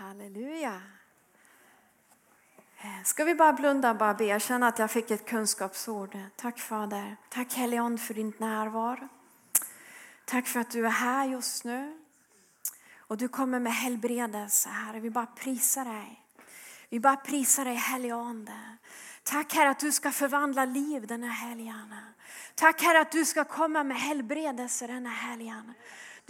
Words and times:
Halleluja. 0.00 0.82
Eh, 2.78 3.02
ska 3.04 3.24
vi 3.24 3.34
bara 3.34 3.52
blunda 3.52 3.90
och 3.90 3.96
bara 3.96 4.14
be? 4.14 4.24
Jag 4.24 4.42
känner 4.42 4.68
att 4.68 4.78
jag 4.78 4.90
fick 4.90 5.10
ett 5.10 5.26
kunskapsord. 5.26 6.18
Tack 6.36 6.58
Fader. 6.58 7.16
Tack 7.28 7.54
Helion 7.54 7.98
för 7.98 8.14
din 8.14 8.32
närvaro. 8.38 9.08
Tack 10.24 10.46
för 10.46 10.60
att 10.60 10.70
du 10.70 10.86
är 10.86 10.90
här 10.90 11.26
just 11.26 11.64
nu. 11.64 11.98
Och 12.98 13.16
du 13.16 13.28
kommer 13.28 13.60
med 13.60 13.72
helbredelse, 13.72 14.68
Herre. 14.68 15.00
Vi 15.00 15.10
bara 15.10 15.26
prisar 15.26 15.84
dig. 15.84 16.24
Vi 16.88 17.00
bara 17.00 17.16
prisar 17.16 17.64
dig 17.64 17.74
Helige 17.74 18.46
Tack 19.22 19.52
Herre 19.52 19.70
att 19.70 19.80
du 19.80 19.92
ska 19.92 20.10
förvandla 20.10 20.64
liv 20.64 21.06
den 21.06 21.22
här 21.22 21.48
helgen. 21.48 21.94
Tack 22.54 22.82
Herre 22.82 23.00
att 23.00 23.12
du 23.12 23.24
ska 23.24 23.44
komma 23.44 23.84
med 23.84 24.00
helbredelse 24.00 24.86
den 24.86 25.06
här 25.06 25.28
helgen. 25.28 25.74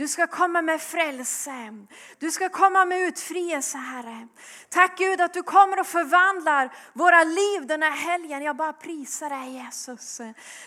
Du 0.01 0.09
ska 0.09 0.27
komma 0.27 0.62
med 0.62 0.80
frälse. 0.80 1.73
Du 2.19 2.30
ska 2.30 2.49
komma 2.49 2.85
med 2.85 3.00
utfrielse, 3.00 3.79
Herre. 3.79 4.29
Tack 4.68 4.99
Gud 4.99 5.21
att 5.21 5.35
du 5.35 5.43
kommer 5.43 5.81
och 5.81 5.86
förvandlar 5.86 6.71
våra 6.93 7.25
liv 7.25 7.67
den 7.67 7.82
här 7.82 7.91
helgen. 7.91 8.43
Jag 8.43 8.57
bara 8.57 8.72
prisar 8.72 9.31
dig 9.31 9.64
Jesus. 9.64 10.21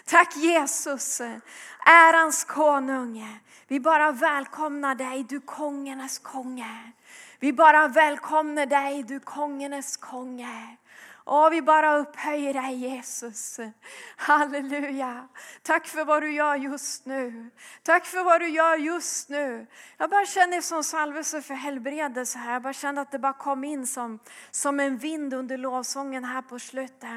Tack 0.05 0.36
Jesus, 0.36 1.22
ärans 1.86 2.44
konung. 2.44 3.40
Vi 3.68 3.80
bara 3.80 4.12
välkomnar 4.12 4.96
dig, 4.96 5.26
du 5.30 5.40
kongernas 5.40 6.20
konge. 6.20 6.91
Vi 7.40 7.54
bara 7.54 7.88
välkomnar 7.88 8.66
dig, 8.66 9.04
du 9.04 9.20
kongernas 9.20 9.98
konge. 9.98 10.77
Åh, 11.26 11.50
vi 11.50 11.62
bara 11.62 11.98
upphöjer 11.98 12.54
dig 12.54 12.76
Jesus. 12.76 13.59
Halleluja. 14.18 15.27
Tack 15.62 15.88
för 15.88 16.05
vad 16.05 16.23
du 16.23 16.32
gör 16.32 16.55
just 16.55 17.05
nu. 17.05 17.49
Tack 17.84 18.05
för 18.05 18.23
vad 18.23 18.41
du 18.41 18.49
gör 18.49 18.76
just 18.76 19.30
nu. 19.30 19.68
Jag 19.98 20.09
bara 20.09 20.26
känner 20.26 20.62
som 20.62 20.84
salvelse 20.84 21.41
för 21.41 21.54
helbredelse 21.54 22.38
här. 22.38 22.54
Jag 22.54 22.62
bara 22.62 22.73
kände 22.73 23.02
att 23.02 23.12
det 23.12 23.20
bara 23.20 23.34
kom 23.34 23.63
in 23.63 23.88
som, 23.88 24.20
som 24.52 24.80
en 24.80 24.98
vind 24.98 25.34
under 25.34 25.57
lovsången 25.57 26.24
här 26.24 26.41
på 26.41 26.60
slutet. 26.60 27.10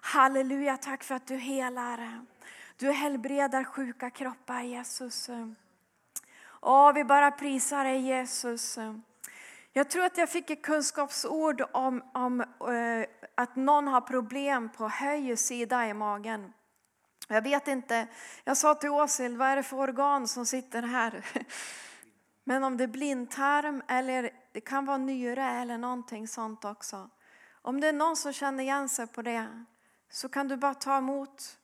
Halleluja, 0.00 0.76
tack 0.76 1.04
för 1.04 1.14
att 1.14 1.26
du 1.26 1.36
helar. 1.36 2.24
Du 2.76 2.92
helbredar 2.92 3.64
sjuka 3.64 4.10
kroppar 4.10 4.60
Jesus. 4.62 5.30
Åh, 6.60 6.92
vi 6.92 7.04
bara 7.04 7.30
prisar 7.30 7.84
dig 7.84 8.00
Jesus. 8.00 8.78
Jag 9.76 9.90
tror 9.90 10.04
att 10.04 10.18
jag 10.18 10.28
fick 10.28 10.50
ett 10.50 10.62
kunskapsord 10.62 11.62
om, 11.72 12.02
om 12.14 12.40
eh, 12.40 13.06
att 13.34 13.56
någon 13.56 13.88
har 13.88 14.00
problem 14.00 14.68
på 14.68 14.88
höger 14.88 15.36
sida 15.36 15.88
i 15.88 15.94
magen. 15.94 16.52
Jag 17.28 17.42
vet 17.42 17.68
inte, 17.68 18.06
jag 18.44 18.56
sa 18.56 18.74
till 18.74 18.90
Åshild, 18.90 19.36
vad 19.36 19.48
är 19.48 19.56
det 19.56 19.62
för 19.62 19.76
organ 19.76 20.28
som 20.28 20.46
sitter 20.46 20.82
här? 20.82 21.24
Men 22.44 22.64
om 22.64 22.76
det 22.76 22.84
är 22.84 22.88
blindtarm 22.88 23.82
eller 23.88 24.30
det 24.52 24.60
kan 24.60 24.84
vara 24.84 24.96
nyre 24.96 25.44
eller 25.44 25.78
någonting 25.78 26.28
sånt 26.28 26.64
också. 26.64 27.10
Om 27.62 27.80
det 27.80 27.88
är 27.88 27.92
någon 27.92 28.16
som 28.16 28.32
känner 28.32 28.64
igen 28.64 28.88
sig 28.88 29.06
på 29.06 29.22
det 29.22 29.64
så 30.10 30.28
kan 30.28 30.48
du 30.48 30.56
bara 30.56 30.74
ta 30.74 30.98
emot. 30.98 31.58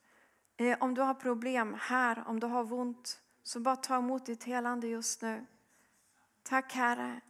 Eh, 0.56 0.78
om 0.80 0.94
du 0.94 1.02
har 1.02 1.14
problem 1.14 1.76
här, 1.80 2.24
om 2.26 2.40
du 2.40 2.46
har 2.46 2.72
ont, 2.72 3.20
så 3.42 3.60
bara 3.60 3.76
ta 3.76 3.96
emot 3.96 4.26
ditt 4.26 4.44
helande 4.44 4.86
just 4.86 5.22
nu. 5.22 5.46
Tack 6.42 6.72
Herre. 6.72 7.20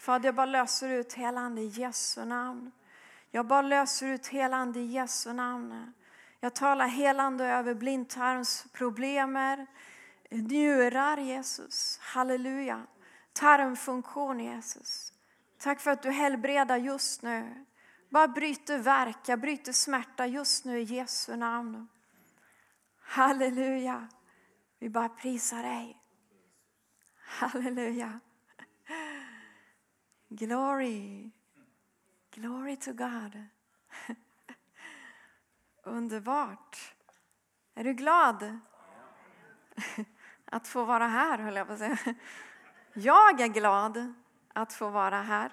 Fader, 0.00 0.28
jag 0.28 0.34
bara 0.34 0.46
löser 0.46 0.88
ut 0.88 1.12
helande 1.12 1.60
i 1.60 1.66
Jesu 1.66 2.24
namn. 2.24 2.72
Jag 3.30 3.46
bara 3.46 3.62
löser 3.62 4.06
ut 4.06 4.26
helande 4.26 4.80
i 4.80 4.86
Jesu 4.86 5.32
namn. 5.32 5.92
Jag 6.40 6.54
talar 6.54 6.86
helande 6.86 7.44
över 7.44 7.74
blindtarmsproblemer, 7.74 9.66
njurar 10.30 11.18
Jesus. 11.18 11.98
Halleluja. 12.02 12.86
Tarmfunktion 13.32 14.40
Jesus. 14.40 15.12
Tack 15.58 15.80
för 15.80 15.90
att 15.90 16.02
du 16.02 16.10
helbredar 16.10 16.76
just 16.76 17.22
nu. 17.22 17.64
Bara 18.08 18.28
bryter 18.28 18.78
verka, 18.78 19.36
bryter 19.36 19.72
smärta 19.72 20.26
just 20.26 20.64
nu 20.64 20.78
i 20.78 20.82
Jesu 20.82 21.36
namn. 21.36 21.88
Halleluja. 23.00 24.08
Vi 24.78 24.88
bara 24.88 25.08
prisar 25.08 25.62
dig. 25.62 26.00
Halleluja. 27.24 28.20
Glory. 30.32 31.30
Glory 32.30 32.76
to 32.76 32.92
God. 32.92 33.44
Underbart. 35.82 36.94
Är 37.74 37.84
du 37.84 37.94
glad? 37.94 38.58
Att 40.44 40.68
få 40.68 40.84
vara 40.84 41.06
här, 41.06 41.38
höll 41.38 41.56
jag 41.56 41.66
på 41.66 41.72
att 41.72 41.78
säga. 41.78 41.98
Jag 42.94 43.40
är 43.40 43.48
glad 43.48 44.14
att 44.52 44.72
få 44.72 44.88
vara 44.88 45.22
här. 45.22 45.52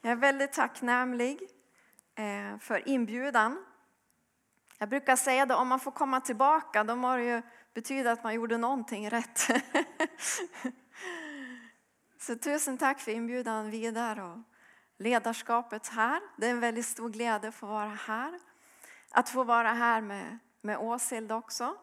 Jag 0.00 0.12
är 0.12 0.16
väldigt 0.16 0.52
tacknämlig 0.52 1.40
eh, 2.14 2.58
för 2.58 2.88
inbjudan. 2.88 3.64
Jag 4.78 4.88
brukar 4.88 5.16
säga 5.16 5.42
att 5.42 5.52
om 5.52 5.68
man 5.68 5.80
får 5.80 5.90
komma 5.90 6.20
tillbaka, 6.20 6.84
då 6.84 6.96
må 6.96 7.16
det 7.16 7.24
ju 7.24 7.42
betyda 7.74 8.12
att 8.12 8.24
man 8.24 8.34
gjorde 8.34 8.58
någonting 8.58 9.10
rätt. 9.10 9.48
Så 12.20 12.36
tusen 12.36 12.78
tack 12.78 13.00
för 13.00 13.12
inbjudan 13.12 13.70
vidare 13.70 14.22
och 14.22 14.38
ledarskapet 14.96 15.88
här. 15.88 16.20
Det 16.36 16.46
är 16.46 16.50
en 16.50 16.60
väldigt 16.60 16.86
stor 16.86 17.08
glädje 17.08 17.48
att 17.48 17.54
få 17.54 17.66
vara 17.66 17.88
här. 17.88 18.40
Att 19.10 19.28
få 19.28 19.44
vara 19.44 19.72
här 19.72 20.00
med, 20.00 20.38
med 20.60 20.78
Åshild 20.78 21.32
också. 21.32 21.76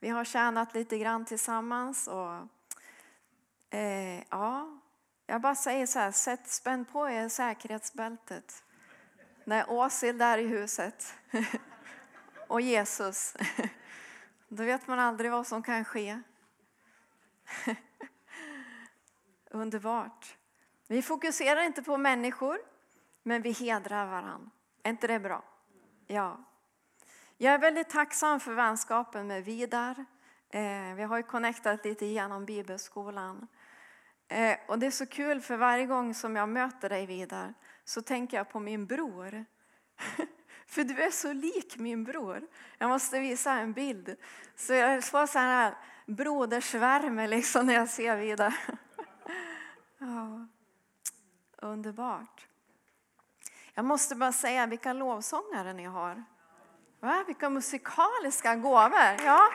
Vi 0.00 0.08
har 0.08 0.24
tjänat 0.24 0.74
lite 0.74 0.98
grann 0.98 1.24
tillsammans. 1.24 2.08
Och, 2.08 2.48
eh, 3.78 4.22
ja, 4.30 4.80
jag 5.26 5.40
bara 5.40 5.54
säger 5.54 5.86
så 5.86 5.98
här, 5.98 6.12
sätt, 6.12 6.48
spänn 6.48 6.84
på 6.84 7.10
er 7.10 7.28
säkerhetsbältet. 7.28 8.64
När 9.44 9.70
Åshild 9.70 10.22
är 10.22 10.38
i 10.38 10.46
huset 10.46 11.14
och 12.48 12.60
Jesus, 12.60 13.36
då 14.48 14.64
vet 14.64 14.86
man 14.86 14.98
aldrig 14.98 15.30
vad 15.30 15.46
som 15.46 15.62
kan 15.62 15.84
ske. 15.84 16.20
Underbart. 19.52 20.36
Vi 20.88 21.02
fokuserar 21.02 21.62
inte 21.62 21.82
på 21.82 21.96
människor, 21.96 22.58
men 23.22 23.42
vi 23.42 23.52
hedrar 23.52 24.06
varandra. 24.06 24.50
Är 24.82 24.90
inte 24.90 25.06
det 25.06 25.20
bra? 25.20 25.44
Ja. 26.06 26.44
Jag 27.36 27.54
är 27.54 27.58
väldigt 27.58 27.90
tacksam 27.90 28.40
för 28.40 28.54
vänskapen 28.54 29.26
med 29.26 29.44
Vidar. 29.44 30.04
Eh, 30.50 30.94
vi 30.96 31.02
har 31.02 31.16
ju 31.16 31.22
connectat 31.22 31.84
lite 31.84 32.06
genom 32.06 32.44
bibelskolan. 32.44 33.48
Eh, 34.28 34.56
och 34.68 34.78
det 34.78 34.86
är 34.86 34.90
så 34.90 35.06
kul 35.06 35.40
för 35.40 35.56
varje 35.56 35.86
gång 35.86 36.14
som 36.14 36.36
jag 36.36 36.48
möter 36.48 36.88
dig 36.88 37.06
Vidar 37.06 37.54
så 37.84 38.02
tänker 38.02 38.36
jag 38.36 38.50
på 38.50 38.60
min 38.60 38.86
bror. 38.86 39.44
för 40.66 40.84
du 40.84 41.02
är 41.02 41.10
så 41.10 41.32
lik 41.32 41.76
min 41.76 42.04
bror. 42.04 42.48
Jag 42.78 42.88
måste 42.88 43.20
visa 43.20 43.52
en 43.52 43.72
bild. 43.72 44.16
Så 44.56 44.72
jag 44.72 45.04
får 45.04 45.26
så 45.26 45.38
här 45.38 45.74
brodersvärme 46.06 47.26
liksom 47.26 47.66
när 47.66 47.74
jag 47.74 47.88
ser 47.88 48.16
Vidar. 48.16 48.54
Ja, 50.02 50.46
underbart. 51.56 52.46
Jag 53.74 53.84
måste 53.84 54.14
bara 54.14 54.32
säga 54.32 54.66
vilka 54.66 54.92
lovsångare 54.92 55.72
ni 55.72 55.84
har. 55.84 56.24
Va? 57.00 57.24
Vilka 57.26 57.50
musikaliska 57.50 58.54
gåvor. 58.54 59.24
Ja. 59.24 59.50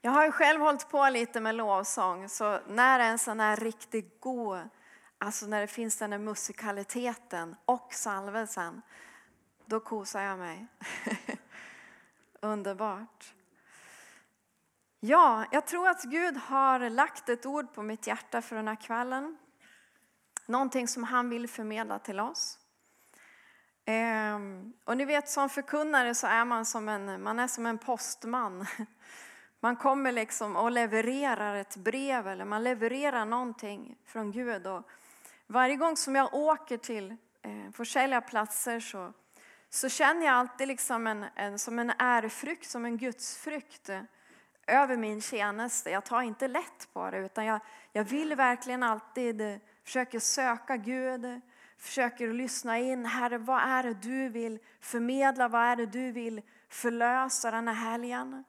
Jag 0.00 0.10
har 0.10 0.24
ju 0.24 0.32
själv 0.32 0.60
hållit 0.60 0.88
på 0.88 1.08
lite 1.08 1.40
med 1.40 1.54
lovsång, 1.54 2.28
så 2.28 2.60
när 2.68 3.00
en 3.00 3.18
sån 3.18 3.40
här 3.40 3.56
riktigt 3.56 4.20
god, 4.20 4.68
alltså 5.18 5.46
när 5.46 5.60
det 5.60 5.66
finns 5.66 5.96
den 5.96 6.12
här 6.12 6.18
musikaliteten 6.18 7.56
och 7.64 7.94
salvelsen, 7.94 8.82
då 9.66 9.80
kosar 9.80 10.20
jag 10.20 10.38
mig. 10.38 10.66
Underbart. 12.40 13.34
Ja, 15.04 15.44
jag 15.50 15.66
tror 15.66 15.88
att 15.88 16.02
Gud 16.02 16.36
har 16.36 16.90
lagt 16.90 17.28
ett 17.28 17.46
ord 17.46 17.74
på 17.74 17.82
mitt 17.82 18.06
hjärta 18.06 18.42
för 18.42 18.56
den 18.56 18.68
här 18.68 18.76
kvällen. 18.76 19.38
Någonting 20.46 20.88
som 20.88 21.04
han 21.04 21.30
vill 21.30 21.48
förmedla 21.48 21.98
till 21.98 22.20
oss. 22.20 22.58
Ehm, 23.84 24.72
och 24.84 24.96
ni 24.96 25.04
vet 25.04 25.28
som 25.28 25.48
förkunnare 25.48 26.14
så 26.14 26.26
är 26.26 26.44
man 26.44 26.64
som 26.64 26.88
en, 26.88 27.22
man 27.22 27.38
är 27.38 27.46
som 27.46 27.66
en 27.66 27.78
postman. 27.78 28.66
Man 29.60 29.76
kommer 29.76 30.12
liksom 30.12 30.56
och 30.56 30.70
levererar 30.70 31.54
ett 31.54 31.76
brev 31.76 32.28
eller 32.28 32.44
man 32.44 32.64
levererar 32.64 33.24
någonting 33.24 33.96
från 34.04 34.32
Gud. 34.32 34.66
Och 34.66 34.90
varje 35.46 35.76
gång 35.76 35.96
som 35.96 36.14
jag 36.14 36.34
åker 36.34 36.76
till 36.76 37.16
eh, 37.42 37.72
försäljarplatser 37.72 38.80
så, 38.80 39.12
så 39.70 39.88
känner 39.88 40.26
jag 40.26 40.34
alltid 40.34 40.68
liksom 40.68 41.06
en, 41.06 41.24
en, 41.34 41.58
som 41.58 41.78
en 41.78 41.92
ärefrykt, 41.98 42.70
som 42.70 42.84
en 42.84 42.98
gudsfrykt 42.98 43.90
över 44.66 44.96
min 44.96 45.20
tjänste. 45.20 45.90
Jag 45.90 46.04
tar 46.04 46.22
inte 46.22 46.48
lätt 46.48 46.88
på 46.92 47.10
det 47.10 47.18
utan 47.18 47.44
jag, 47.44 47.60
jag 47.92 48.04
vill 48.04 48.34
verkligen 48.34 48.82
alltid 48.82 49.40
eh, 49.40 49.56
försöka 49.84 50.20
söka 50.20 50.76
Gud, 50.76 51.40
försöker 51.78 52.28
lyssna 52.28 52.78
in. 52.78 53.06
Herre, 53.06 53.38
vad 53.38 53.62
är 53.62 53.82
det 53.82 53.94
du 53.94 54.28
vill 54.28 54.58
förmedla? 54.80 55.48
Vad 55.48 55.62
är 55.62 55.76
det 55.76 55.86
du 55.86 56.12
vill 56.12 56.42
förlösa 56.68 57.50
den 57.50 57.68
här 57.68 57.90
helgen? 57.90 58.44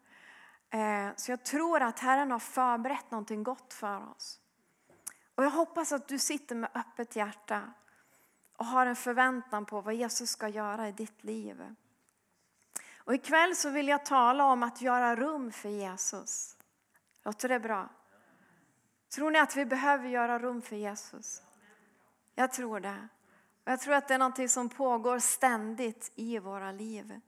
Eh, 0.70 1.08
så 1.16 1.32
jag 1.32 1.44
tror 1.44 1.82
att 1.82 2.00
Herren 2.00 2.32
har 2.32 2.40
förberett 2.40 3.12
någonting 3.12 3.44
gott 3.44 3.74
för 3.74 4.12
oss. 4.12 4.40
Och 5.36 5.44
jag 5.44 5.50
hoppas 5.50 5.92
att 5.92 6.08
du 6.08 6.20
sitter 6.20 6.56
med 6.56 6.70
öppet 6.74 7.16
hjärta 7.16 7.74
och 8.58 8.66
har 8.66 8.86
en 8.86 8.96
förväntan 8.96 9.66
på 9.66 9.82
vad 9.82 9.94
Jesus 9.94 10.30
ska 10.30 10.48
göra 10.48 10.88
i 10.88 10.92
ditt 10.92 11.24
liv. 11.24 11.76
Och 13.06 13.14
ikväll 13.14 13.56
så 13.56 13.70
vill 13.70 13.88
jag 13.88 14.06
tala 14.06 14.46
om 14.46 14.64
att 14.64 14.82
göra 14.82 15.16
rum 15.16 15.52
för 15.52 15.70
Jesus. 15.70 16.58
Låter 17.26 17.50
det 17.50 17.60
bra? 17.60 17.90
Tror 19.16 19.32
ni 19.32 19.40
att 19.40 19.56
vi 19.56 19.66
behöver 19.66 20.10
göra 20.10 20.40
rum 20.40 20.62
för 20.62 20.76
Jesus? 20.76 21.42
Jag 22.36 22.52
tror 22.52 22.80
det. 22.80 23.08
Jag 23.66 23.80
tror 23.80 23.94
att 23.94 24.08
det 24.08 24.14
är 24.14 24.20
något 24.20 24.52
som 24.52 24.70
pågår 24.70 25.20
ständigt 25.20 26.12
i 26.16 26.40
våra 26.40 26.72
liv. 26.72 27.20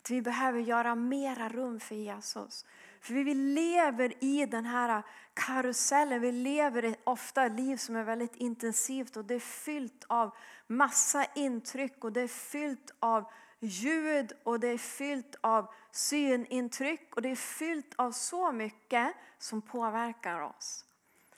Att 0.00 0.10
vi 0.10 0.22
behöver 0.22 0.60
göra 0.60 0.94
mera 0.94 1.48
rum 1.48 1.80
för 1.80 1.94
Jesus. 1.94 2.66
För 3.00 3.14
vi 3.14 3.34
lever 3.34 4.24
i 4.24 4.46
den 4.46 4.64
här 4.64 5.02
karusellen, 5.34 6.20
vi 6.20 6.32
lever 6.32 6.94
ofta 7.04 7.44
ett 7.46 7.52
liv 7.52 7.76
som 7.76 7.96
är 7.96 8.04
väldigt 8.04 8.36
intensivt 8.36 9.16
och 9.16 9.24
det 9.24 9.34
är 9.34 9.40
fyllt 9.40 10.04
av 10.06 10.36
massa 10.66 11.24
intryck 11.34 12.04
och 12.04 12.12
det 12.12 12.20
är 12.20 12.28
fyllt 12.28 12.90
av 12.98 13.30
ljud 13.62 14.32
och 14.42 14.60
det 14.60 14.68
är 14.68 14.78
fyllt 14.78 15.36
av 15.40 15.74
synintryck 15.90 17.16
och 17.16 17.22
det 17.22 17.28
är 17.28 17.36
fyllt 17.36 17.94
av 17.96 18.12
så 18.12 18.52
mycket 18.52 19.14
som 19.38 19.62
påverkar 19.62 20.40
oss. 20.40 20.84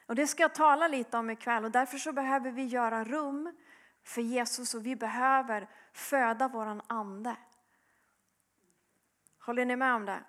Och 0.06 0.14
Det 0.14 0.26
ska 0.26 0.42
jag 0.42 0.54
tala 0.54 0.88
lite 0.88 1.16
om 1.16 1.30
ikväll 1.30 1.64
och 1.64 1.70
därför 1.70 1.98
så 1.98 2.12
behöver 2.12 2.50
vi 2.50 2.64
göra 2.64 3.04
rum 3.04 3.56
för 4.04 4.22
Jesus 4.22 4.74
och 4.74 4.86
vi 4.86 4.96
behöver 4.96 5.68
föda 5.92 6.48
våran 6.48 6.82
ande. 6.86 7.36
Håller 9.38 9.64
ni 9.64 9.76
med 9.76 9.94
om 9.94 10.06
det? 10.06 10.20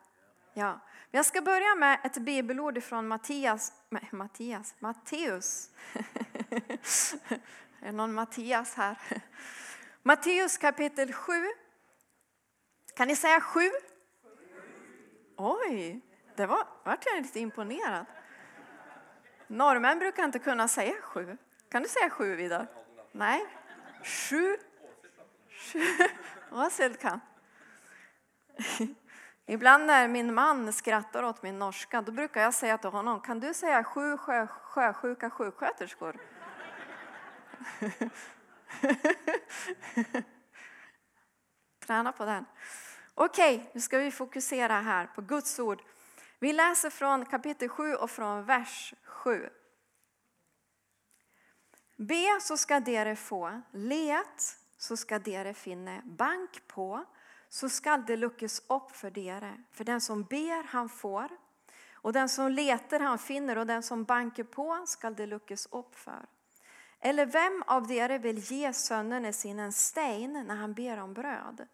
Ja. 0.53 0.80
Jag 1.12 1.25
ska 1.25 1.42
börja 1.42 1.75
med 1.75 2.00
ett 2.03 2.18
bibelord 2.18 2.83
från 2.83 3.07
Mattias, 3.07 3.74
Mattias, 4.12 4.75
Matteus. 4.80 5.69
är 7.80 7.86
det 7.86 7.92
någon 7.92 8.13
Mattias 8.13 8.74
här? 8.74 8.97
Matteus 10.03 10.57
kapitel 10.57 11.13
7. 11.13 11.33
Kan 12.95 13.07
ni 13.07 13.15
säga 13.15 13.42
sju? 13.42 13.69
Oj, 15.38 16.01
det 16.36 16.45
var, 16.45 16.68
vart 16.83 17.06
jag 17.06 17.21
lite 17.21 17.39
imponerad. 17.39 18.06
Norrmän 19.47 20.00
brukar 20.00 20.24
inte 20.24 20.39
kunna 20.39 20.68
säga 20.68 20.94
sju. 21.01 21.38
Kan 21.69 21.83
du 21.83 21.89
säga 21.89 22.09
sju, 22.09 22.36
Vidar? 22.36 22.68
Nej? 23.12 23.45
7? 24.03 24.57
7. 25.74 25.80
Vad 26.50 27.00
kan. 27.00 27.19
Ibland 29.45 29.86
när 29.86 30.07
min 30.07 30.33
man 30.33 30.74
skrattar 30.74 31.24
åt 31.24 31.44
min 31.44 31.59
norska, 31.59 32.01
då 32.01 32.12
brukar 32.12 32.42
jag 32.42 32.53
säga 32.53 32.77
till 32.77 32.89
honom, 32.89 33.21
kan 33.21 33.39
du 33.39 33.53
säga 33.53 33.83
sju 33.83 34.18
sjö, 34.18 34.47
sjösjuka 34.47 35.30
sjuksköterskor? 35.30 36.15
Träna 41.87 42.11
på 42.11 42.25
den. 42.25 42.45
Okej, 43.13 43.71
nu 43.73 43.81
ska 43.81 43.97
vi 43.97 44.11
fokusera 44.11 44.73
här 44.73 45.07
på 45.15 45.21
Guds 45.21 45.59
ord. 45.59 45.81
Vi 46.39 46.53
läser 46.53 46.89
från 46.89 47.25
kapitel 47.25 47.69
7 47.69 47.95
och 47.95 48.11
från 48.11 48.45
vers 48.45 48.93
7. 49.03 49.49
Be 51.95 52.39
så 52.41 52.57
ska 52.57 52.79
dere 52.79 53.15
få, 53.15 53.61
let 53.71 54.57
så 54.77 54.97
ska 54.97 55.19
dere 55.19 55.53
finne, 55.53 56.01
bank 56.05 56.67
på 56.67 57.05
så 57.49 57.69
skall 57.69 58.05
det 58.05 58.17
luckes 58.17 58.61
upp 58.67 58.91
för 58.91 59.11
dere. 59.11 59.63
För 59.71 59.83
den 59.83 60.01
som 60.01 60.23
ber 60.23 60.63
han 60.63 60.89
får, 60.89 61.29
och 61.93 62.13
den 62.13 62.29
som 62.29 62.51
letar 62.51 62.99
han 62.99 63.17
finner, 63.17 63.57
och 63.57 63.67
den 63.67 63.83
som 63.83 64.03
banker 64.03 64.43
på 64.43 64.83
skall 64.87 65.15
det 65.15 65.25
luckes 65.25 65.67
upp 65.71 65.95
för. 65.95 66.25
Eller 67.06 67.25
vem 67.25 67.63
av 67.68 67.92
er 67.92 68.19
vill 68.19 68.38
ge 68.38 68.74
sönnen 68.74 69.34
sin 69.34 69.60
en 69.60 69.72
sten 69.72 70.34
när 70.48 70.56
han 70.56 70.74
ber 70.74 70.98
om 70.98 71.13
bröd? 71.13 71.68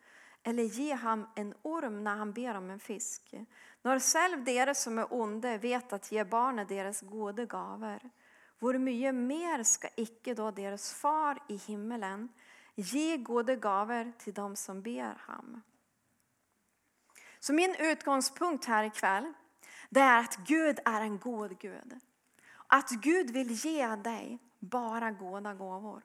Eller 0.43 0.63
ge 0.63 0.93
ham 0.93 1.27
en 1.35 1.53
orm 1.61 2.03
när 2.03 2.15
han 2.15 2.33
ber 2.33 2.55
om 2.55 2.69
en 2.69 2.79
fisk? 2.79 3.33
När 3.81 3.99
själv 3.99 4.43
dere 4.43 4.75
som 4.75 4.99
är 4.99 5.13
onde 5.13 5.57
vet 5.57 5.93
att 5.93 6.11
ge 6.11 6.23
barnen 6.23 6.67
deras 6.67 7.01
goda 7.01 7.45
gaver, 7.45 8.09
hur 8.59 8.77
mycket 8.77 9.15
mer 9.15 9.63
ska 9.63 9.87
icke 9.95 10.33
då 10.33 10.51
deras 10.51 10.93
far 10.93 11.39
i 11.49 11.55
himmelen 11.55 12.29
ge 12.75 13.17
goda 13.17 13.55
gaver 13.55 14.13
till 14.17 14.33
dem 14.33 14.55
som 14.55 14.81
ber 14.81 15.15
ham? 15.19 15.61
Så 17.39 17.53
min 17.53 17.75
utgångspunkt 17.79 18.65
här 18.65 18.83
ikväll 18.83 19.33
det 19.89 19.99
är 19.99 20.19
att 20.19 20.37
Gud 20.47 20.79
är 20.85 21.01
en 21.01 21.17
god 21.17 21.59
Gud. 21.59 21.99
Att 22.67 22.89
Gud 22.89 23.31
vill 23.31 23.51
ge 23.51 23.95
dig 23.95 24.39
bara 24.61 25.11
goda 25.11 25.53
gåvor. 25.53 26.03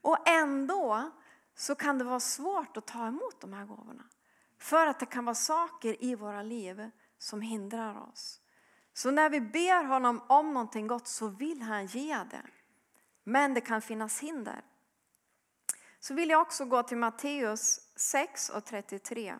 Och 0.00 0.28
ändå 0.28 1.10
så 1.54 1.74
kan 1.74 1.98
det 1.98 2.04
vara 2.04 2.20
svårt 2.20 2.76
att 2.76 2.86
ta 2.86 3.06
emot 3.06 3.40
de 3.40 3.52
här 3.52 3.64
gåvorna. 3.64 4.04
För 4.58 4.86
att 4.86 5.00
det 5.00 5.06
kan 5.06 5.24
vara 5.24 5.34
saker 5.34 6.04
i 6.04 6.14
våra 6.14 6.42
liv 6.42 6.90
som 7.18 7.40
hindrar 7.40 8.08
oss. 8.08 8.40
Så 8.92 9.10
när 9.10 9.30
vi 9.30 9.40
ber 9.40 9.84
honom 9.84 10.22
om 10.26 10.54
någonting 10.54 10.86
gott 10.86 11.06
så 11.06 11.28
vill 11.28 11.62
han 11.62 11.86
ge 11.86 12.14
det. 12.14 12.42
Men 13.24 13.54
det 13.54 13.60
kan 13.60 13.82
finnas 13.82 14.20
hinder. 14.20 14.62
Så 16.00 16.14
vill 16.14 16.30
jag 16.30 16.40
också 16.40 16.64
gå 16.64 16.82
till 16.82 16.96
Matteus 16.96 17.80
6 17.96 18.48
och 18.48 18.64
33. 18.64 19.38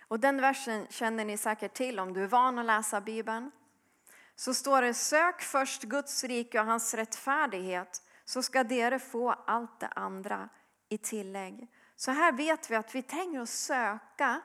Och 0.00 0.20
den 0.20 0.40
versen 0.40 0.86
känner 0.90 1.24
ni 1.24 1.36
säkert 1.36 1.74
till 1.74 1.98
om 1.98 2.12
du 2.12 2.22
är 2.22 2.28
van 2.28 2.58
att 2.58 2.66
läsa 2.66 3.00
Bibeln. 3.00 3.50
Så 4.42 4.54
står 4.54 4.82
det, 4.82 4.94
sök 4.94 5.42
först 5.42 5.82
Guds 5.82 6.24
rike 6.24 6.60
och 6.60 6.66
hans 6.66 6.94
rättfärdighet 6.94 8.02
så 8.24 8.42
ska 8.42 8.64
dere 8.64 8.98
få 8.98 9.30
allt 9.30 9.80
det 9.80 9.86
andra 9.86 10.48
i 10.88 10.98
tillägg. 10.98 11.68
Så 11.96 12.10
här 12.10 12.32
vet 12.32 12.70
vi 12.70 12.74
att 12.74 12.94
vi 12.94 13.02
tänker 13.02 13.40
att 13.40 13.48
söka 13.48 14.40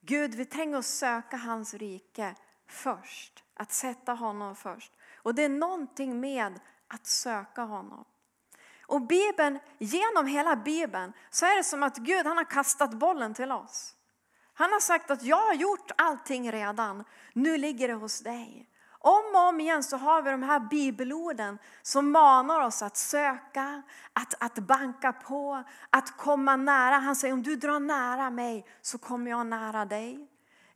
Gud, 0.00 0.34
vi 0.34 0.44
tänker 0.44 0.78
att 0.78 0.84
söka 0.84 1.36
hans 1.36 1.74
rike 1.74 2.34
först. 2.68 3.44
Att 3.54 3.72
sätta 3.72 4.12
honom 4.12 4.56
först. 4.56 4.92
Och 5.16 5.34
det 5.34 5.42
är 5.42 5.48
någonting 5.48 6.20
med 6.20 6.60
att 6.88 7.06
söka 7.06 7.62
honom. 7.62 8.04
Och 8.86 9.02
Bibeln, 9.06 9.58
genom 9.78 10.26
hela 10.26 10.56
Bibeln 10.56 11.12
så 11.30 11.46
är 11.46 11.56
det 11.56 11.64
som 11.64 11.82
att 11.82 11.96
Gud 11.96 12.26
han 12.26 12.36
har 12.36 12.50
kastat 12.50 12.90
bollen 12.90 13.34
till 13.34 13.52
oss. 13.52 13.94
Han 14.54 14.72
har 14.72 14.80
sagt 14.80 15.10
att 15.10 15.22
jag 15.22 15.46
har 15.46 15.54
gjort 15.54 15.90
allting 15.96 16.52
redan, 16.52 17.04
nu 17.32 17.56
ligger 17.56 17.88
det 17.88 17.94
hos 17.94 18.20
dig. 18.20 18.69
Om 19.02 19.34
och 19.34 19.48
om 19.48 19.60
igen 19.60 19.82
så 19.82 19.96
har 19.96 20.22
vi 20.22 20.30
de 20.30 20.42
här 20.42 20.60
bibelorden 20.60 21.58
som 21.82 22.10
manar 22.10 22.60
oss 22.60 22.82
att 22.82 22.96
söka, 22.96 23.82
att, 24.12 24.34
att 24.38 24.58
banka 24.58 25.12
på, 25.12 25.64
att 25.90 26.16
komma 26.16 26.56
nära. 26.56 26.94
Han 26.94 27.16
säger 27.16 27.34
om 27.34 27.42
du 27.42 27.56
drar 27.56 27.80
nära 27.80 28.30
mig 28.30 28.66
så 28.82 28.98
kommer 28.98 29.30
jag 29.30 29.46
nära 29.46 29.84
dig. 29.84 30.28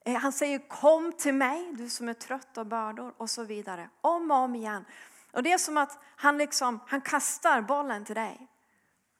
Eh, 0.04 0.14
han 0.14 0.32
säger 0.32 0.68
kom 0.68 1.12
till 1.12 1.34
mig 1.34 1.72
du 1.72 1.88
som 1.88 2.08
är 2.08 2.14
trött 2.14 2.58
och 2.58 2.66
bördor 2.66 3.14
och 3.16 3.30
så 3.30 3.44
vidare. 3.44 3.88
Om 4.00 4.30
och 4.30 4.36
om 4.36 4.54
igen. 4.54 4.84
Och 5.32 5.42
det 5.42 5.52
är 5.52 5.58
som 5.58 5.76
att 5.76 5.98
han, 6.16 6.38
liksom, 6.38 6.80
han 6.86 7.00
kastar 7.00 7.62
bollen 7.62 8.04
till 8.04 8.14
dig. 8.14 8.48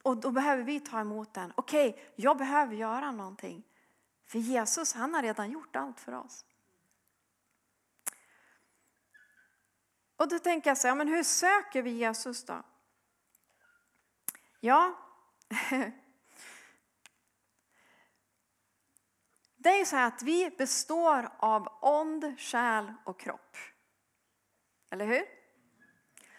Och 0.03 0.17
då 0.17 0.31
behöver 0.31 0.63
vi 0.63 0.81
ta 0.81 1.01
emot 1.01 1.35
den. 1.35 1.53
Okej, 1.55 1.89
okay, 1.89 2.03
jag 2.17 2.39
behöver 2.39 2.75
göra 2.75 3.13
någonting. 3.13 3.63
För 4.27 4.39
Jesus 4.39 4.95
han 4.95 5.15
har 5.15 5.23
redan 5.23 5.51
gjort 5.51 5.77
allt 5.77 6.01
för 6.01 6.13
oss. 6.13 6.45
Och 10.25 10.31
då 10.31 10.39
tänker 10.39 10.71
jag 10.71 10.79
så 10.79 10.89
här, 10.89 10.95
men 10.95 11.09
hur 11.09 11.23
söker 11.23 11.83
vi 11.83 11.91
Jesus 11.91 12.45
då? 12.45 12.63
Ja, 14.61 14.99
det 19.57 19.81
är 19.81 19.85
så 19.85 19.97
här 19.97 20.07
att 20.07 20.23
vi 20.23 20.51
består 20.51 21.31
av 21.39 21.79
ond, 21.81 22.41
själ 22.41 22.93
och 23.05 23.21
kropp. 23.21 23.57
Eller 24.91 25.07
hur? 25.07 25.25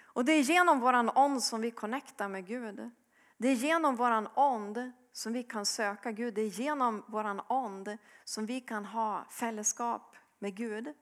Och 0.03 0.25
det 0.25 0.31
är 0.31 0.41
genom 0.41 0.79
våran 0.79 1.11
ond 1.15 1.43
som 1.43 1.61
vi 1.61 1.71
connectar 1.71 2.27
med 2.27 2.47
Gud. 2.47 2.91
Det 3.37 3.47
är 3.47 3.55
genom 3.55 3.95
våran 3.95 4.29
ond 4.35 4.91
som 5.11 5.33
vi 5.33 5.43
kan 5.43 5.65
söka 5.65 6.11
Gud. 6.11 6.33
Det 6.33 6.41
är 6.41 6.59
genom 6.59 7.03
våran 7.07 7.41
ond 7.47 7.97
som 8.23 8.45
vi 8.45 8.61
kan 8.61 8.85
ha 8.85 9.25
fällskap 9.29 10.15
med 10.39 10.55
Gud. 10.55 10.93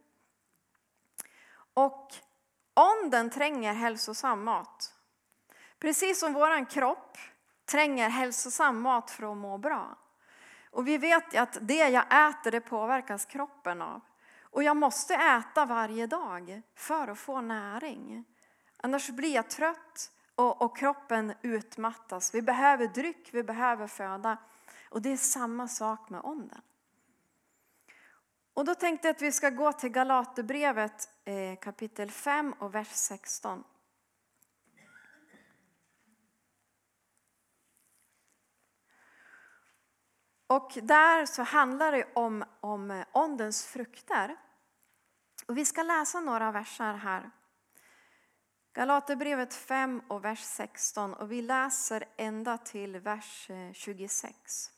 Och 1.74 2.14
Anden 2.74 3.30
tränger 3.30 3.74
hälsosam 3.74 4.44
mat. 4.44 4.94
Precis 5.80 6.20
som 6.20 6.34
vår 6.34 6.70
kropp 6.70 7.18
tränger 7.66 8.10
hälsosam 8.10 8.82
mat 8.82 9.12
för 9.12 9.32
att 9.32 9.38
må 9.38 9.58
bra. 9.58 9.98
Och 10.72 10.88
vi 10.88 10.98
vet 10.98 11.36
att 11.36 11.58
det 11.62 11.90
jag 11.90 12.30
äter 12.30 12.52
det 12.52 12.62
påverkas 12.62 13.26
kroppen 13.26 13.82
av. 13.82 14.02
Och 14.42 14.64
jag 14.64 14.78
måste 14.78 15.16
äta 15.16 15.66
varje 15.66 16.08
dag 16.08 16.62
för 16.76 17.08
att 17.08 17.20
få 17.20 17.42
näring. 17.42 18.26
Annars 18.78 19.10
blir 19.10 19.36
jag 19.36 19.50
trött 19.50 20.12
och, 20.36 20.62
och 20.62 20.78
kroppen 20.78 21.34
utmattas. 21.42 22.36
Vi 22.36 22.42
behöver 22.42 22.88
dryck, 22.88 23.30
vi 23.32 23.44
behöver 23.44 23.88
föda. 23.88 24.38
Och 24.90 25.02
det 25.02 25.12
är 25.12 25.18
samma 25.18 25.68
sak 25.68 26.10
med 26.10 26.22
onden. 26.24 26.62
Och 28.54 28.66
då 28.66 28.76
tänkte 28.76 29.08
jag 29.08 29.16
att 29.16 29.22
vi 29.22 29.32
ska 29.32 29.50
gå 29.50 29.74
till 29.74 29.90
Galaterbrevet 29.90 31.10
eh, 31.26 31.60
kapitel 31.60 32.12
5 32.12 32.54
och 32.60 32.76
vers 32.76 32.92
16. 32.92 33.64
Och 40.48 40.72
där 40.84 41.26
så 41.26 41.44
handlar 41.44 41.92
det 41.92 42.08
om, 42.14 42.44
om 42.60 43.04
ondens 43.12 43.66
frukter. 43.66 44.38
Och 45.48 45.58
vi 45.58 45.66
ska 45.66 45.84
läsa 45.84 46.20
några 46.20 46.52
versar 46.52 46.94
här. 46.94 47.32
Galaterbrevet 48.74 49.54
5 49.54 50.02
och 50.08 50.26
vers 50.26 50.40
16 50.40 51.14
och 51.14 51.32
vi 51.32 51.42
läser 51.42 52.06
ända 52.18 52.58
till 52.58 53.00
vers 53.00 53.50
eh, 53.50 53.74
26. 53.74 54.73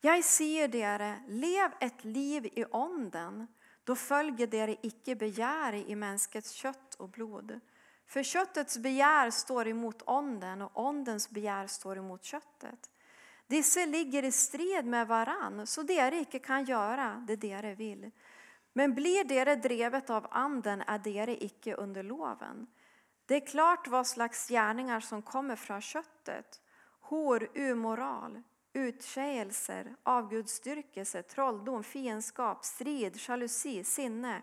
Jag 0.00 0.24
säger 0.24 0.68
dere, 0.68 1.20
lev 1.28 1.70
ett 1.80 2.04
liv 2.04 2.46
i 2.46 2.64
onden. 2.70 3.46
då 3.84 3.96
följer 3.96 4.46
dere 4.46 4.76
icke 4.82 5.16
begär 5.16 5.72
i 5.72 5.96
mänskets 5.96 6.52
kött 6.52 6.94
och 6.94 7.08
blod. 7.08 7.60
För 8.06 8.22
köttets 8.22 8.78
begär 8.78 9.30
står 9.30 9.68
emot 9.68 10.02
onden, 10.06 10.62
och 10.62 10.86
ondens 10.86 11.30
begär 11.30 11.66
står 11.66 11.98
emot 11.98 12.24
köttet. 12.24 12.90
Dessa 13.46 13.84
ligger 13.84 14.22
i 14.22 14.32
strid 14.32 14.84
med 14.84 15.08
varann, 15.08 15.66
så 15.66 15.82
dere 15.82 16.20
icke 16.20 16.38
kan 16.38 16.64
göra 16.64 17.24
det 17.28 17.36
dere 17.36 17.74
vill. 17.74 18.10
Men 18.72 18.94
blir 18.94 19.24
dere 19.24 19.56
drevet 19.56 20.10
av 20.10 20.26
anden 20.30 20.80
är 20.80 20.98
dere 20.98 21.44
icke 21.44 21.74
under 21.74 22.02
loven. 22.02 22.66
Det 23.26 23.34
är 23.34 23.46
klart 23.46 23.88
vad 23.88 24.06
slags 24.06 24.48
gärningar 24.48 25.00
som 25.00 25.22
kommer 25.22 25.56
från 25.56 25.80
köttet. 25.80 26.60
Hor, 27.00 27.50
umoral, 27.54 28.42
utsägelser, 28.78 29.96
avgudsdyrkelse, 30.02 31.22
trolldom, 31.22 31.82
fiendskap, 31.84 32.64
strid, 32.64 33.18
jalusi, 33.28 33.84
sinne, 33.84 34.42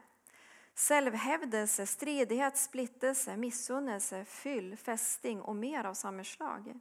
självhävdelse, 0.75 1.85
stridighet, 1.85 2.57
splittelse, 2.57 3.37
missunnelse, 3.37 4.25
fyll, 4.25 4.77
fästing 4.77 5.41
och 5.41 5.55
mer 5.55 5.83
av 5.83 5.93
samma 5.93 6.23
slag. 6.23 6.79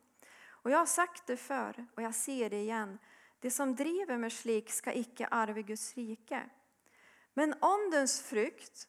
Och 0.48 0.70
jag 0.70 0.78
har 0.78 0.86
sagt 0.86 1.26
det 1.26 1.36
förr 1.36 1.86
och 1.94 2.02
jag 2.02 2.14
säger 2.14 2.50
det 2.50 2.60
igen. 2.60 2.98
Det 3.40 3.50
som 3.50 3.74
driver 3.74 4.18
med 4.18 4.32
slik 4.32 4.70
ska 4.70 4.92
icke 4.92 5.26
arve 5.26 5.62
Guds 5.62 5.94
rike. 5.94 6.42
Men 7.34 7.54
åndens 7.60 8.22
frukt, 8.22 8.88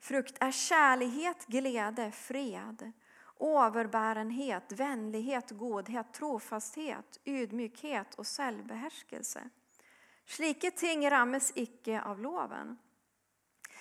frukt 0.00 0.36
är 0.40 0.52
kärlighet, 0.52 1.46
glädje, 1.46 2.12
fred, 2.12 2.92
överbärenhet, 3.40 4.72
vänlighet, 4.72 5.50
godhet, 5.50 6.12
trofasthet, 6.12 7.20
ydmykhet 7.24 8.14
och 8.14 8.26
självbehärskelse. 8.26 9.50
Slike 10.26 10.70
ting 10.70 11.10
rammes 11.10 11.52
icke 11.54 12.02
av 12.02 12.20
loven. 12.20 12.78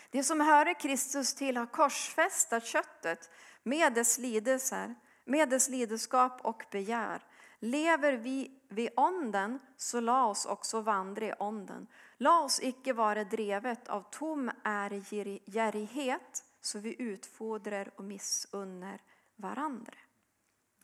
Det 0.10 0.24
som 0.24 0.42
hör 0.42 0.80
Kristus 0.80 1.34
till 1.34 1.58
har 1.58 1.66
korsfästat 1.66 2.66
köttet 2.66 3.30
med 3.64 3.94
dess 3.94 4.18
lidelser, 4.18 4.96
med 5.26 5.50
dess 5.50 5.70
lidenskap 5.70 6.46
och 6.46 6.64
begär. 6.72 7.24
Lever 7.60 8.14
vi 8.14 8.52
vid 8.70 8.90
onden, 8.96 9.60
så 9.78 10.00
la 10.00 10.28
oss 10.28 10.46
också 10.46 10.82
vandra 10.82 11.26
i 11.26 11.34
onden. 11.40 11.88
La 12.18 12.42
oss 12.44 12.60
icke 12.64 12.94
vara 12.94 13.24
drevet 13.24 13.88
av 13.88 14.02
tom 14.12 14.52
ärgärighet, 14.64 16.44
så 16.62 16.80
vi 16.80 17.02
utfodrar 17.02 17.92
och 17.96 18.04
missunnar 18.04 19.00
varandra. 19.36 19.94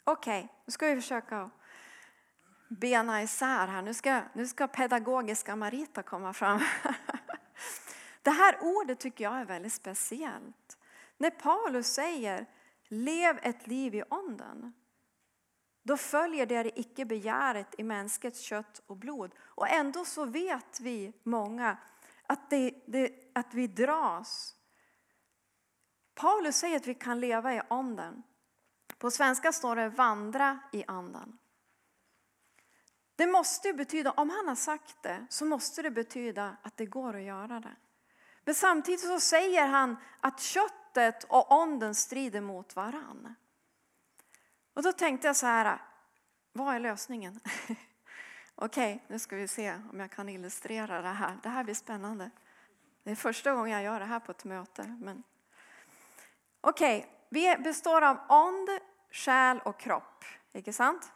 Okej, 0.03 0.43
okay, 0.43 0.55
nu 0.65 0.72
ska 0.72 0.88
vi 0.88 0.96
försöka 0.96 1.50
bena 2.70 3.24
isär 3.24 3.67
här. 3.67 3.81
Nu 3.81 3.93
ska, 3.93 4.22
nu 4.34 4.48
ska 4.48 4.67
pedagogiska 4.67 5.55
Marita 5.55 6.03
komma 6.03 6.34
fram. 6.34 6.60
Det 8.24 8.31
här 8.31 8.58
ordet 8.62 9.00
tycker 9.00 9.24
jag 9.24 9.39
är 9.39 9.46
väldigt 9.46 9.74
speciellt. 9.74 10.77
När 11.17 11.29
Paulus 11.29 11.88
säger 11.88 12.46
lev 12.88 13.39
ett 13.41 13.67
liv 13.67 13.96
i 13.96 14.03
onden 14.10 14.74
Då 15.84 15.98
följer 15.98 16.46
det 16.46 16.79
icke 16.79 17.05
begäret 17.05 17.75
i 17.77 17.84
mänskets 17.84 18.39
kött 18.39 18.81
och 18.88 18.98
blod. 18.98 19.36
Och 19.39 19.70
ändå 19.70 20.05
så 20.05 20.25
vet 20.25 20.79
vi 20.79 21.13
många 21.24 21.77
att, 22.27 22.50
det, 22.50 22.74
det, 22.86 23.13
att 23.34 23.53
vi 23.53 23.67
dras. 23.67 24.55
Paulus 26.15 26.55
säger 26.55 26.75
att 26.75 26.88
vi 26.88 26.96
kan 26.96 27.20
leva 27.20 27.53
i 27.53 27.62
anden. 27.70 28.24
På 29.01 29.12
svenska 29.12 29.51
står 29.51 29.75
det 29.75 29.89
vandra 29.89 30.60
i 30.72 30.84
andan. 30.88 31.38
Det 33.15 33.27
måste 33.27 33.74
betyda, 33.74 34.12
om 34.12 34.29
han 34.29 34.48
har 34.48 34.55
sagt 34.55 35.03
det, 35.03 35.25
så 35.29 35.46
måste 35.46 35.81
det 35.81 35.91
betyda 35.91 36.58
att 36.62 36.77
det 36.77 36.86
går 36.86 37.15
att 37.15 37.22
göra 37.22 37.60
det. 37.60 37.75
Men 38.46 38.55
samtidigt 38.55 39.00
så 39.00 39.20
säger 39.20 39.67
han 39.67 39.96
att 40.20 40.39
köttet 40.39 41.24
och 41.24 41.51
onden 41.51 41.96
strider 41.96 42.41
mot 42.41 42.75
varann. 42.75 43.36
Och 44.74 44.84
då 44.84 44.91
tänkte 44.91 45.27
jag 45.27 45.36
så 45.36 45.46
här, 45.46 45.81
vad 46.51 46.75
är 46.75 46.79
lösningen? 46.79 47.39
Okej, 48.55 48.96
okay, 48.96 49.00
nu 49.08 49.20
ska 49.20 49.36
vi 49.36 49.48
se 49.48 49.74
om 49.91 50.00
jag 50.00 50.12
kan 50.12 50.29
illustrera 50.29 51.01
det 51.01 51.08
här. 51.08 51.38
Det 51.43 51.50
här 51.50 51.63
blir 51.63 51.75
spännande. 51.75 52.29
Det 53.03 53.12
är 53.12 53.15
första 53.15 53.53
gången 53.53 53.72
jag 53.72 53.84
gör 53.84 54.00
det 54.00 54.05
här 54.05 54.20
på 54.20 54.31
ett 54.31 54.43
möte. 54.43 54.98
Men... 55.00 55.24
Okej, 56.62 57.00
okay, 57.00 57.10
vi 57.34 57.63
består 57.63 58.01
av 58.01 58.17
ond, 58.29 58.70
själ 59.12 59.60
och 59.60 59.80
kropp. 59.80 60.25
Inte 60.51 60.74
sant? 60.74 61.12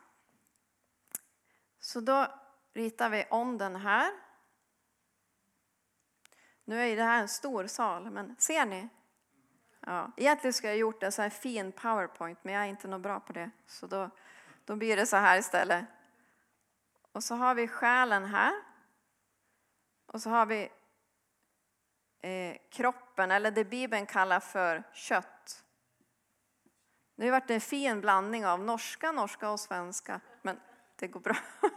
Så 1.80 2.00
då 2.00 2.28
ritar 2.74 3.10
vi 3.10 3.26
onden 3.30 3.76
här. 3.76 4.12
Nu 6.66 6.82
är 6.82 6.96
det 6.96 7.04
här 7.04 7.22
en 7.22 7.28
stor 7.28 7.68
sal, 7.68 8.12
men 8.12 8.36
ser 8.40 8.66
ni? 8.66 8.90
Ja, 9.80 10.12
egentligen 10.18 10.54
skulle 10.54 10.72
jag 10.72 10.78
gjort 10.80 11.04
en 11.04 11.12
så 11.12 11.22
här 11.22 11.30
fin 11.30 11.72
powerpoint, 11.72 12.40
men 12.44 12.54
jag 12.54 12.64
är 12.64 12.68
inte 12.68 12.88
något 12.88 13.02
bra 13.02 13.20
på 13.20 13.34
det. 13.34 13.50
Så 13.68 13.88
då, 13.88 14.10
då 14.66 14.76
blir 14.76 14.96
det 14.96 15.06
så 15.06 15.18
här 15.18 15.38
istället. 15.38 15.86
Och 17.12 17.24
så 17.24 17.36
har 17.36 17.56
vi 17.56 17.68
själen 17.68 18.26
här. 18.26 18.54
Och 20.06 20.22
så 20.22 20.30
har 20.30 20.46
vi 20.46 20.70
eh, 22.22 22.58
kroppen, 22.70 23.32
eller 23.32 23.52
det 23.52 23.66
Bibeln 23.66 24.06
kallar 24.06 24.40
för 24.40 24.84
kött. 24.94 25.65
Det 27.16 27.26
har 27.26 27.32
varit 27.32 27.50
en 27.50 27.62
fin 27.62 28.02
blandning 28.02 28.46
av 28.46 28.60
norska, 28.60 29.12
norska 29.12 29.50
och 29.50 29.60
svenska, 29.60 30.20
men 30.42 30.60
det 30.96 31.08
går 31.08 31.20
bra. 31.20 31.36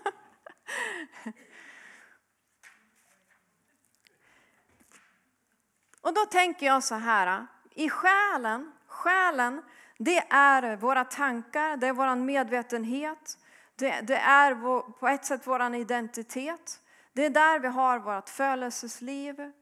Och 6.00 6.14
då 6.14 6.24
tänker 6.24 6.66
jag 6.66 6.84
så 6.84 6.94
här, 6.94 7.46
i 7.74 7.90
själen, 7.90 8.72
själen 8.86 9.62
det 9.98 10.26
är 10.30 10.76
våra 10.76 11.04
tankar, 11.04 11.76
det 11.76 11.86
är 11.86 11.92
vår 11.92 12.14
medvetenhet, 12.14 13.38
det, 13.76 14.00
det 14.00 14.16
är 14.16 14.54
vår, 14.54 14.82
på 14.82 15.08
ett 15.08 15.24
sätt 15.24 15.46
vår 15.46 15.74
identitet. 15.74 16.80
Det 17.12 17.24
är 17.24 17.30
där 17.30 17.58
vi 17.58 17.68
har 17.68 17.98
vårt 17.98 18.28
födelsesliv, 18.28 19.52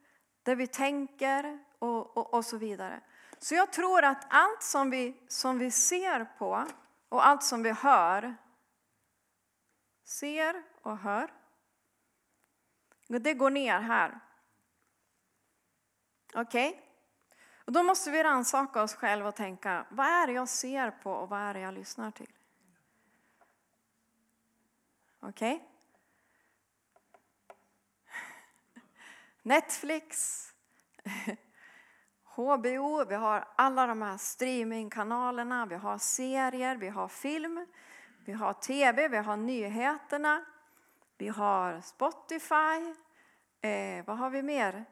där 0.42 0.56
vi 0.56 0.66
tänker 0.66 1.58
och, 1.78 2.16
och, 2.16 2.34
och, 2.34 2.44
så 2.44 2.56
vidare. 2.56 3.00
Så 3.38 3.54
jag 3.54 3.72
tror 3.72 4.04
att 4.04 4.26
allt 4.28 4.62
som 4.62 4.90
vi, 4.90 5.16
som 5.28 5.58
vi 5.58 5.70
ser 5.70 6.24
på 6.38 6.66
och 7.08 7.26
allt 7.26 7.42
som 7.42 7.62
vi 7.62 7.72
hör, 7.72 8.36
ser 10.04 10.62
och 10.82 10.98
hör, 10.98 11.32
det 13.06 13.34
går 13.34 13.50
ner 13.50 13.80
här. 13.80 14.20
Okej? 16.34 16.68
Okay? 16.68 16.80
Och 17.64 17.72
då 17.72 17.82
måste 17.82 18.10
vi 18.10 18.22
rannsaka 18.22 18.82
oss 18.82 18.94
själva 18.94 19.28
och 19.28 19.36
tänka, 19.36 19.86
vad 19.90 20.06
är 20.06 20.26
det 20.26 20.32
jag 20.32 20.48
ser 20.48 20.90
på 20.90 21.12
och 21.12 21.28
vad 21.28 21.40
är 21.40 21.54
det 21.54 21.60
jag 21.60 21.74
lyssnar 21.74 22.10
till? 22.10 22.32
Okej? 25.20 25.54
Okay? 25.54 25.66
Netflix, 29.42 30.42
HBO, 32.36 33.04
vi 33.04 33.14
har 33.14 33.48
alla 33.56 33.86
de 33.86 34.02
här 34.02 34.16
streamingkanalerna, 34.16 35.66
vi 35.66 35.74
har 35.74 35.98
serier, 35.98 36.76
vi 36.76 36.88
har 36.88 37.08
film, 37.08 37.66
vi 38.24 38.32
har 38.32 38.52
tv, 38.52 39.08
vi 39.08 39.16
har 39.16 39.36
nyheterna, 39.36 40.44
vi 41.18 41.28
har 41.28 41.80
Spotify, 41.80 42.94
eh, 43.60 44.04
vad 44.06 44.18
har 44.18 44.30
vi 44.30 44.42
mer? 44.42 44.84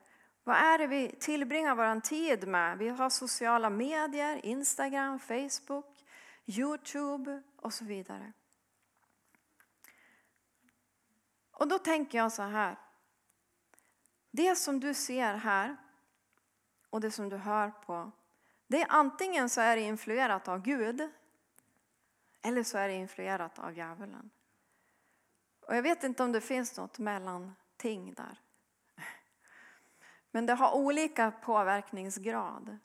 Vad 0.45 0.57
är 0.57 0.79
det 0.79 0.87
vi 0.87 1.17
tillbringar 1.21 1.75
vår 1.75 2.01
tid 2.01 2.49
med? 2.49 2.79
Vi 2.79 2.89
har 2.89 3.11
sociala 3.11 3.71
medier, 3.71 4.47
Instagram, 4.47 5.19
Facebook, 5.19 6.05
Youtube 6.47 7.43
och 7.57 7.73
så 7.73 7.85
vidare. 7.85 8.33
Och 11.53 11.69
då 11.69 11.79
tänker 11.79 12.19
jag 12.19 12.33
så 12.33 12.43
här. 12.43 12.77
Det 14.31 14.57
som 14.57 14.81
du 14.81 14.95
ser 14.95 15.35
här 15.35 15.77
och 16.95 17.01
det 17.01 17.11
som 17.11 17.29
du 17.29 17.37
hör 17.37 17.71
på, 17.71 18.11
det 18.67 18.83
är 18.83 18.87
antingen 18.89 19.49
så 19.49 19.61
är 19.61 19.77
det 19.77 19.83
influerat 19.83 20.49
av 20.49 20.63
Gud 20.63 21.11
eller 22.43 22.63
så 22.63 22.79
är 22.79 22.89
det 22.89 22.95
influerat 22.95 23.59
av 23.59 23.77
djävulen. 23.77 24.31
Och 25.61 25.77
jag 25.77 25.83
vet 25.83 26.05
inte 26.05 26.23
om 26.23 26.33
det 26.33 26.41
finns 26.41 26.77
något 26.77 26.99
mellanting 26.99 28.15
där. 28.15 28.41
Men 30.31 30.47
det 30.47 30.55
har 30.55 30.75
olika 30.75 31.31
påverkningsgrad. 31.31 32.79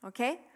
Okej? 0.00 0.32
Okay? 0.32 0.46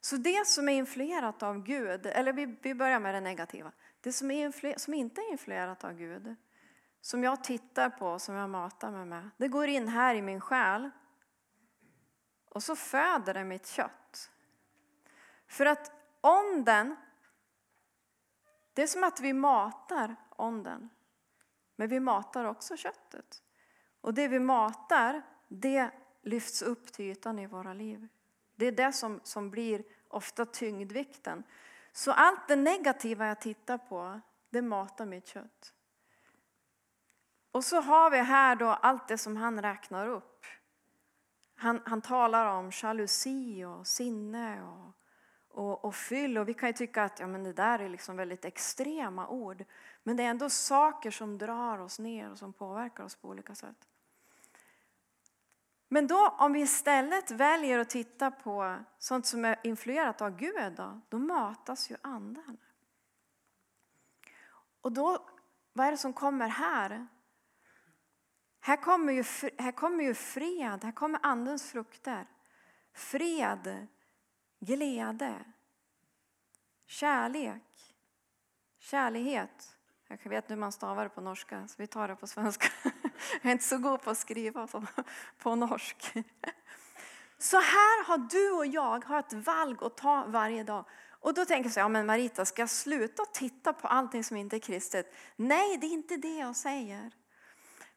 Så 0.00 0.16
det 0.16 0.46
som 0.46 0.68
är 0.68 0.72
influerat 0.72 1.42
av 1.42 1.62
Gud, 1.62 2.06
eller 2.06 2.32
vi, 2.32 2.56
vi 2.62 2.74
börjar 2.74 3.00
med 3.00 3.14
det 3.14 3.20
negativa. 3.20 3.72
Det 4.00 4.12
som, 4.12 4.30
är 4.30 4.78
som 4.78 4.94
inte 4.94 5.20
är 5.20 5.30
influerat 5.30 5.84
av 5.84 5.92
Gud, 5.92 6.36
som 7.00 7.24
jag 7.24 7.44
tittar 7.44 7.90
på, 7.90 8.18
som 8.18 8.34
jag 8.34 8.50
matar 8.50 8.90
mig 8.90 9.06
med, 9.06 9.30
det 9.36 9.48
går 9.48 9.68
in 9.68 9.88
här 9.88 10.14
i 10.14 10.22
min 10.22 10.40
själ. 10.40 10.90
Och 12.48 12.62
så 12.62 12.76
föder 12.76 13.34
det 13.34 13.44
mitt 13.44 13.66
kött. 13.66 14.30
För 15.46 15.66
att 15.66 15.92
onden, 16.20 16.96
det 18.72 18.82
är 18.82 18.86
som 18.86 19.04
att 19.04 19.20
vi 19.20 19.32
matar 19.32 20.16
onden. 20.36 20.90
Men 21.76 21.88
vi 21.88 22.00
matar 22.00 22.44
också 22.44 22.76
köttet. 22.76 23.42
Och 24.00 24.14
det 24.14 24.28
vi 24.28 24.38
matar, 24.38 25.22
det 25.48 25.90
lyfts 26.22 26.62
upp 26.62 26.92
till 26.92 27.04
ytan 27.04 27.38
i 27.38 27.46
våra 27.46 27.74
liv. 27.74 28.08
Det 28.54 28.66
är 28.66 28.72
det 28.72 28.92
som, 28.92 29.20
som 29.24 29.50
blir 29.50 29.84
ofta 30.08 30.46
tyngdvikten. 30.46 31.44
Så 31.92 32.12
allt 32.12 32.48
det 32.48 32.56
negativa 32.56 33.26
jag 33.26 33.40
tittar 33.40 33.78
på, 33.78 34.20
det 34.50 34.62
matar 34.62 35.06
mitt 35.06 35.26
kött. 35.26 35.74
Och 37.50 37.64
så 37.64 37.80
har 37.80 38.10
vi 38.10 38.18
här 38.18 38.56
då 38.56 38.66
allt 38.66 39.08
det 39.08 39.18
som 39.18 39.36
han 39.36 39.62
räknar 39.62 40.06
upp. 40.06 40.46
Han, 41.60 41.80
han 41.84 42.00
talar 42.00 42.46
om 42.46 42.70
jalusi 42.82 43.64
och 43.64 43.86
sinne 43.86 44.62
och, 44.62 44.92
och, 45.48 45.84
och 45.84 45.94
fyll. 45.94 46.38
Och 46.38 46.48
vi 46.48 46.54
kan 46.54 46.68
ju 46.68 46.72
tycka 46.72 47.04
att 47.04 47.20
ja, 47.20 47.26
men 47.26 47.44
det 47.44 47.52
där 47.52 47.78
är 47.78 47.88
liksom 47.88 48.16
väldigt 48.16 48.44
extrema 48.44 49.28
ord. 49.28 49.64
Men 50.02 50.16
det 50.16 50.22
är 50.22 50.30
ändå 50.30 50.50
saker 50.50 51.10
som 51.10 51.38
drar 51.38 51.78
oss 51.78 51.98
ner 51.98 52.30
och 52.30 52.38
som 52.38 52.52
påverkar 52.52 53.04
oss 53.04 53.16
på 53.16 53.28
olika 53.28 53.54
sätt. 53.54 53.88
Men 55.88 56.06
då 56.06 56.28
om 56.28 56.52
vi 56.52 56.60
istället 56.60 57.30
väljer 57.30 57.78
att 57.78 57.90
titta 57.90 58.30
på 58.30 58.76
sånt 58.98 59.26
som 59.26 59.44
är 59.44 59.60
influerat 59.62 60.22
av 60.22 60.36
Gud, 60.36 60.72
då, 60.76 61.00
då 61.08 61.18
matas 61.18 61.90
ju 61.90 61.96
anden. 62.02 62.58
Och 64.80 64.92
då, 64.92 65.28
vad 65.72 65.86
är 65.86 65.90
det 65.90 65.96
som 65.96 66.12
kommer 66.12 66.48
här? 66.48 67.06
Här 68.68 68.76
kommer 68.76 69.12
ju, 69.12 69.24
här 69.58 69.72
kommer 69.72 70.04
ju 70.04 70.14
fred, 70.14 70.84
här 70.84 70.92
kommer 70.92 71.20
andens 71.22 71.70
frukter. 71.70 72.26
Fred, 72.94 73.86
glädje, 74.60 75.44
kärlek, 76.86 77.94
kärlighet. 78.78 79.76
Jag 80.08 80.30
vet 80.30 80.44
inte 80.44 80.54
hur 80.54 80.60
man 80.60 80.72
stavar 80.72 81.04
det 81.04 81.10
på 81.10 81.20
norska, 81.20 81.68
så 81.68 81.74
vi 81.78 81.86
tar 81.86 82.08
det 82.08 82.16
på 82.16 82.26
svenska. 82.26 82.68
Jag 83.42 83.48
är 83.48 83.50
inte 83.50 83.64
så 83.64 83.78
god 83.78 84.02
på 84.02 84.10
att 84.10 84.18
skriva 84.18 84.68
på 85.38 85.54
norsk. 85.54 86.12
Så 87.38 87.56
här 87.56 88.04
har 88.04 88.18
du 88.18 88.50
och 88.50 88.66
jag 88.66 89.04
har 89.04 89.18
ett 89.18 89.32
valg 89.32 89.82
att 89.82 89.96
ta 89.96 90.24
varje 90.26 90.64
dag. 90.64 90.84
Och 91.20 91.34
då 91.34 91.44
tänker 91.44 91.64
jag 91.64 91.74
så 91.74 91.80
ja 91.80 91.88
men 91.88 92.06
Marita, 92.06 92.44
ska 92.44 92.62
jag 92.62 92.70
sluta 92.70 93.24
titta 93.24 93.72
på 93.72 93.88
allting 93.88 94.24
som 94.24 94.36
inte 94.36 94.56
är 94.56 94.60
kristet? 94.60 95.14
Nej, 95.36 95.76
det 95.76 95.86
är 95.86 95.92
inte 95.92 96.16
det 96.16 96.36
jag 96.36 96.56
säger. 96.56 97.17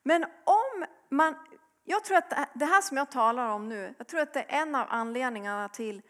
Men 0.04 0.24
om 0.44 0.86
man, 1.10 1.36
jag 1.84 2.06
tror 2.06 2.18
att 2.18 2.30
det 2.54 2.66
här 2.66 2.82
som 2.82 2.98
jag 2.98 3.12
talar 3.12 3.48
om 3.48 3.70
nu, 3.70 3.94
jag 3.98 4.08
tror 4.08 4.22
att 4.22 4.34
det 4.34 4.40
är 4.40 4.62
en 4.62 4.76
av 4.76 4.88
anledningarna 4.90 5.70
till 5.70 6.02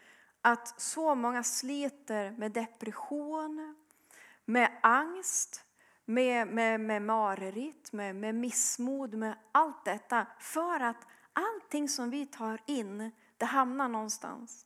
att 0.42 0.82
så 0.82 1.16
många 1.16 1.44
sliter 1.44 2.32
med 2.32 2.52
depression, 2.52 3.76
med 4.46 4.80
angst, 4.84 5.66
med, 6.06 6.48
med, 6.48 6.80
med 6.80 7.02
mareritt, 7.02 7.92
med, 7.92 8.16
med 8.16 8.36
missmod, 8.36 9.14
med 9.14 9.36
allt 9.52 9.86
detta. 9.86 10.26
För 10.40 10.80
att 10.80 11.08
allting 11.34 11.90
som 11.90 12.10
vi 12.10 12.26
tar 12.26 12.62
in, 12.66 13.12
det 13.38 13.46
hamnar 13.46 13.88
någonstans. 13.88 14.66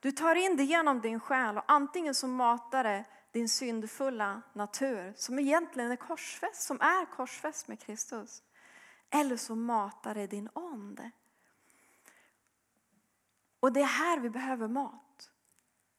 Du 0.00 0.12
tar 0.12 0.34
in 0.34 0.56
det 0.56 0.62
genom 0.62 1.00
din 1.00 1.20
själ 1.20 1.58
och 1.58 1.64
antingen 1.66 2.14
så 2.14 2.26
matar 2.26 2.84
det 2.84 3.04
din 3.36 3.48
syndfulla 3.48 4.42
natur 4.52 5.12
som 5.16 5.38
egentligen 5.38 5.90
är 5.90 5.96
korsfäst, 5.96 6.62
som 6.62 6.80
är 6.80 7.04
korsfäst 7.04 7.68
med 7.68 7.80
Kristus. 7.80 8.42
Eller 9.10 9.36
så 9.36 9.54
matar 9.54 10.14
det 10.14 10.26
din 10.26 10.48
ande. 10.54 11.10
Och 13.60 13.72
det 13.72 13.80
är 13.80 13.84
här 13.84 14.20
vi 14.20 14.30
behöver 14.30 14.68
mat. 14.68 15.30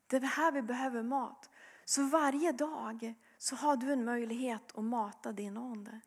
Det 0.07 0.15
är 0.15 0.21
här 0.21 0.51
vi 0.51 0.61
behöver 0.61 1.03
mat. 1.03 1.49
Så 1.85 2.03
varje 2.03 2.51
dag 2.51 3.13
så 3.37 3.55
har 3.55 3.77
du 3.77 3.93
en 3.93 4.05
möjlighet 4.05 4.77
att 4.77 4.83
mata 4.83 5.31
din 5.31 5.57
ande. 5.57 5.99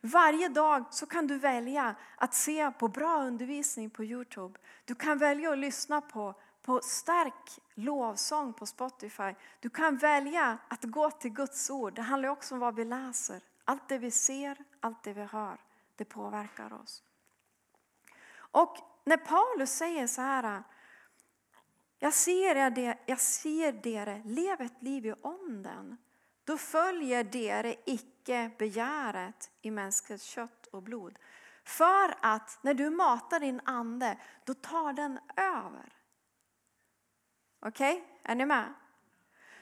Varje 0.00 0.48
dag 0.48 0.84
så 0.90 1.06
kan 1.06 1.26
du 1.26 1.38
välja 1.38 1.94
att 2.16 2.34
se 2.34 2.70
på 2.70 2.88
bra 2.88 3.22
undervisning 3.22 3.90
på 3.90 4.04
Youtube. 4.04 4.58
Du 4.84 4.94
kan 4.94 5.18
välja 5.18 5.52
att 5.52 5.58
lyssna 5.58 6.00
på, 6.00 6.34
på 6.62 6.80
stark 6.82 7.60
lovsång 7.84 8.52
på 8.52 8.66
Spotify. 8.66 9.34
Du 9.60 9.70
kan 9.70 9.96
välja 9.96 10.58
att 10.68 10.84
gå 10.84 11.10
till 11.10 11.30
Guds 11.30 11.70
ord. 11.70 11.94
Det 11.94 12.02
handlar 12.02 12.28
också 12.28 12.54
om 12.54 12.60
vad 12.60 12.74
vi 12.74 12.84
läser. 12.84 13.42
Allt 13.64 13.88
det 13.88 13.98
vi 13.98 14.10
ser, 14.10 14.58
allt 14.80 15.02
det 15.02 15.12
vi 15.12 15.22
hör, 15.22 15.60
det 15.96 16.04
påverkar 16.04 16.72
oss. 16.72 17.02
Och 18.32 18.76
när 19.04 19.16
Paulus 19.16 19.70
säger 19.70 20.06
så 20.06 20.20
här, 20.20 20.62
jag 21.98 22.14
ser 22.14 22.56
er, 22.56 22.98
jag 23.06 23.20
ser 23.20 23.86
er, 23.86 24.22
lev 24.24 24.60
ett 24.60 24.82
liv 24.82 25.06
i 25.06 25.14
onden. 25.22 25.96
Då 26.44 26.58
följer 26.58 27.36
er 27.36 27.76
icke 27.84 28.50
begäret 28.58 29.50
i 29.62 29.70
mänskligt 29.70 30.22
kött 30.22 30.66
och 30.66 30.82
blod. 30.82 31.18
För 31.64 32.14
att 32.20 32.58
när 32.62 32.74
du 32.74 32.90
matar 32.90 33.40
din 33.40 33.60
ande, 33.64 34.18
då 34.44 34.54
tar 34.54 34.92
den 34.92 35.18
över. 35.36 35.99
Okej, 37.60 37.92
okay? 37.92 38.04
är 38.22 38.34
ni 38.34 38.46
med? 38.46 38.74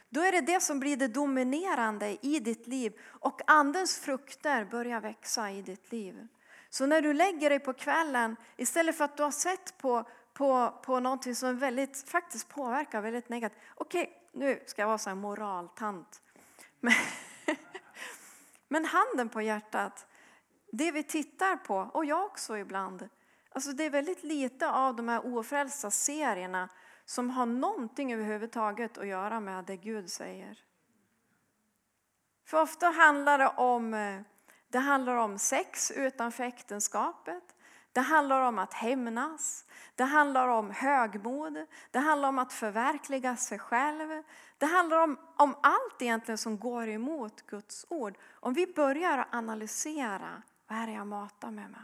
Då 0.09 0.21
är 0.21 0.33
det 0.33 0.41
det 0.41 0.61
som 0.61 0.81
blir 0.81 0.97
det 0.97 1.09
dominerande 1.09 2.27
i 2.27 2.41
ditt 2.41 2.67
liv 2.67 3.01
och 3.05 3.41
andens 3.47 3.99
frukter 3.99 4.65
börjar 4.65 5.01
växa 5.01 5.51
i 5.51 5.63
ditt 5.63 5.93
liv. 5.93 6.29
Så 6.71 6.87
när 6.87 7.03
du 7.03 7.13
lägger 7.13 7.51
dig 7.51 7.61
på 7.61 7.73
kvällen, 7.73 8.37
istället 8.57 8.97
för 8.97 9.05
att 9.05 9.17
du 9.17 9.23
har 9.23 9.31
sett 9.31 9.79
på, 9.79 10.05
på, 10.33 10.81
på 10.85 11.01
någonting 11.01 11.35
som 11.35 11.59
väldigt, 11.59 12.09
faktiskt 12.09 12.49
påverkar 12.49 13.01
väldigt 13.01 13.29
negativt. 13.29 13.59
Okej, 13.75 14.03
okay, 14.03 14.15
nu 14.33 14.63
ska 14.67 14.83
jag 14.83 14.87
vara 14.87 14.99
så 14.99 15.11
här 15.11 15.15
moraltant. 15.15 16.23
Men, 16.81 16.95
men 18.69 18.85
handen 18.85 19.29
på 19.29 19.43
hjärtat, 19.43 20.07
det 20.73 20.93
vi 20.93 21.03
tittar 21.03 21.57
på, 21.57 21.77
och 21.77 22.05
jag 22.05 22.25
också 22.25 22.59
ibland, 22.59 23.09
alltså 23.51 23.73
det 23.73 23.85
är 23.85 23.91
väldigt 23.91 24.23
lite 24.23 24.71
av 24.71 24.97
de 24.97 25.09
här 25.09 25.37
ofrälsta 25.37 25.91
serierna 25.91 26.69
som 27.09 27.31
har 27.31 27.47
någonting 27.47 28.13
överhuvudtaget 28.13 28.99
att 28.99 29.07
göra 29.07 29.41
med 29.41 29.65
det 29.65 29.77
Gud 29.77 30.11
säger. 30.11 30.59
För 32.45 32.63
ofta 32.63 32.87
handlar 32.87 33.39
det 33.39 33.49
om, 33.49 33.95
eh, 33.95 34.21
det 34.69 34.79
handlar 34.79 35.17
om 35.17 35.39
sex 35.39 35.91
utanför 35.91 36.45
äktenskapet. 36.45 37.55
Det 37.93 38.01
handlar 38.01 38.41
om 38.41 38.59
att 38.59 38.75
hämnas. 38.75 39.67
Det 39.95 40.05
handlar 40.05 40.49
om 40.49 40.71
högmod. 40.71 41.67
Det 41.91 41.99
handlar 41.99 42.29
om 42.29 42.39
att 42.39 42.53
förverkliga 42.53 43.37
sig 43.37 43.59
själv. 43.59 44.23
Det 44.59 44.67
handlar 44.67 44.99
om, 44.99 45.19
om 45.37 45.57
allt 45.63 46.03
egentligen 46.03 46.39
som 46.39 46.59
går 46.59 46.89
emot 46.89 47.47
Guds 47.47 47.87
ord. 47.89 48.19
Om 48.31 48.55
vi 48.55 48.67
börjar 48.67 49.29
analysera, 49.31 50.43
vad 50.67 50.79
är 50.79 50.87
det 50.87 50.93
jag 50.93 51.07
matar 51.07 51.51
med 51.51 51.71
mig? 51.71 51.81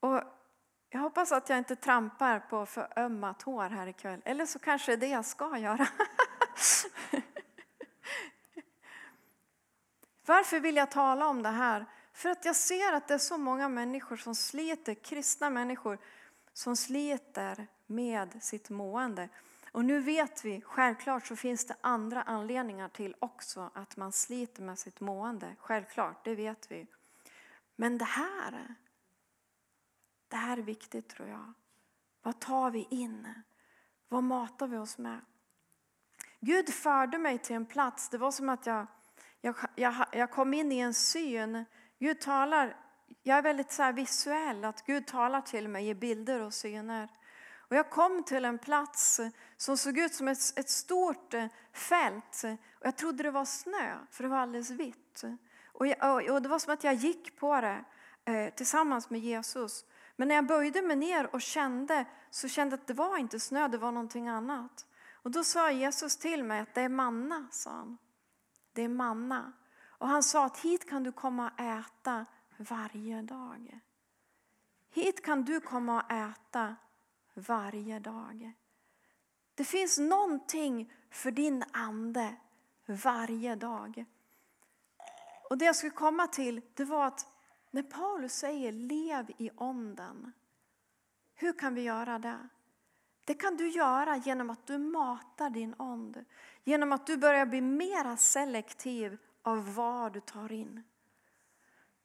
Och 0.00 0.35
jag 0.96 1.02
hoppas 1.02 1.32
att 1.32 1.48
jag 1.48 1.58
inte 1.58 1.76
trampar 1.76 2.38
på 2.38 2.66
för 2.66 2.92
ömma 2.96 3.34
tår 3.34 3.68
här 3.68 3.86
ikväll. 3.86 4.22
Eller 4.24 4.46
så 4.46 4.58
kanske 4.58 4.92
det 4.92 4.94
är 5.06 5.08
det 5.08 5.14
jag 5.14 5.24
ska 5.24 5.58
göra. 5.58 5.88
Varför 10.26 10.60
vill 10.60 10.76
jag 10.76 10.90
tala 10.90 11.26
om 11.26 11.42
det 11.42 11.48
här? 11.48 11.86
För 12.12 12.28
att 12.28 12.44
jag 12.44 12.56
ser 12.56 12.92
att 12.92 13.08
det 13.08 13.14
är 13.14 13.18
så 13.18 13.38
många 13.38 13.68
människor 13.68 14.16
som 14.16 14.34
sliter, 14.34 14.94
kristna 14.94 15.50
människor, 15.50 15.98
som 16.52 16.76
sliter 16.76 17.66
med 17.86 18.42
sitt 18.42 18.70
mående. 18.70 19.28
Och 19.72 19.84
nu 19.84 20.00
vet 20.00 20.44
vi, 20.44 20.60
självklart 20.60 21.26
så 21.26 21.36
finns 21.36 21.66
det 21.66 21.76
andra 21.80 22.22
anledningar 22.22 22.88
till 22.88 23.14
också 23.18 23.70
att 23.74 23.96
man 23.96 24.12
sliter 24.12 24.62
med 24.62 24.78
sitt 24.78 25.00
mående. 25.00 25.56
Självklart, 25.58 26.24
det 26.24 26.34
vet 26.34 26.70
vi. 26.70 26.86
Men 27.76 27.98
det 27.98 28.04
här, 28.04 28.74
det 30.28 30.36
här 30.36 30.56
är 30.56 30.62
viktigt 30.62 31.08
tror 31.08 31.28
jag. 31.28 31.52
Vad 32.22 32.40
tar 32.40 32.70
vi 32.70 32.86
in? 32.90 33.28
Vad 34.08 34.24
matar 34.24 34.66
vi 34.66 34.76
oss 34.76 34.98
med? 34.98 35.20
Gud 36.40 36.68
förde 36.74 37.18
mig 37.18 37.38
till 37.38 37.56
en 37.56 37.66
plats, 37.66 38.08
det 38.08 38.18
var 38.18 38.30
som 38.30 38.48
att 38.48 38.66
jag, 38.66 38.86
jag, 39.40 39.56
jag, 39.74 39.94
jag 40.12 40.30
kom 40.30 40.54
in 40.54 40.72
i 40.72 40.78
en 40.78 40.94
syn. 40.94 41.64
Gud 41.98 42.20
talar, 42.20 42.76
jag 43.22 43.38
är 43.38 43.42
väldigt 43.42 43.72
så 43.72 43.92
visuell, 43.92 44.64
att 44.64 44.86
Gud 44.86 45.06
talar 45.06 45.40
till 45.40 45.68
mig 45.68 45.88
i 45.88 45.94
bilder 45.94 46.42
och 46.42 46.54
syner. 46.54 47.08
Och 47.68 47.76
jag 47.76 47.90
kom 47.90 48.22
till 48.22 48.44
en 48.44 48.58
plats 48.58 49.20
som 49.56 49.76
såg 49.76 49.98
ut 49.98 50.14
som 50.14 50.28
ett, 50.28 50.38
ett 50.56 50.68
stort 50.70 51.34
eh, 51.34 51.46
fält. 51.72 52.42
Och 52.80 52.86
jag 52.86 52.96
trodde 52.96 53.22
det 53.22 53.30
var 53.30 53.44
snö, 53.44 53.98
för 54.10 54.22
det 54.22 54.28
var 54.28 54.38
alldeles 54.38 54.70
vitt. 54.70 55.24
Och, 55.72 55.86
jag, 55.86 56.30
och 56.30 56.42
det 56.42 56.48
var 56.48 56.58
som 56.58 56.72
att 56.72 56.84
jag 56.84 56.94
gick 56.94 57.36
på 57.36 57.60
det 57.60 57.84
eh, 58.24 58.54
tillsammans 58.54 59.10
med 59.10 59.20
Jesus. 59.20 59.84
Men 60.16 60.28
när 60.28 60.34
jag 60.34 60.46
böjde 60.46 60.82
mig 60.82 60.96
ner 60.96 61.34
och 61.34 61.42
kände 61.42 62.06
så 62.30 62.48
kände 62.48 62.72
jag 62.72 62.80
att 62.80 62.86
det 62.86 62.94
var 62.94 63.18
inte 63.18 63.40
snö, 63.40 63.68
det 63.68 63.78
var 63.78 63.92
någonting 63.92 64.28
annat. 64.28 64.86
Och 65.12 65.30
då 65.30 65.44
sa 65.44 65.70
Jesus 65.70 66.16
till 66.16 66.44
mig 66.44 66.60
att 66.60 66.74
det 66.74 66.80
är 66.80 66.88
manna, 66.88 67.48
sa 67.50 67.70
han. 67.70 67.98
Det 68.72 68.82
är 68.82 68.88
manna. 68.88 69.52
Och 69.98 70.08
han 70.08 70.22
sa 70.22 70.44
att 70.44 70.58
hit 70.58 70.88
kan 70.88 71.02
du 71.02 71.12
komma 71.12 71.50
och 71.50 71.60
äta 71.60 72.26
varje 72.56 73.22
dag. 73.22 73.80
Hit 74.90 75.24
kan 75.24 75.44
du 75.44 75.60
komma 75.60 76.02
och 76.02 76.12
äta 76.12 76.76
varje 77.34 77.98
dag. 77.98 78.52
Det 79.54 79.64
finns 79.64 79.98
någonting 79.98 80.92
för 81.10 81.30
din 81.30 81.64
ande 81.72 82.36
varje 82.86 83.54
dag. 83.54 84.04
Och 85.50 85.58
det 85.58 85.64
jag 85.64 85.76
skulle 85.76 85.90
komma 85.90 86.26
till 86.26 86.60
det 86.74 86.84
var 86.84 87.06
att 87.06 87.35
när 87.76 87.82
Paulus 87.82 88.32
säger 88.32 88.72
lev 88.72 89.30
i 89.38 89.50
onden. 89.56 90.32
Hur 91.34 91.58
kan 91.58 91.74
vi 91.74 91.82
göra 91.82 92.18
det? 92.18 92.48
Det 93.24 93.34
kan 93.34 93.56
du 93.56 93.68
göra 93.68 94.16
genom 94.16 94.50
att 94.50 94.66
du 94.66 94.78
matar 94.78 95.50
din 95.50 95.74
ond. 95.78 96.24
Genom 96.64 96.92
att 96.92 97.06
du 97.06 97.16
börjar 97.16 97.46
bli 97.46 97.60
mer 97.60 98.16
selektiv 98.16 99.18
av 99.42 99.74
vad 99.74 100.12
du 100.12 100.20
tar 100.20 100.52
in. 100.52 100.82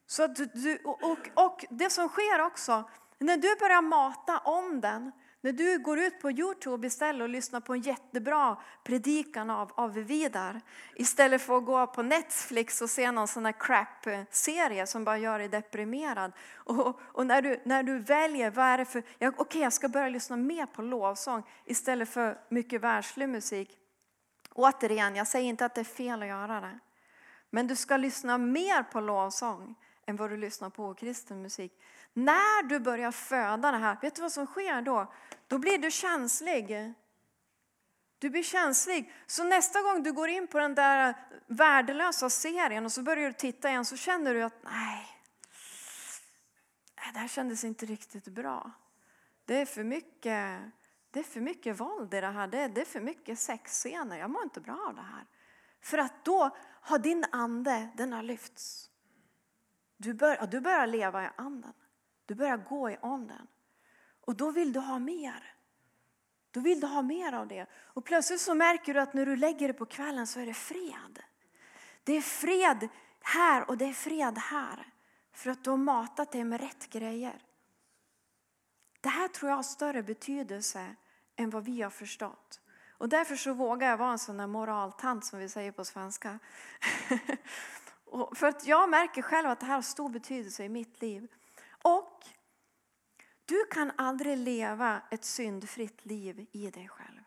Så 0.05 0.27
du, 0.27 0.77
och, 0.83 1.29
och 1.33 1.65
det 1.69 1.89
som 1.89 2.09
sker 2.09 2.41
också, 2.41 2.89
när 3.17 3.37
du 3.37 3.55
börjar 3.59 3.81
mata 3.81 4.39
onden 4.39 5.11
när 5.41 5.51
du 5.51 5.79
går 5.79 5.99
ut 5.99 6.21
på 6.21 6.31
Youtube 6.31 6.87
istället 6.87 7.21
och 7.21 7.29
lyssnar 7.29 7.59
på 7.59 7.73
en 7.73 7.81
jättebra 7.81 8.57
predikan 8.83 9.49
av, 9.49 9.71
av 9.75 9.93
Vidar 9.93 10.61
istället 10.95 11.41
för 11.41 11.57
att 11.57 11.65
gå 11.65 11.87
på 11.87 12.03
Netflix 12.03 12.81
och 12.81 12.89
se 12.89 13.11
någon 13.11 13.27
sån 13.27 13.45
här 13.45 13.55
crap-serie 13.59 14.87
som 14.87 15.03
bara 15.03 15.17
gör 15.17 15.39
dig 15.39 15.47
deprimerad. 15.47 16.31
Och, 16.55 16.99
och, 17.01 17.25
när, 17.25 17.41
du, 17.41 17.61
när 17.65 17.83
du 17.83 17.99
väljer, 17.99 18.51
vad 18.51 18.65
är 18.65 18.77
det 18.77 18.85
för, 18.85 19.03
ja, 19.19 19.27
okej 19.27 19.41
okay, 19.41 19.61
jag 19.61 19.73
ska 19.73 19.89
börja 19.89 20.09
lyssna 20.09 20.37
mer 20.37 20.65
på 20.65 20.81
lovsång 20.81 21.43
istället 21.65 22.09
för 22.09 22.39
mycket 22.49 22.81
världslig 22.81 23.29
musik. 23.29 23.77
Återigen, 24.53 25.15
jag 25.15 25.27
säger 25.27 25.49
inte 25.49 25.65
att 25.65 25.75
det 25.75 25.81
är 25.81 25.85
fel 25.85 26.21
att 26.21 26.27
göra 26.27 26.61
det. 26.61 26.79
Men 27.49 27.67
du 27.67 27.75
ska 27.75 27.97
lyssna 27.97 28.37
mer 28.37 28.83
på 28.83 28.99
lovsång 28.99 29.75
än 30.05 30.15
vad 30.15 30.29
du 30.29 30.37
lyssnar 30.37 30.69
på 30.69 30.93
kristen 30.93 31.41
musik. 31.41 31.71
När 32.13 32.63
du 32.63 32.79
börjar 32.79 33.11
föda 33.11 33.71
det 33.71 33.77
här, 33.77 33.97
vet 34.01 34.15
du 34.15 34.21
vad 34.21 34.31
som 34.31 34.45
sker 34.45 34.81
då? 34.81 35.13
Då 35.47 35.57
blir 35.57 35.77
du 35.77 35.91
känslig. 35.91 36.93
Du 38.19 38.29
blir 38.29 38.43
känslig. 38.43 39.13
Så 39.27 39.43
nästa 39.43 39.81
gång 39.81 40.03
du 40.03 40.11
går 40.13 40.29
in 40.29 40.47
på 40.47 40.59
den 40.59 40.75
där 40.75 41.15
värdelösa 41.47 42.29
serien 42.29 42.85
och 42.85 42.91
så 42.91 43.03
börjar 43.03 43.27
du 43.27 43.33
titta 43.33 43.69
igen 43.69 43.85
så 43.85 43.97
känner 43.97 44.33
du 44.33 44.43
att 44.43 44.63
nej, 44.63 45.07
det 47.13 47.19
här 47.19 47.27
kändes 47.27 47.63
inte 47.63 47.85
riktigt 47.85 48.27
bra. 48.27 48.71
Det 49.45 49.61
är 49.61 49.65
för 49.65 49.83
mycket, 49.83 50.61
det 51.11 51.19
är 51.19 51.23
för 51.23 51.41
mycket 51.41 51.79
våld 51.79 52.13
i 52.13 52.21
det 52.21 52.27
här. 52.27 52.47
Det 52.47 52.57
är, 52.57 52.69
det 52.69 52.81
är 52.81 52.85
för 52.85 53.01
mycket 53.01 53.39
sexscener. 53.39 54.17
Jag 54.17 54.29
mår 54.29 54.43
inte 54.43 54.61
bra 54.61 54.85
av 54.87 54.95
det 54.95 55.01
här. 55.01 55.25
För 55.81 55.97
att 55.97 56.25
då 56.25 56.57
har 56.81 56.99
din 56.99 57.25
ande, 57.31 57.89
den 57.97 58.13
har 58.13 58.23
lyfts. 58.23 58.89
Du, 59.97 60.13
bör, 60.13 60.47
du 60.47 60.61
börjar 60.61 60.87
leva 60.87 61.23
i 61.23 61.29
anden. 61.35 61.73
Du 62.25 62.35
börjar 62.35 62.57
gå 62.57 62.89
i 62.89 62.97
anden. 63.01 63.47
Och 64.21 64.35
då 64.35 64.51
vill 64.51 64.73
du 64.73 64.79
ha 64.79 64.99
mer. 64.99 65.53
Då 66.51 66.59
vill 66.59 66.79
du 66.79 66.87
ha 66.87 67.01
mer 67.01 67.33
av 67.33 67.47
det. 67.47 67.65
Och 67.73 68.05
plötsligt 68.05 68.41
så 68.41 68.55
märker 68.55 68.93
du 68.93 68.99
att 68.99 69.13
när 69.13 69.25
du 69.25 69.35
lägger 69.35 69.67
det 69.67 69.73
på 69.73 69.85
kvällen 69.85 70.27
så 70.27 70.39
är 70.39 70.45
det 70.45 70.53
fred. 70.53 71.23
Det 72.03 72.13
är 72.13 72.21
fred 72.21 72.89
här 73.21 73.69
och 73.69 73.77
det 73.77 73.85
är 73.85 73.93
fred 73.93 74.37
här. 74.37 74.87
För 75.33 75.49
att 75.49 75.63
du 75.63 75.69
har 75.69 75.77
matat 75.77 76.31
dig 76.31 76.43
med 76.43 76.61
rätt 76.61 76.89
grejer. 76.89 77.41
Det 79.01 79.09
här 79.09 79.27
tror 79.27 79.49
jag 79.49 79.55
har 79.55 79.63
större 79.63 80.03
betydelse 80.03 80.95
än 81.35 81.49
vad 81.49 81.65
vi 81.65 81.81
har 81.81 81.89
förstått. 81.89 82.61
Och 82.89 83.09
därför 83.09 83.35
så 83.35 83.53
vågar 83.53 83.89
jag 83.89 83.97
vara 83.97 84.11
en 84.11 84.19
sån 84.19 84.37
där 84.37 84.47
moraltant 84.47 85.25
som 85.25 85.39
vi 85.39 85.49
säger 85.49 85.71
på 85.71 85.85
svenska. 85.85 86.39
för 88.35 88.47
att 88.47 88.67
jag 88.67 88.89
märker 88.89 89.21
själv 89.21 89.49
att 89.49 89.59
det 89.59 89.65
här 89.65 89.75
har 89.75 89.81
stor 89.81 90.09
betydelse 90.09 90.63
i 90.63 90.69
mitt 90.69 91.01
liv. 91.01 91.27
Och 91.81 92.25
du 93.45 93.65
kan 93.65 93.91
aldrig 93.95 94.37
leva 94.37 95.01
ett 95.11 95.23
syndfritt 95.23 96.05
liv 96.05 96.47
i 96.51 96.69
dig 96.71 96.87
själv. 96.87 97.21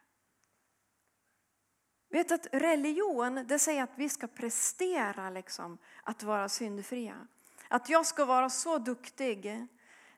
Vet 2.08 2.32
att 2.32 2.46
religion 2.52 3.44
det 3.46 3.58
säger 3.58 3.82
att 3.82 3.98
vi 3.98 4.08
ska 4.08 4.26
prestera 4.26 5.30
liksom, 5.30 5.78
att 6.02 6.22
vara 6.22 6.48
syndfria. 6.48 7.26
Att 7.68 7.88
jag 7.88 8.06
ska 8.06 8.24
vara 8.24 8.50
så 8.50 8.78
duktig. 8.78 9.66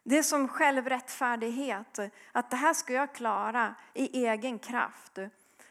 Det 0.02 0.18
är 0.18 0.22
som 0.22 0.48
självrättfärdighet. 0.48 1.98
Att 2.32 2.50
det 2.50 2.56
här 2.56 2.74
ska 2.74 2.92
jag 2.92 3.14
klara 3.14 3.74
i 3.94 4.26
egen 4.26 4.58
kraft. 4.58 5.18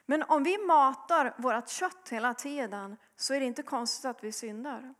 Men 0.05 0.23
om 0.23 0.43
vi 0.43 0.57
matar 0.57 1.33
vårt 1.37 1.69
kött 1.69 2.09
hela 2.09 2.33
tiden 2.33 2.97
så 3.15 3.33
är 3.33 3.39
det 3.39 3.45
inte 3.45 3.63
konstigt 3.63 4.05
att 4.05 4.23
vi 4.23 4.31
syndar. 4.31 4.93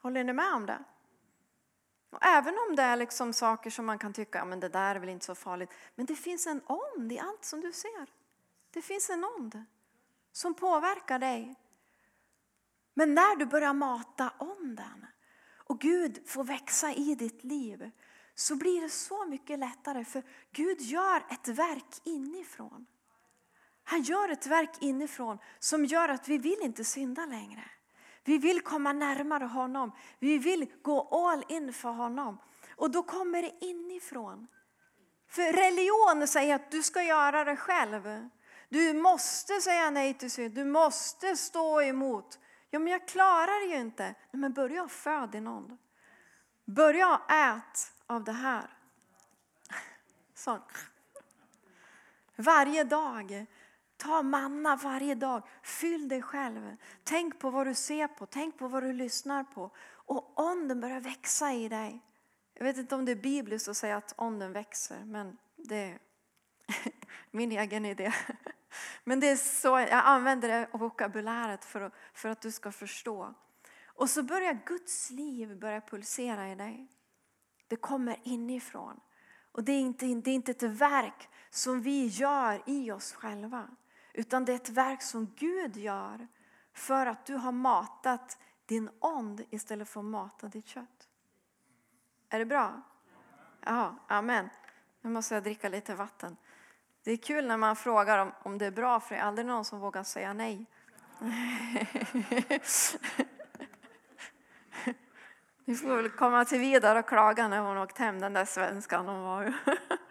Håller 0.00 0.24
ni 0.24 0.32
med 0.32 0.54
om 0.54 0.66
det? 0.66 0.84
Och 2.14 2.26
även 2.26 2.54
om 2.68 2.76
det 2.76 2.82
är 2.82 2.96
liksom 2.96 3.32
saker 3.32 3.70
som 3.70 3.86
man 3.86 3.98
kan 3.98 4.12
tycka, 4.12 4.38
ja, 4.38 4.44
men 4.44 4.60
det 4.60 4.68
där 4.68 4.94
är 4.94 5.00
väl 5.00 5.08
inte 5.08 5.26
så 5.26 5.34
farligt. 5.34 5.70
Men 5.94 6.06
det 6.06 6.16
finns 6.16 6.46
en 6.46 6.60
ond 6.66 7.12
i 7.12 7.18
allt 7.18 7.44
som 7.44 7.60
du 7.60 7.72
ser. 7.72 8.06
Det 8.70 8.82
finns 8.82 9.10
en 9.10 9.24
ond 9.24 9.64
som 10.32 10.54
påverkar 10.54 11.18
dig. 11.18 11.54
Men 12.94 13.14
när 13.14 13.36
du 13.36 13.46
börjar 13.46 13.72
mata 13.72 14.32
onden 14.38 15.06
och 15.56 15.80
Gud 15.80 16.28
får 16.28 16.44
växa 16.44 16.92
i 16.92 17.14
ditt 17.14 17.44
liv 17.44 17.90
så 18.34 18.56
blir 18.56 18.80
det 18.80 18.88
så 18.88 19.26
mycket 19.26 19.58
lättare 19.58 20.04
för 20.04 20.22
Gud 20.52 20.80
gör 20.80 21.26
ett 21.30 21.48
verk 21.48 22.00
inifrån. 22.04 22.86
Han 23.84 24.02
gör 24.02 24.28
ett 24.28 24.46
verk 24.46 24.70
inifrån 24.80 25.38
som 25.58 25.84
gör 25.84 26.08
att 26.08 26.28
vi 26.28 26.38
vill 26.38 26.58
inte 26.62 26.84
synda 26.84 27.26
längre. 27.26 27.70
Vi 28.24 28.38
vill 28.38 28.60
komma 28.60 28.92
närmare 28.92 29.44
honom. 29.44 29.92
Vi 30.18 30.38
vill 30.38 30.66
gå 30.82 31.08
all 31.28 31.44
in 31.48 31.72
för 31.72 31.88
honom. 31.88 32.38
Och 32.76 32.90
då 32.90 33.02
kommer 33.02 33.42
det 33.42 33.52
inifrån. 33.60 34.46
För 35.28 35.52
religion 35.52 36.28
säger 36.28 36.54
att 36.54 36.70
du 36.70 36.82
ska 36.82 37.02
göra 37.02 37.44
det 37.44 37.56
själv. 37.56 38.28
Du 38.68 38.94
måste 38.94 39.60
säga 39.60 39.90
nej 39.90 40.14
till 40.14 40.30
synd. 40.30 40.54
Du 40.54 40.64
måste 40.64 41.36
stå 41.36 41.82
emot. 41.82 42.38
Ja, 42.70 42.78
men 42.78 42.92
jag 42.92 43.08
klarar 43.08 43.66
det 43.66 43.74
ju 43.74 43.80
inte. 43.80 44.04
Nej, 44.04 44.40
men 44.40 44.52
börja 44.52 44.88
föda 44.88 45.40
någon. 45.40 45.78
Börja 46.64 47.20
ät 47.28 47.92
av 48.06 48.24
det 48.24 48.32
här. 48.32 48.70
Så. 50.34 50.58
Varje 52.36 52.84
dag. 52.84 53.46
Ta 53.96 54.22
manna 54.22 54.76
varje 54.76 55.14
dag. 55.14 55.42
Fyll 55.62 56.08
dig 56.08 56.22
själv. 56.22 56.76
Tänk 57.04 57.38
på 57.38 57.50
vad 57.50 57.66
du 57.66 57.74
ser 57.74 58.08
på, 58.08 58.26
tänk 58.26 58.58
på 58.58 58.68
vad 58.68 58.82
du 58.82 58.92
lyssnar 58.92 59.44
på. 59.44 59.70
Och 59.86 60.40
onden 60.40 60.80
börjar 60.80 61.00
växa 61.00 61.52
i 61.52 61.68
dig. 61.68 62.00
Jag 62.54 62.64
vet 62.64 62.76
inte 62.76 62.94
om 62.94 63.04
det 63.04 63.12
är 63.12 63.16
bibliskt 63.16 63.68
att 63.68 63.76
säga 63.76 63.96
att 63.96 64.14
onden 64.16 64.52
växer, 64.52 65.04
men 65.04 65.36
det 65.56 65.76
är 65.76 65.98
min 67.30 67.52
egen 67.52 67.84
idé. 67.84 68.12
Men 69.04 69.20
det 69.20 69.28
är 69.28 69.36
så, 69.36 69.68
jag 69.68 69.90
använder 70.04 70.48
det 70.48 70.68
vokabuläret 70.72 71.64
för 71.64 71.80
att, 71.80 71.92
för 72.14 72.28
att 72.28 72.40
du 72.40 72.52
ska 72.52 72.72
förstå. 72.72 73.34
Och 73.86 74.10
så 74.10 74.22
börjar 74.22 74.58
Guds 74.66 75.10
liv 75.10 75.58
börja 75.58 75.80
pulsera 75.80 76.52
i 76.52 76.54
dig. 76.54 76.88
Det 77.68 77.76
kommer 77.76 78.20
inifrån. 78.22 79.00
Och 79.52 79.64
det 79.64 79.72
är 79.72 79.80
inte, 79.80 80.06
det 80.06 80.30
är 80.30 80.34
inte 80.34 80.50
ett 80.50 80.62
verk 80.62 81.28
som 81.50 81.82
vi 81.82 82.06
gör 82.06 82.62
i 82.66 82.90
oss 82.90 83.12
själva. 83.12 83.68
Utan 84.16 84.44
det 84.44 84.52
är 84.52 84.56
ett 84.56 84.68
verk 84.68 85.02
som 85.02 85.34
Gud 85.36 85.76
gör 85.76 86.28
för 86.72 87.06
att 87.06 87.26
du 87.26 87.34
har 87.34 87.52
matat 87.52 88.38
din 88.66 88.90
ond 88.98 89.44
istället 89.50 89.88
för 89.88 90.00
att 90.00 90.06
mata 90.06 90.48
ditt 90.48 90.66
kött. 90.66 91.08
Är 92.28 92.38
det 92.38 92.44
bra? 92.44 92.82
Ja, 93.60 93.96
amen. 94.08 94.48
Nu 95.00 95.10
måste 95.10 95.34
jag 95.34 95.42
dricka 95.42 95.68
lite 95.68 95.94
vatten. 95.94 96.36
Det 97.04 97.10
är 97.10 97.16
kul 97.16 97.46
när 97.46 97.56
man 97.56 97.76
frågar 97.76 98.18
om, 98.18 98.32
om 98.42 98.58
det 98.58 98.66
är 98.66 98.70
bra 98.70 99.00
för 99.00 99.14
det 99.14 99.20
är 99.20 99.24
aldrig 99.24 99.46
någon 99.46 99.64
som 99.64 99.80
vågar 99.80 100.02
säga 100.02 100.32
nej. 100.32 100.66
Ni 105.64 105.74
får 105.74 105.96
väl 105.96 106.10
komma 106.10 106.44
till 106.44 106.58
Vidar 106.58 106.96
och 106.96 107.08
klaga 107.08 107.48
när 107.48 107.60
hon 107.60 107.78
åkt 107.78 107.98
hem, 107.98 108.20
den 108.20 108.32
där 108.32 108.44
svenskan 108.44 109.08
hon 109.08 109.22
var. 109.22 109.54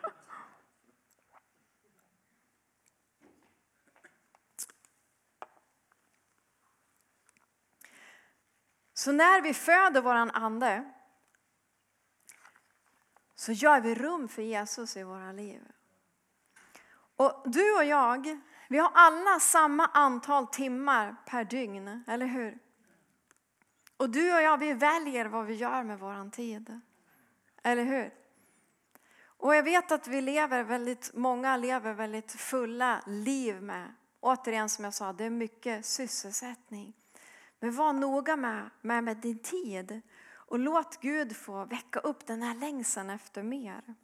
Så 9.04 9.12
när 9.12 9.42
vi 9.42 9.54
föder 9.54 10.02
våran 10.02 10.32
ande 10.32 10.92
så 13.36 13.52
gör 13.52 13.82
vi 13.82 13.96
rum 13.96 14.28
för 14.28 14.42
Jesus 14.42 14.98
i 14.98 15.04
våra 15.04 15.32
liv. 15.32 15.62
Och 17.16 17.44
du 17.46 17.76
och 17.76 17.84
jag, 17.84 18.42
vi 18.70 18.78
har 18.78 18.92
alla 18.94 19.40
samma 19.40 19.86
antal 19.86 20.48
timmar 20.48 21.16
per 21.26 21.44
dygn, 21.44 22.04
eller 22.08 22.26
hur? 22.26 22.60
Och 23.98 24.10
du 24.10 24.36
och 24.36 24.42
jag, 24.42 24.58
vi 24.58 24.74
väljer 24.74 25.26
vad 25.26 25.46
vi 25.46 25.54
gör 25.54 25.84
med 25.84 26.00
vår 26.00 26.30
tid. 26.30 26.82
Eller 27.64 27.84
hur? 27.84 28.14
Och 29.26 29.56
jag 29.56 29.64
vet 29.64 29.92
att 29.92 30.08
vi 30.08 30.22
lever 30.22 30.64
väldigt, 30.64 31.12
många 31.14 31.58
lever 31.58 31.94
väldigt 31.94 32.32
fulla 32.32 33.04
liv 33.08 33.62
med, 33.62 33.94
återigen 34.20 34.70
som 34.70 34.86
jag 34.86 34.94
sa, 34.94 35.14
det 35.14 35.24
är 35.24 35.30
mycket 35.30 35.86
sysselsättning. 35.86 36.94
Men 37.64 37.76
var 37.76 37.94
noga 37.94 38.36
med, 38.36 38.70
med, 38.82 39.04
med 39.04 39.18
din 39.18 39.40
tid 39.40 40.02
och 40.32 40.60
låt 40.60 41.02
Gud 41.02 41.36
få 41.36 41.66
väcka 41.66 42.00
upp 42.00 42.26
den 42.26 42.42
här 42.42 42.56
längsan 42.56 43.10
efter 43.10 43.44
mer. 43.44 43.96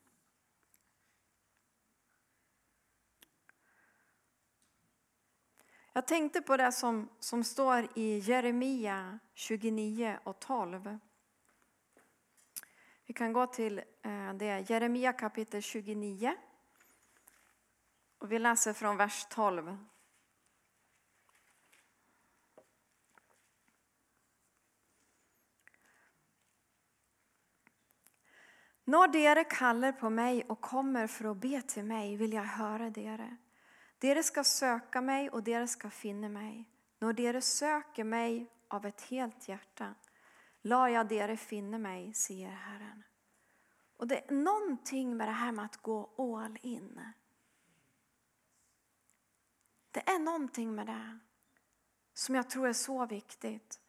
Jag 5.94 6.08
tänkte 6.08 6.42
på 6.42 6.58
det 6.58 6.72
som, 6.72 7.10
som 7.20 7.44
står 7.44 7.88
i 7.96 8.18
Jeremia 8.18 9.20
29 9.34 10.20
och 10.24 10.40
12. 10.40 10.98
Vi 13.06 13.14
kan 13.14 13.34
gå 13.34 13.48
till 13.48 13.78
eh, 14.02 14.34
det, 14.34 14.70
Jeremia 14.70 15.14
kapitel 15.14 15.62
29. 15.62 16.36
Och 18.18 18.32
vi 18.32 18.40
läser 18.40 18.74
från 18.74 18.98
vers 18.98 19.26
12. 19.30 19.78
När 28.90 29.08
dere 29.08 29.44
kallar 29.44 29.92
på 29.92 30.10
mig 30.10 30.44
och 30.44 30.62
kommer 30.62 31.08
för 31.08 31.32
att 31.32 31.38
be 31.38 31.62
till 31.62 31.84
mig 31.84 32.16
vill 32.16 32.34
jag 32.34 32.44
höra 32.44 32.90
dere. 32.90 33.38
Dere 33.98 34.24
ska 34.24 34.44
söka 34.44 35.02
mig 35.02 35.30
och 35.30 35.44
dere 35.44 35.68
ska 35.68 35.90
finna 35.90 36.30
mig. 36.30 36.70
När 37.00 37.14
dere 37.14 37.42
söker 37.42 38.04
mig 38.04 38.52
av 38.68 38.86
ett 38.86 39.02
helt 39.02 39.48
hjärta, 39.48 39.96
la 40.62 40.90
jag 40.90 41.08
dere 41.08 41.38
finna 41.38 41.78
mig, 41.78 42.14
säger 42.14 42.50
Herren. 42.50 43.04
Och 43.98 44.08
det 44.08 44.30
är 44.30 44.34
någonting 44.34 45.18
med 45.18 45.28
det 45.28 45.32
här 45.32 45.52
med 45.52 45.66
att 45.66 45.78
gå 45.78 46.10
all 46.18 46.58
in. 46.62 47.02
Det 49.92 50.10
är 50.10 50.20
någonting 50.20 50.76
med 50.76 50.88
det 50.88 51.20
som 52.14 52.36
jag 52.36 52.50
tror 52.50 52.68
är 52.68 52.74
så 52.74 53.06
viktigt. 53.06 53.80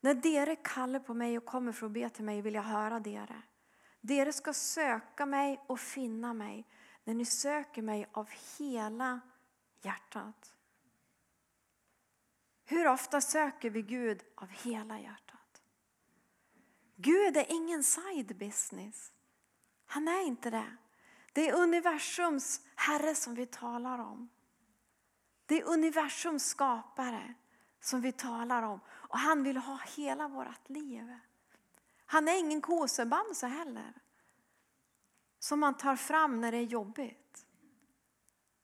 När 0.00 0.14
dere 0.14 0.56
kallar 0.56 1.00
på 1.00 1.14
mig 1.14 1.38
och 1.38 1.44
kommer 1.44 1.72
för 1.72 1.86
att 1.86 1.92
be 1.92 2.10
till 2.10 2.24
mig 2.24 2.42
vill 2.42 2.54
jag 2.54 2.62
höra 2.62 3.00
dere. 3.00 3.42
Dere 4.00 4.32
ska 4.32 4.52
söka 4.52 5.26
mig 5.26 5.60
och 5.66 5.80
finna 5.80 6.34
mig 6.34 6.66
när 7.04 7.14
ni 7.14 7.24
söker 7.24 7.82
mig 7.82 8.08
av 8.12 8.30
hela 8.58 9.20
hjärtat. 9.82 10.54
Hur 12.64 12.88
ofta 12.88 13.20
söker 13.20 13.70
vi 13.70 13.82
Gud 13.82 14.22
av 14.34 14.48
hela 14.48 15.00
hjärtat? 15.00 15.62
Gud 16.96 17.36
är 17.36 17.46
ingen 17.48 17.84
side 17.84 18.36
business. 18.36 19.12
Han 19.86 20.08
är 20.08 20.26
inte 20.26 20.50
det. 20.50 20.76
Det 21.32 21.48
är 21.48 21.54
universums 21.54 22.60
Herre 22.74 23.14
som 23.14 23.34
vi 23.34 23.46
talar 23.46 23.98
om. 23.98 24.28
Det 25.46 25.60
är 25.60 25.64
universums 25.64 26.46
skapare 26.46 27.34
som 27.80 28.00
vi 28.00 28.12
talar 28.12 28.62
om. 28.62 28.80
Och 28.88 29.18
han 29.18 29.42
vill 29.42 29.56
ha 29.56 29.78
hela 29.96 30.28
vårt 30.28 30.68
liv. 30.68 31.18
Han 32.10 32.28
är 32.28 32.38
ingen 32.38 32.60
kosebamse 32.60 33.46
heller. 33.46 33.92
Som 35.38 35.60
man 35.60 35.76
tar 35.76 35.96
fram 35.96 36.40
när 36.40 36.52
det 36.52 36.58
är 36.58 36.62
jobbigt. 36.62 37.46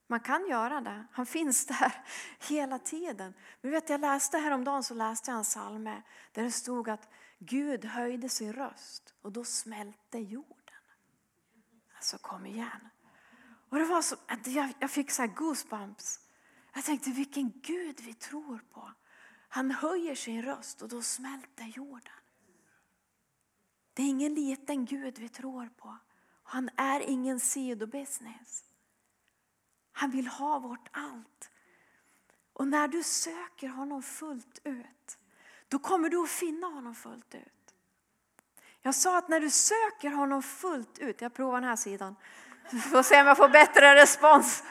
Man 0.07 0.21
kan 0.21 0.49
göra 0.49 0.81
det. 0.81 1.07
Han 1.13 1.27
finns 1.37 1.67
där 1.67 2.05
hela 2.49 2.79
tiden. 2.79 3.35
Men 3.61 3.71
vet, 3.71 3.89
jag 3.89 4.01
läste 4.01 4.39
häromdagen 4.39 4.83
så 4.83 4.95
läste 4.95 5.31
jag 5.31 5.39
en 5.39 5.45
psalm 5.45 5.85
där 6.33 6.43
det 6.43 6.51
stod 6.51 6.89
att 6.89 7.09
Gud 7.39 7.85
höjde 7.85 8.29
sin 8.29 8.53
röst 8.53 9.15
och 9.23 9.33
då 9.33 9.45
smälte 9.45 10.19
jorden. 10.19 10.83
Alltså 11.97 12.19
kom 12.19 12.47
igen. 12.47 12.89
Och 13.71 13.79
det 13.79 13.85
var 13.85 14.03
så 14.03 14.17
att 14.27 14.47
jag, 14.47 14.73
jag 14.79 14.91
fick 14.91 15.11
så 15.11 15.23
här 15.23 15.29
goosebumps. 15.29 16.21
Jag 16.75 16.85
tänkte 16.85 17.11
vilken 17.11 17.53
Gud 17.61 18.01
vi 18.01 18.15
tror 18.15 18.59
på. 18.73 18.93
Han 19.49 19.71
höjer 19.71 20.15
sin 20.15 20.43
röst 20.43 20.83
och 20.83 20.89
då 20.89 21.03
smälter 21.03 21.65
jorden. 21.65 22.13
Det 23.97 24.03
är 24.03 24.07
ingen 24.07 24.35
liten 24.35 24.85
Gud 24.85 25.19
vi 25.19 25.29
tror 25.29 25.69
på. 25.77 25.97
Han 26.43 26.71
är 26.77 27.01
ingen 27.01 27.41
sidobusiness. 27.41 28.65
Han 29.93 30.11
vill 30.11 30.27
ha 30.27 30.59
vårt 30.59 30.89
allt. 30.91 31.51
Och 32.53 32.69
när 32.69 32.89
du 32.89 33.03
söker 33.03 33.69
honom 33.69 34.03
fullt 34.03 34.61
ut, 34.65 35.19
då 35.69 35.79
kommer 35.79 36.09
du 36.09 36.23
att 36.23 36.31
finna 36.31 36.67
honom 36.67 36.95
fullt 36.95 37.35
ut. 37.35 37.75
Jag 38.83 38.95
sa 38.95 39.19
att 39.19 39.29
när 39.29 39.41
du 39.41 39.51
söker 39.51 40.11
honom 40.11 40.43
fullt 40.43 40.99
ut, 40.99 41.21
jag 41.21 41.35
provar 41.35 41.61
den 41.61 41.69
här 41.69 41.77
sidan, 41.77 42.17
vi 42.71 42.81
får 42.81 43.03
se 43.03 43.21
om 43.21 43.27
jag 43.27 43.37
får 43.37 43.49
bättre 43.49 43.95
respons. 43.95 44.65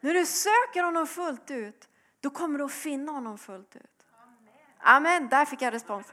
När 0.00 0.14
du 0.14 0.26
söker 0.26 0.82
honom 0.82 1.06
fullt 1.06 1.50
ut, 1.50 1.88
då 2.20 2.30
kommer 2.30 2.58
du 2.58 2.64
att 2.64 2.72
finna 2.72 3.12
honom 3.12 3.38
fullt 3.38 3.76
ut. 3.76 3.93
Amen, 4.86 5.28
där 5.28 5.44
fick 5.44 5.62
jag 5.62 5.74
respons. 5.74 6.06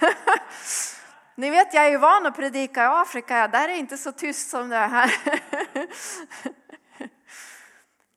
Ni 1.34 1.50
vet, 1.50 1.74
jag 1.74 1.86
är 1.86 1.90
ju 1.90 1.96
van 1.96 2.26
att 2.26 2.36
predika 2.36 2.82
i 2.82 2.86
Afrika, 2.86 3.48
där 3.48 3.64
är 3.64 3.68
det 3.68 3.76
inte 3.76 3.98
så 3.98 4.12
tyst 4.12 4.50
som 4.50 4.68
det 4.68 4.76
är 4.76 4.88
här. 4.88 5.14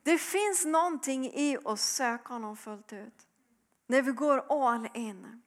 Det 0.03 0.17
finns 0.17 0.65
någonting 0.65 1.25
i 1.25 1.57
att 1.65 1.79
söka 1.79 2.33
honom 2.33 2.57
fullt 2.57 2.93
ut. 2.93 3.27
När 3.87 4.01
vi 4.01 4.11
går 4.11 4.45
all 4.49 4.87
in. 4.93 5.41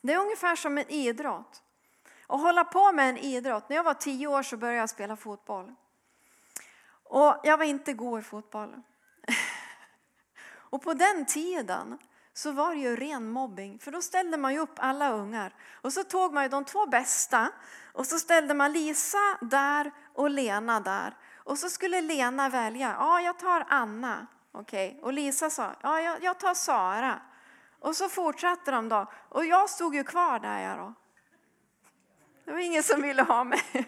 Det 0.00 0.12
är 0.12 0.18
ungefär 0.18 0.56
som 0.56 0.78
en 0.78 0.90
idrott. 0.90 1.62
Att 2.26 2.40
hålla 2.40 2.64
på 2.64 2.92
med 2.92 3.08
en 3.08 3.18
idrott. 3.18 3.68
När 3.68 3.76
jag 3.76 3.84
var 3.84 3.94
tio 3.94 4.26
år 4.26 4.42
så 4.42 4.56
började 4.56 4.78
jag 4.78 4.90
spela 4.90 5.16
fotboll. 5.16 5.74
Och 7.04 7.40
jag 7.42 7.58
var 7.58 7.64
inte 7.64 7.92
god 7.92 8.20
i 8.20 8.22
fotboll. 8.22 8.82
Och 10.46 10.82
på 10.82 10.94
den 10.94 11.26
tiden 11.26 11.98
så 12.34 12.52
var 12.52 12.74
det 12.74 12.80
ju 12.80 12.96
ren 12.96 13.30
mobbing. 13.30 13.78
För 13.78 13.90
då 13.90 14.02
ställde 14.02 14.36
man 14.36 14.52
ju 14.52 14.58
upp 14.58 14.74
alla 14.76 15.12
ungar. 15.12 15.54
Och 15.72 15.92
så 15.92 16.04
tog 16.04 16.32
man 16.34 16.42
ju 16.42 16.48
de 16.48 16.64
två 16.64 16.86
bästa 16.86 17.50
och 17.92 18.06
så 18.06 18.18
ställde 18.18 18.54
man 18.54 18.72
Lisa 18.72 19.38
där 19.40 19.92
och 20.14 20.30
Lena 20.30 20.80
där. 20.80 21.16
Och 21.36 21.58
så 21.58 21.70
skulle 21.70 22.00
Lena 22.00 22.48
välja, 22.48 22.96
ja 22.98 23.20
jag 23.20 23.38
tar 23.38 23.66
Anna. 23.68 24.26
Okay. 24.52 24.94
Och 25.00 25.12
Lisa 25.12 25.50
sa, 25.50 25.74
ja 25.82 26.00
jag, 26.00 26.22
jag 26.22 26.40
tar 26.40 26.54
Sara. 26.54 27.20
Och 27.80 27.96
så 27.96 28.08
fortsatte 28.08 28.70
de 28.70 28.88
då. 28.88 29.06
Och 29.28 29.44
jag 29.44 29.70
stod 29.70 29.94
ju 29.94 30.04
kvar 30.04 30.38
där 30.38 30.60
jag 30.60 30.78
då. 30.78 30.94
Det 32.44 32.52
var 32.52 32.58
ingen 32.58 32.82
som 32.82 33.02
ville 33.02 33.22
ha 33.22 33.44
mig. 33.44 33.62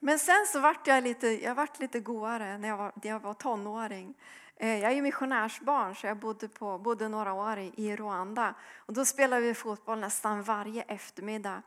Men 0.00 0.18
sen 0.18 0.46
så 0.46 0.60
vart 0.60 0.86
jag 0.86 1.04
lite, 1.04 1.28
jag 1.44 1.54
vart 1.54 1.80
lite 1.80 2.00
godare 2.00 2.58
när 2.58 2.68
jag 2.68 2.76
var, 2.76 2.92
när 3.02 3.10
jag 3.10 3.20
var 3.20 3.34
tonåring. 3.34 4.14
Eh, 4.62 4.78
jag 4.78 4.92
är 4.92 5.02
missionärsbarn 5.02 5.94
så 5.94 6.06
jag 6.06 6.16
bodde, 6.16 6.48
på, 6.48 6.78
bodde 6.78 7.08
några 7.08 7.32
år 7.32 7.58
i 7.58 7.96
Rwanda. 7.96 8.54
Och 8.76 8.92
då 8.92 9.04
spelade 9.04 9.42
vi 9.42 9.54
fotboll 9.54 9.98
nästan 9.98 10.42
varje 10.42 10.82
eftermiddag. 10.82 11.62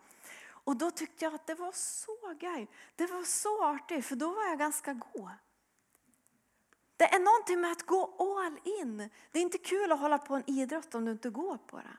Och 0.48 0.76
då 0.76 0.92
tyckte 0.92 1.26
jag 1.26 1.36
att 1.36 1.48
det 1.48 1.54
var 1.54 1.72
så 1.72 2.34
gaj. 2.40 2.68
Det 2.96 3.06
var 3.06 3.24
så 3.24 3.66
artigt 3.66 4.06
för 4.06 4.16
då 4.16 4.34
var 4.34 4.44
jag 4.44 4.60
ganska 4.60 4.94
god. 4.94 5.30
Det 6.98 7.04
är 7.04 7.20
någonting 7.20 7.62
med 7.62 7.72
att 7.72 7.86
gå 7.86 8.16
all 8.20 8.60
in. 8.82 9.10
Det 9.32 9.40
är 9.40 9.44
inte 9.44 9.58
kul 9.58 9.92
att 9.92 10.00
hålla 10.00 10.18
på 10.18 10.36
en 10.36 10.50
idrott 10.50 10.96
om 10.96 11.06
du 11.06 11.12
inte 11.12 11.30
går 11.30 11.58
på 11.58 11.78
det. 11.78 11.98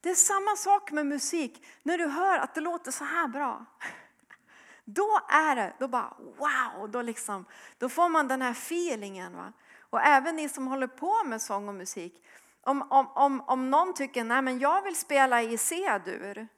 Det 0.00 0.10
är 0.10 0.14
samma 0.14 0.56
sak 0.56 0.90
med 0.92 1.06
musik. 1.06 1.66
När 1.82 1.98
du 1.98 2.06
hör 2.06 2.38
att 2.38 2.54
det 2.54 2.60
låter 2.60 2.90
så 2.90 3.04
här 3.04 3.28
bra. 3.28 3.64
Då 4.84 5.20
är 5.28 5.56
det, 5.56 5.74
då 5.78 5.88
bara 5.88 6.16
wow, 6.18 6.90
då, 6.90 7.02
liksom, 7.02 7.44
då 7.78 7.88
får 7.88 8.08
man 8.08 8.28
den 8.28 8.42
här 8.42 8.50
feelingen. 8.50 9.36
Va? 9.36 9.52
Och 9.94 10.00
även 10.00 10.36
ni 10.36 10.48
som 10.48 10.66
håller 10.66 10.86
på 10.86 11.24
med 11.24 11.42
sång 11.42 11.68
och 11.68 11.74
musik. 11.74 12.24
Om, 12.60 12.82
om, 12.90 13.08
om, 13.14 13.40
om 13.40 13.70
någon 13.70 13.94
tycker 13.94 14.24
nej 14.24 14.42
men 14.42 14.58
jag 14.58 14.82
vill 14.82 14.96
spela 14.96 15.42
i 15.42 15.58
C-dur 15.58 16.48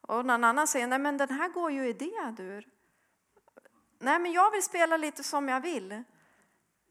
och 0.00 0.26
någon 0.26 0.44
annan 0.44 0.66
säger 0.66 0.86
nej 0.86 0.98
men 0.98 1.16
den 1.16 1.30
här 1.30 1.48
går 1.48 1.70
ju 1.70 1.88
i 1.88 1.92
D-dur. 1.92 2.68
Nej 3.98 4.18
men 4.18 4.32
jag 4.32 4.50
vill 4.50 4.62
spela 4.62 4.96
lite 4.96 5.22
som 5.22 5.48
jag 5.48 5.60
vill. 5.60 6.04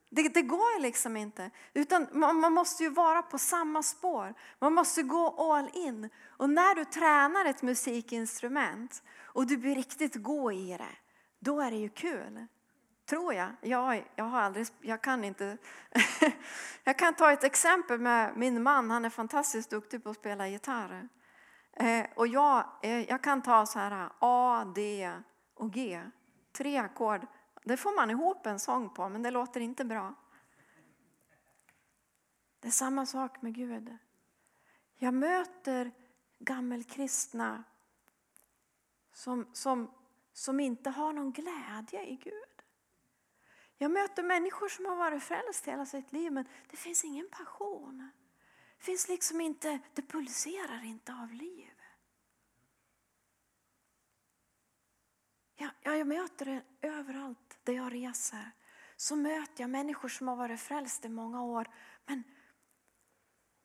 Det, 0.10 0.34
det 0.34 0.42
går 0.42 0.80
liksom 0.80 1.18
inte. 1.18 1.52
Utan 1.74 2.08
man, 2.12 2.40
man, 2.40 2.54
måste 2.54 2.84
ju 2.84 2.90
vara 2.90 3.22
på 3.22 3.38
samma 3.38 3.84
spår. 3.84 4.34
Man 4.60 4.74
måste 4.74 5.04
gå 5.04 5.54
all 5.54 5.70
in. 5.74 6.10
Och 6.28 6.50
när 6.50 6.76
du 6.76 6.86
tränar 6.86 7.46
ett 7.46 7.62
musikinstrument 7.62 9.04
och 9.20 9.48
du 9.48 9.58
blir 9.58 9.76
riktigt 9.76 10.16
god 10.16 10.54
i 10.54 10.78
det, 10.78 10.96
då 11.40 11.62
är 11.62 11.72
det 11.72 11.78
ju 11.78 11.90
kul. 11.90 12.48
Tror 13.10 13.34
jag. 13.34 13.50
Jag, 13.62 14.08
jag, 14.16 14.26
har 14.26 14.42
aldrig, 14.42 14.68
jag 14.82 15.02
kan 15.02 15.24
inte. 15.24 15.58
jag 16.84 16.98
kan 16.98 17.14
ta 17.14 17.32
ett 17.32 17.44
exempel 17.44 18.00
med 18.00 18.38
min 18.38 18.64
man. 18.64 18.92
Han 18.92 19.06
är 19.06 19.10
fantastiskt 19.10 19.70
duktig 19.70 20.04
på 20.04 20.10
att 20.10 20.16
spela 20.16 20.48
gitarr. 20.48 21.10
Eh, 21.74 22.06
och 22.16 22.28
jag, 22.28 22.66
eh, 22.84 23.10
jag 23.10 23.24
kan 23.24 23.42
ta 23.42 23.66
så 23.66 23.80
här 23.80 24.10
A, 24.20 24.66
D 24.76 25.12
och 25.54 25.74
G. 25.74 26.04
Tre 26.52 26.78
ackord. 26.78 27.28
Det 27.64 27.78
får 27.78 27.96
man 27.96 28.10
ihop 28.10 28.46
en 28.46 28.60
sång 28.60 28.90
på, 28.90 29.10
men 29.10 29.24
det 29.24 29.32
låter 29.32 29.60
inte 29.60 29.86
bra. 29.86 30.14
Det 32.60 32.68
är 32.68 32.72
samma 32.72 33.06
sak 33.06 33.42
med 33.42 33.56
Gud. 33.56 33.98
Jag 34.96 35.14
möter 35.14 35.92
gammelkristna 36.40 37.64
som, 39.14 39.48
som, 39.54 39.92
som 40.34 40.60
inte 40.60 40.90
har 40.90 41.14
någon 41.14 41.32
glädje 41.32 42.06
i 42.06 42.16
Gud. 42.16 42.57
Jag 43.78 43.92
möter 43.92 44.24
människor 44.24 44.70
som 44.70 44.86
har 44.86 44.96
varit 44.96 45.24
frälst 45.24 45.66
hela 45.66 45.86
sitt 45.86 46.12
liv 46.12 46.32
men 46.32 46.48
det 46.70 46.78
finns 46.78 47.04
ingen 47.04 47.30
passion. 47.30 48.10
Det 48.78 48.84
finns 48.84 49.10
liksom 49.10 49.42
inte, 49.42 49.80
det 49.94 50.02
pulserar 50.02 50.86
inte 50.86 51.14
av 51.14 51.34
liv. 51.34 51.74
Ja, 55.56 55.70
jag 55.82 56.08
möter 56.08 56.46
det 56.46 56.88
överallt 56.88 57.60
där 57.64 57.74
jag 57.74 57.94
reser. 57.94 58.52
Så 58.96 59.16
möter 59.16 59.64
jag 59.64 59.70
människor 59.70 60.10
som 60.10 60.28
har 60.28 60.36
varit 60.36 60.60
frälst 60.60 61.06
i 61.06 61.10
många 61.10 61.44
år 61.44 61.68
men 62.06 62.24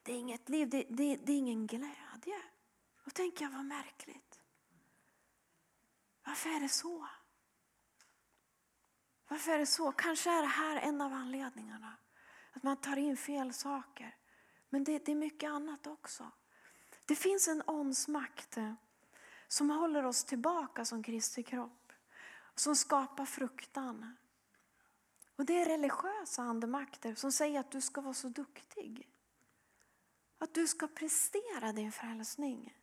det 0.03 0.13
är 0.13 0.17
inget 0.17 0.49
liv, 0.49 0.69
det, 0.69 0.87
det, 0.89 1.17
det 1.17 1.33
är 1.33 1.37
ingen 1.37 1.67
glädje. 1.67 2.43
Då 3.05 3.11
tänker 3.11 3.45
jag, 3.45 3.53
vad 3.53 3.65
märkligt. 3.65 4.41
Varför 6.25 6.51
är 6.51 6.61
det 6.61 6.69
så? 6.69 7.09
Varför 9.33 9.53
är 9.53 9.59
det 9.59 9.67
så? 9.67 9.93
Kanske 9.93 10.31
är 10.31 10.43
det 10.43 10.49
här 10.49 10.77
en 10.77 11.01
av 11.01 11.13
anledningarna. 11.13 11.97
Att 12.53 12.63
man 12.63 12.77
tar 12.77 12.97
in 12.97 13.17
fel 13.17 13.53
saker. 13.53 14.17
Men 14.69 14.85
det, 14.85 15.07
det 15.07 15.13
är 15.13 15.17
mycket 15.17 15.51
annat 15.51 15.87
också. 15.87 16.31
Det 17.07 17.17
finns 17.17 17.49
en 17.49 17.63
åndsmakt 17.67 18.57
eh, 18.57 18.75
som 19.49 19.71
håller 19.71 20.05
oss 20.05 20.25
tillbaka 20.25 20.85
som 20.85 21.03
Kristi 21.03 21.43
kropp. 21.43 21.93
Som 22.55 22.77
skapar 22.77 23.25
fruktan. 23.25 24.17
Och 25.37 25.45
det 25.45 25.61
är 25.61 25.65
religiösa 25.65 26.43
andemakter 26.43 27.15
som 27.15 27.33
säger 27.33 27.61
att 27.61 27.71
du 27.71 27.81
ska 27.81 28.01
vara 28.01 28.15
så 28.15 28.29
duktig. 28.29 29.09
Att 30.39 30.55
du 30.55 30.67
ska 30.67 30.89
prestera 30.89 31.73
din 31.73 31.93
frälsning. 31.93 32.75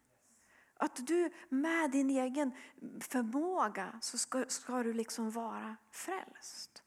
Att 0.82 1.08
du 1.08 1.32
med 1.50 1.92
din 1.92 2.10
egen 2.10 2.52
förmåga 3.02 4.00
så 4.02 4.18
ska, 4.18 4.46
ska 4.48 4.84
du 4.84 4.94
liksom 4.94 5.32
vara 5.32 5.76
frälst. 5.92 6.84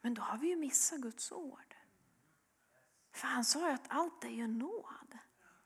Men 0.00 0.14
då 0.14 0.22
har 0.22 0.38
vi 0.38 0.48
ju 0.48 0.56
missat 0.56 1.00
Guds 1.00 1.32
ord. 1.32 1.76
För 3.12 3.26
han 3.26 3.44
sa 3.44 3.68
ju 3.68 3.74
att 3.74 3.86
allt 3.88 4.24
är 4.24 4.28
ju 4.28 4.46
nåd. 4.46 5.18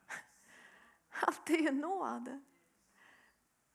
Allt 1.11 1.51
är 1.51 1.59
ju 1.59 1.71
nåd. 1.71 2.41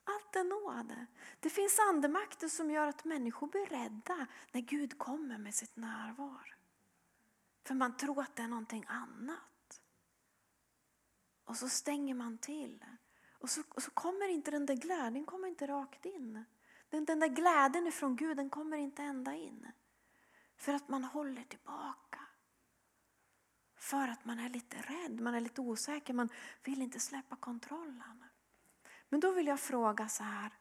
Allt 0.03 0.35
är 0.35 0.43
nåd. 0.43 1.05
Det 1.39 1.49
finns 1.49 1.79
andemakter 1.79 2.47
som 2.47 2.71
gör 2.71 2.87
att 2.87 3.05
människor 3.05 3.47
blir 3.47 3.65
rädda 3.65 4.27
när 4.51 4.61
Gud 4.61 4.97
kommer 4.97 5.37
med 5.37 5.55
sitt 5.55 5.75
närvaro. 5.75 6.55
För 7.63 7.75
man 7.75 7.97
tror 7.97 8.21
att 8.21 8.35
det 8.35 8.43
är 8.43 8.47
någonting 8.47 8.85
annat. 8.87 9.81
Och 11.45 11.57
så 11.57 11.69
stänger 11.69 12.13
man 12.13 12.37
till. 12.37 12.85
Och 13.41 13.49
så, 13.49 13.61
och 13.69 13.83
så 13.83 13.91
kommer 13.91 14.27
inte 14.27 14.51
den 14.51 14.65
där 14.65 14.75
glädjen 14.75 15.25
kommer 15.25 15.47
inte 15.47 15.67
rakt 15.67 16.05
in. 16.05 16.45
Den, 16.89 17.05
den 17.05 17.19
där 17.19 17.27
glädjen 17.27 17.87
ifrån 17.87 18.15
Gud 18.15 18.37
den 18.37 18.49
kommer 18.49 18.77
inte 18.77 19.03
ända 19.03 19.35
in. 19.35 19.71
För 20.57 20.73
att 20.73 20.89
man 20.89 21.03
håller 21.03 21.43
tillbaka. 21.43 22.19
För 23.75 24.07
att 24.07 24.25
man 24.25 24.39
är 24.39 24.49
lite 24.49 24.77
rädd, 24.77 25.19
man 25.21 25.35
är 25.35 25.39
lite 25.39 25.61
osäker, 25.61 26.13
man 26.13 26.29
vill 26.63 26.81
inte 26.81 26.99
släppa 26.99 27.35
kontrollen. 27.35 28.25
Men 29.09 29.19
då 29.19 29.31
vill 29.31 29.47
jag 29.47 29.59
fråga 29.59 30.07
så 30.07 30.23
här. 30.23 30.51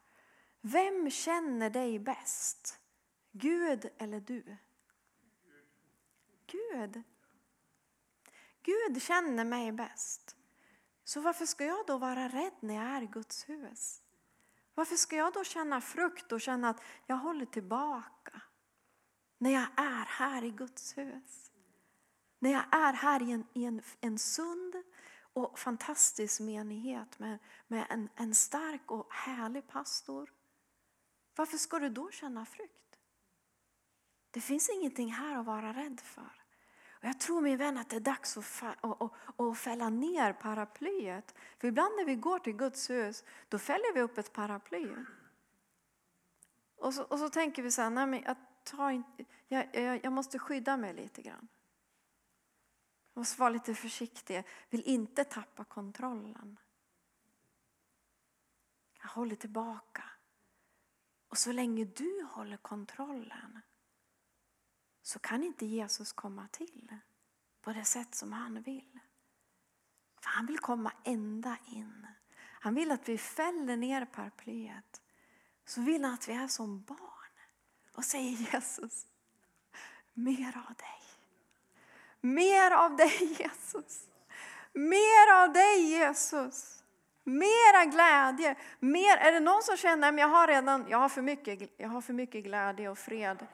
Vem 0.61 1.09
känner 1.09 1.69
dig 1.69 1.99
bäst? 1.99 2.79
Gud 3.31 3.89
eller 3.97 4.19
du? 4.19 4.57
Gud. 6.45 7.03
Gud 8.61 9.01
känner 9.01 9.45
mig 9.45 9.71
bäst. 9.71 10.35
Så 11.03 11.21
varför 11.21 11.45
ska 11.45 11.65
jag 11.65 11.87
då 11.87 11.97
vara 11.97 12.27
rädd 12.27 12.53
när 12.59 12.75
jag 12.75 12.83
är 12.83 13.01
i 13.01 13.07
Guds 13.07 13.49
hus? 13.49 14.01
Varför 14.73 14.95
ska 14.95 15.15
jag 15.15 15.33
då 15.33 15.43
känna 15.43 15.81
frukt 15.81 16.31
och 16.31 16.41
känna 16.41 16.69
att 16.69 16.81
jag 17.05 17.15
håller 17.15 17.45
tillbaka? 17.45 18.41
När 19.37 19.51
jag 19.51 19.67
är 19.77 20.05
här 20.05 20.43
i 20.43 20.51
Guds 20.51 20.97
hus. 20.97 21.51
När 22.39 22.51
jag 22.51 22.63
är 22.71 22.93
här 22.93 23.21
i 23.21 23.31
en, 23.31 23.47
i 23.53 23.65
en, 23.65 23.81
en 24.01 24.19
sund 24.19 24.75
och 25.33 25.59
fantastisk 25.59 26.39
menighet 26.41 27.19
med, 27.19 27.39
med 27.67 27.85
en, 27.89 28.09
en 28.15 28.35
stark 28.35 28.91
och 28.91 29.13
härlig 29.13 29.67
pastor. 29.67 30.33
Varför 31.35 31.57
ska 31.57 31.79
du 31.79 31.89
då 31.89 32.11
känna 32.11 32.45
frukt? 32.45 32.97
Det 34.31 34.41
finns 34.41 34.69
ingenting 34.69 35.11
här 35.11 35.37
att 35.37 35.45
vara 35.45 35.73
rädd 35.73 35.99
för. 35.99 36.40
Och 37.01 37.07
jag 37.07 37.19
tror 37.19 37.41
min 37.41 37.57
vän 37.57 37.77
att 37.77 37.89
det 37.89 37.95
är 37.95 37.99
dags 37.99 38.37
att, 38.37 38.63
att, 38.81 39.11
att, 39.39 39.57
fälla 39.57 39.89
ner 39.89 40.33
paraplyet. 40.33 41.35
För 41.57 41.67
ibland 41.67 41.95
när 41.95 42.05
vi 42.05 42.15
går 42.15 42.39
till 42.39 42.53
Guds 42.53 42.89
hus, 42.89 43.23
då 43.49 43.59
fäller 43.59 43.93
vi 43.93 44.01
upp 44.01 44.17
ett 44.17 44.33
paraply. 44.33 44.95
Och 46.75 46.93
så, 46.93 47.03
och 47.03 47.19
så 47.19 47.29
tänker 47.29 47.63
vi 47.63 47.71
så 47.71 47.81
här, 47.81 47.89
nej 47.89 48.07
men 48.07 48.21
jag, 48.21 48.35
tar 48.63 48.89
inte, 48.89 49.25
jag, 49.47 49.75
jag, 49.75 50.05
jag 50.05 50.13
måste 50.13 50.39
skydda 50.39 50.77
mig 50.77 50.93
lite 50.93 51.21
grann. 51.21 51.47
Jag 53.13 53.21
måste 53.21 53.39
vara 53.39 53.49
lite 53.49 53.75
försiktig, 53.75 54.43
vill 54.69 54.83
inte 54.85 55.23
tappa 55.23 55.63
kontrollen. 55.63 56.59
Jag 59.01 59.09
håller 59.09 59.35
tillbaka. 59.35 60.03
Och 61.27 61.37
så 61.37 61.51
länge 61.51 61.85
du 61.85 62.27
håller 62.31 62.57
kontrollen 62.57 63.61
så 65.01 65.19
kan 65.19 65.43
inte 65.43 65.65
Jesus 65.65 66.13
komma 66.13 66.47
till 66.51 66.97
på 67.61 67.73
det 67.73 67.85
sätt 67.85 68.15
som 68.15 68.33
han 68.33 68.61
vill. 68.61 68.99
För 70.21 70.29
han 70.29 70.45
vill 70.45 70.59
komma 70.59 70.91
ända 71.03 71.57
in. 71.67 72.07
Han 72.37 72.75
vill 72.75 72.91
att 72.91 73.09
vi 73.09 73.17
fäller 73.17 73.77
ner 73.77 74.05
paraplyet. 74.05 75.01
Så 75.65 75.81
vill 75.81 76.03
han 76.03 76.13
att 76.13 76.27
vi 76.27 76.33
är 76.33 76.47
som 76.47 76.83
barn 76.83 77.31
och 77.95 78.05
säger 78.05 78.53
Jesus, 78.53 79.07
mer 80.13 80.57
av 80.57 80.75
dig. 80.75 81.01
Mer 82.21 82.71
av 82.71 82.95
dig 82.95 83.35
Jesus. 83.39 84.07
Mer 84.73 85.43
av 85.43 85.53
dig 85.53 85.89
Jesus. 85.89 86.83
Mera 87.23 87.85
glädje. 87.85 88.55
Mer, 88.79 89.17
är 89.17 89.31
det 89.31 89.39
någon 89.39 89.63
som 89.63 89.77
känner 89.77 90.13
att 90.13 90.19
jag 90.19 90.27
har 90.27 90.47
redan 90.47 90.85
jag 90.89 90.97
har 90.97 91.09
för 91.09 91.21
mycket, 91.21 91.73
jag 91.77 91.89
har 91.89 92.01
för 92.01 92.13
mycket 92.13 92.43
glädje 92.43 92.89
och 92.89 92.97
fred? 92.97 93.47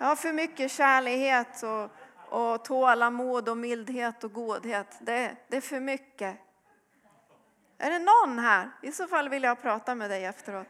Jag 0.00 0.06
har 0.06 0.16
för 0.16 0.32
mycket 0.32 0.70
kärlighet 0.70 1.62
och, 1.62 1.90
och 2.38 2.64
tålamod 2.64 3.48
och 3.48 3.56
mildhet 3.56 4.24
och 4.24 4.32
godhet. 4.32 4.98
Det, 5.00 5.36
det 5.48 5.56
är 5.56 5.60
för 5.60 5.80
mycket. 5.80 6.38
Är 7.78 7.90
det 7.90 7.98
någon 7.98 8.38
här? 8.38 8.70
I 8.82 8.92
så 8.92 9.06
fall 9.06 9.28
vill 9.28 9.42
jag 9.42 9.62
prata 9.62 9.94
med 9.94 10.10
dig 10.10 10.24
efteråt. 10.24 10.66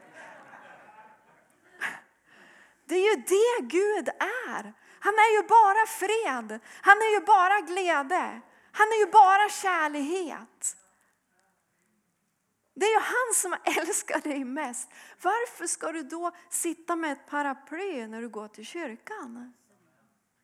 Det 2.85 2.95
är 2.95 3.15
ju 3.15 3.15
det 3.15 3.77
Gud 3.77 4.09
är. 4.49 4.73
Han 4.99 5.13
är 5.13 5.41
ju 5.41 5.47
bara 5.47 5.87
fred. 5.87 6.59
Han 6.81 6.97
är 6.97 7.19
ju 7.19 7.25
bara 7.25 7.59
glädje. 7.59 8.41
Han 8.71 8.87
är 8.87 9.05
ju 9.05 9.11
bara 9.11 9.49
kärlighet. 9.49 10.77
Det 12.81 12.85
är 12.85 12.91
ju 12.91 12.99
han 12.99 13.33
som 13.35 13.55
älskar 13.79 14.21
dig 14.21 14.43
mest. 14.43 14.89
Varför 15.21 15.67
ska 15.67 15.91
du 15.91 16.03
då 16.03 16.31
sitta 16.49 16.95
med 16.95 17.11
ett 17.11 17.27
paraply 17.27 18.07
när 18.07 18.21
du 18.21 18.29
går 18.29 18.47
till 18.47 18.65
kyrkan? 18.65 19.53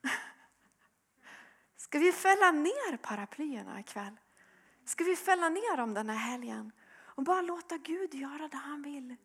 Ska 1.78 2.00
vi 2.00 2.12
fälla 2.12 2.52
ner 2.52 2.98
paraplyerna 2.98 3.80
ikväll? 3.80 4.20
Ska 4.86 5.04
vi 5.04 5.16
fälla 5.16 5.50
ner 5.50 5.78
dem 5.78 5.94
den 5.94 6.10
här 6.10 6.18
helgen? 6.18 6.72
Och 6.90 7.24
bara 7.24 7.42
låta 7.42 7.78
Gud 7.78 8.14
göra 8.14 8.48
det 8.48 8.58
han 8.58 8.82
vill. 8.82 9.16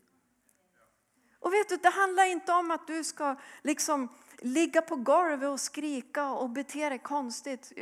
Och 1.42 1.52
vet 1.52 1.68
du, 1.68 1.76
det 1.76 1.88
handlar 1.88 2.24
inte 2.24 2.52
om 2.52 2.70
att 2.70 2.86
du 2.86 3.04
ska 3.04 3.36
liksom 3.62 4.08
ligga 4.38 4.82
på 4.82 4.96
golvet 4.96 5.48
och 5.48 5.60
skrika 5.60 6.30
och 6.30 6.50
bete 6.50 6.88
dig 6.88 6.98
konstigt. 6.98 7.72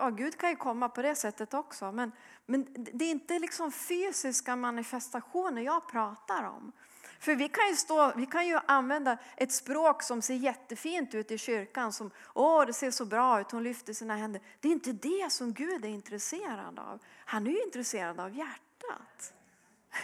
Ja, 0.00 0.10
Gud 0.10 0.36
kan 0.36 0.50
ju 0.50 0.56
komma 0.56 0.88
på 0.88 1.02
det 1.02 1.14
sättet 1.14 1.54
också. 1.54 1.92
Men, 1.92 2.12
men 2.46 2.66
det 2.92 3.04
är 3.04 3.10
inte 3.10 3.38
liksom 3.38 3.72
fysiska 3.72 4.56
manifestationer 4.56 5.62
jag 5.62 5.88
pratar 5.88 6.44
om. 6.44 6.72
För 7.20 7.34
vi 7.34 7.48
kan, 7.48 7.68
ju 7.68 7.76
stå, 7.76 8.12
vi 8.16 8.26
kan 8.26 8.46
ju 8.46 8.58
använda 8.66 9.18
ett 9.36 9.52
språk 9.52 10.02
som 10.02 10.22
ser 10.22 10.34
jättefint 10.34 11.14
ut 11.14 11.30
i 11.30 11.38
kyrkan. 11.38 11.92
Som 11.92 12.10
åh 12.34 12.66
det 12.66 12.72
ser 12.72 12.90
så 12.90 13.04
bra 13.04 13.40
ut, 13.40 13.50
hon 13.50 13.62
lyfter 13.62 13.92
sina 13.92 14.16
händer. 14.16 14.42
Det 14.60 14.68
är 14.68 14.72
inte 14.72 14.92
det 14.92 15.32
som 15.32 15.52
Gud 15.52 15.84
är 15.84 15.88
intresserad 15.88 16.78
av. 16.78 16.98
Han 17.24 17.46
är 17.46 17.50
ju 17.50 17.62
intresserad 17.62 18.20
av 18.20 18.36
hjärtat. 18.36 19.32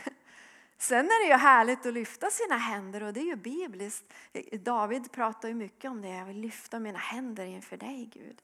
Sen 0.82 1.06
är 1.06 1.24
det 1.24 1.32
ju 1.32 1.38
härligt 1.38 1.86
att 1.86 1.94
lyfta 1.94 2.30
sina 2.30 2.56
händer 2.56 3.02
och 3.02 3.12
det 3.12 3.20
är 3.20 3.24
ju 3.24 3.36
bibliskt. 3.36 4.12
David 4.52 5.12
pratar 5.12 5.48
ju 5.48 5.54
mycket 5.54 5.90
om 5.90 6.02
det. 6.02 6.08
Jag 6.08 6.24
vill 6.24 6.36
lyfta 6.36 6.78
mina 6.78 6.98
händer 6.98 7.46
inför 7.46 7.76
dig 7.76 8.10
Gud. 8.14 8.42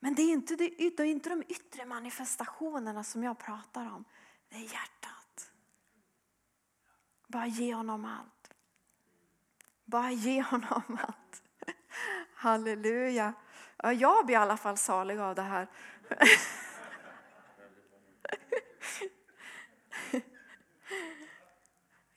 Men 0.00 0.14
det 0.14 0.22
är 0.22 0.32
inte, 0.32 0.56
det, 0.56 0.68
det 0.96 1.02
är 1.02 1.06
inte 1.06 1.28
de 1.28 1.42
yttre 1.48 1.86
manifestationerna 1.86 3.04
som 3.04 3.22
jag 3.22 3.38
pratar 3.38 3.86
om. 3.86 4.04
Det 4.48 4.56
är 4.56 4.60
hjärtat. 4.60 5.50
Bara 7.26 7.46
ge 7.46 7.74
honom 7.74 8.04
allt. 8.04 8.54
Bara 9.84 10.10
ge 10.10 10.42
honom 10.42 10.98
allt. 11.02 11.42
Halleluja. 12.34 13.32
Jag 13.76 14.26
blir 14.26 14.36
i 14.36 14.38
alla 14.38 14.56
fall 14.56 14.76
salig 14.76 15.18
av 15.18 15.34
det 15.34 15.42
här. 15.42 15.68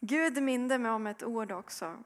Gud 0.04 0.44
minde 0.44 0.78
mig 0.78 0.92
om 0.92 1.08
ett 1.08 1.24
ord 1.24 1.52
också. 1.52 2.04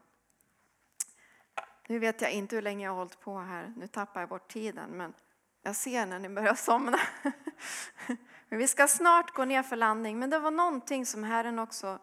Nu 1.88 1.98
vet 1.98 2.20
jag 2.20 2.32
inte 2.32 2.56
hur 2.56 2.62
länge 2.62 2.84
jag 2.84 2.92
har 2.92 2.98
hållit 2.98 3.20
på 3.20 3.38
här. 3.38 3.74
Nu 3.76 3.86
tappar 3.86 4.20
jag 4.20 4.28
bort 4.28 4.52
tiden. 4.52 4.90
Men 4.90 5.14
jag 5.62 5.76
ser 5.76 6.06
när 6.06 6.18
ni 6.18 6.28
börjar 6.28 6.54
somna. 6.64 7.00
Men 8.48 8.58
vi 8.58 8.68
ska 8.68 8.88
snart 8.88 9.30
gå 9.30 9.44
ner 9.44 9.62
för 9.62 9.76
landning. 9.76 10.18
Men 10.18 10.30
det 10.30 10.38
var 10.38 10.50
någonting 10.50 11.06
som 11.06 11.24
Herren 11.24 11.58
också 11.58 11.98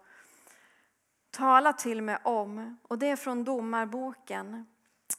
talade 1.32 1.78
till 1.78 2.02
mig 2.02 2.18
om. 2.24 2.78
Och 2.84 3.00
det 3.00 3.08
är 3.08 3.16
från 3.16 3.44
Domarboken. 3.44 4.66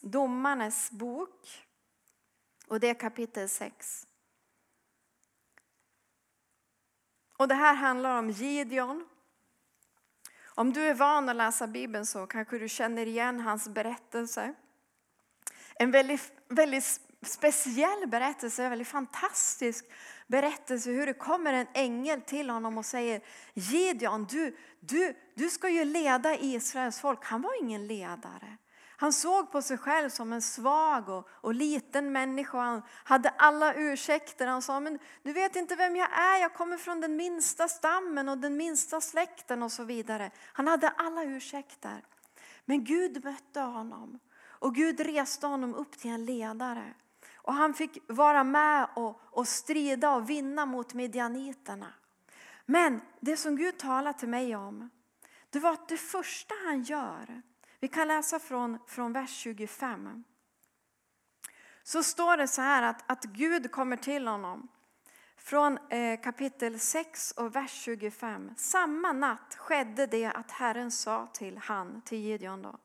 Domarnes 0.01 0.91
bok. 0.91 1.67
Och 2.67 2.81
det 2.81 2.89
är 2.89 2.95
kapitel 2.95 3.49
6. 3.49 4.07
Och 7.37 7.49
det 7.49 7.55
här 7.55 7.75
handlar 7.75 8.19
om 8.19 8.31
Gideon. 8.31 9.09
Om 10.55 10.73
du 10.73 10.83
är 10.83 10.95
van 10.95 11.29
att 11.29 11.37
läsa 11.37 11.67
Bibeln 11.67 12.07
så 12.07 12.27
kanske 12.27 12.59
du 12.59 12.69
känner 12.69 13.07
igen 13.07 13.41
hans 13.41 13.69
berättelse. 13.69 14.55
En 15.75 15.91
väldigt, 15.91 16.33
väldigt 16.49 17.01
speciell 17.23 18.09
berättelse, 18.09 18.65
en 18.65 18.71
väldigt 18.71 18.89
fantastisk 18.89 19.85
berättelse 20.27 20.91
hur 20.91 21.07
det 21.07 21.15
kommer 21.15 21.53
en 21.53 21.67
ängel 21.75 22.21
till 22.21 22.51
honom 22.51 22.79
och 22.79 22.87
säger 22.87 23.21
Gideon, 23.55 24.27
du, 24.31 24.57
du, 24.81 25.17
du 25.35 25.51
ska 25.51 25.69
ju 25.69 25.85
leda 25.85 26.37
Israels 26.37 27.01
folk. 27.01 27.25
Han 27.25 27.43
var 27.43 27.63
ingen 27.63 27.87
ledare. 27.87 28.57
Han 29.05 29.13
såg 29.13 29.53
på 29.53 29.63
sig 29.63 29.79
själv 29.79 30.11
som 30.11 30.33
en 30.33 30.43
svag 30.43 31.09
och, 31.09 31.29
och, 31.31 31.55
liten 31.55 32.13
människa. 32.13 32.59
Han 32.59 32.83
hade 33.05 33.29
alla 33.29 33.75
ursäkter. 33.75 34.47
Han 34.47 34.63
sa, 34.63 34.81
men 34.81 34.99
du 35.23 35.33
vet 35.33 35.57
inte 35.57 35.77
vem 35.77 35.97
jag 35.97 36.13
är. 36.13 36.41
Jag 36.41 36.55
kommer 36.55 36.77
från 36.77 37.01
den 37.01 37.17
minsta 37.17 37.69
stammen 37.69 38.29
och 38.29 38.39
den 38.39 38.57
minsta 38.57 39.01
släkten 39.01 39.63
och 39.63 39.73
så 39.73 39.85
vidare. 39.85 40.31
Han 40.53 40.69
hade 40.69 40.89
alla 40.89 41.25
ursäkter. 41.25 42.05
Men 42.65 42.85
Gud 42.85 43.25
mötte 43.25 43.61
honom 43.61 44.19
och 44.43 44.75
Gud 44.75 45.01
reste 45.01 45.47
honom 45.47 45.75
upp 45.75 45.99
till 45.99 46.11
en 46.11 46.25
ledare. 46.25 46.95
Och 47.35 47.55
han 47.55 47.75
fick 47.75 47.99
vara 48.09 48.45
med 48.45 48.89
och, 48.97 49.21
och 49.25 49.49
strida 49.49 50.15
och 50.15 50.31
vinna 50.31 50.67
mot 50.67 50.95
medianiterna. 50.95 51.93
Men 52.67 53.01
det 53.21 53.37
som 53.37 53.57
Gud 53.57 53.79
talade 53.79 54.19
till 54.19 54.29
mig 54.29 54.57
om, 54.57 54.91
det 55.51 55.59
var 55.59 55.73
att 55.73 55.89
det 55.89 55.97
första 55.97 56.55
han 56.67 56.83
gör, 56.83 57.43
vi 57.85 57.89
kan 57.89 58.09
läsa 58.09 58.39
från, 58.39 58.79
från 58.87 59.13
vers 59.13 59.31
25. 59.31 60.25
Så 61.83 62.03
står 62.03 62.37
det 62.37 62.49
så 62.49 62.63
här 62.63 62.83
att, 62.83 63.11
att 63.11 63.25
Gud 63.25 63.71
kommer 63.71 63.97
till 63.97 64.29
honom. 64.29 64.69
Från 65.37 65.79
eh, 65.91 66.21
kapitel 66.21 66.81
6 66.81 67.31
och 67.31 67.57
vers 67.57 67.71
25. 67.73 68.51
Samma 68.57 69.13
natt 69.13 69.55
skedde 69.59 70.07
det 70.07 70.27
att 70.27 70.51
Herren 70.51 70.91
sa 70.91 71.27
till 71.27 71.59
han, 71.59 72.03
till 72.03 72.19
Gideon 72.19 72.63
då. 72.63 72.79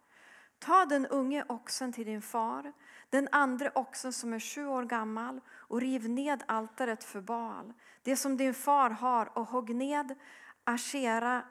Ta 0.60 0.86
den 0.86 1.06
unge 1.08 1.46
oxen 1.48 1.94
till 1.94 2.06
din 2.06 2.22
far, 2.22 2.74
den 3.10 3.28
andra 3.32 3.72
oxen 3.76 4.14
som 4.14 4.34
är 4.34 4.40
sju 4.40 4.68
år 4.68 4.84
gammal 4.84 5.42
och 5.50 5.82
riv 5.82 6.10
ned 6.10 6.44
altaret 6.48 7.04
för 7.04 7.22
Baal, 7.22 7.74
det 8.04 8.16
som 8.16 8.38
din 8.38 8.54
far 8.54 8.90
har 8.90 9.38
och 9.38 9.48
hugg 9.48 9.76
ned 9.76 10.16
Ashera 10.64 11.44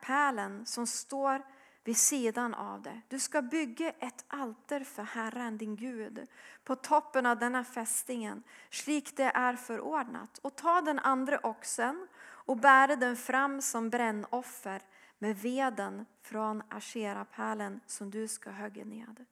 pärlen 0.00 0.66
som 0.66 0.86
står 0.86 1.55
vid 1.86 1.96
sidan 1.96 2.54
av 2.54 2.82
det. 2.82 3.00
Du 3.08 3.18
ska 3.18 3.42
bygga 3.42 3.90
ett 3.90 4.24
alter 4.28 4.80
för 4.80 5.02
Herren 5.02 5.58
din 5.58 5.76
Gud 5.76 6.26
på 6.64 6.76
toppen 6.76 7.26
av 7.26 7.38
denna 7.38 7.64
fästingen, 7.64 8.42
slik 8.70 9.16
det 9.16 9.32
är 9.34 9.56
förordnat. 9.56 10.38
Och 10.38 10.56
ta 10.56 10.80
den 10.80 10.98
andra 10.98 11.38
oxen 11.38 12.08
och 12.22 12.56
bära 12.56 12.96
den 12.96 13.16
fram 13.16 13.62
som 13.62 13.90
brännoffer 13.90 14.82
med 15.18 15.36
veden 15.36 16.06
från 16.22 16.62
Asherapärlen 16.68 17.80
som 17.86 18.10
du 18.10 18.28
ska 18.28 18.50
hugga 18.50 18.84
ned. 18.84 19.24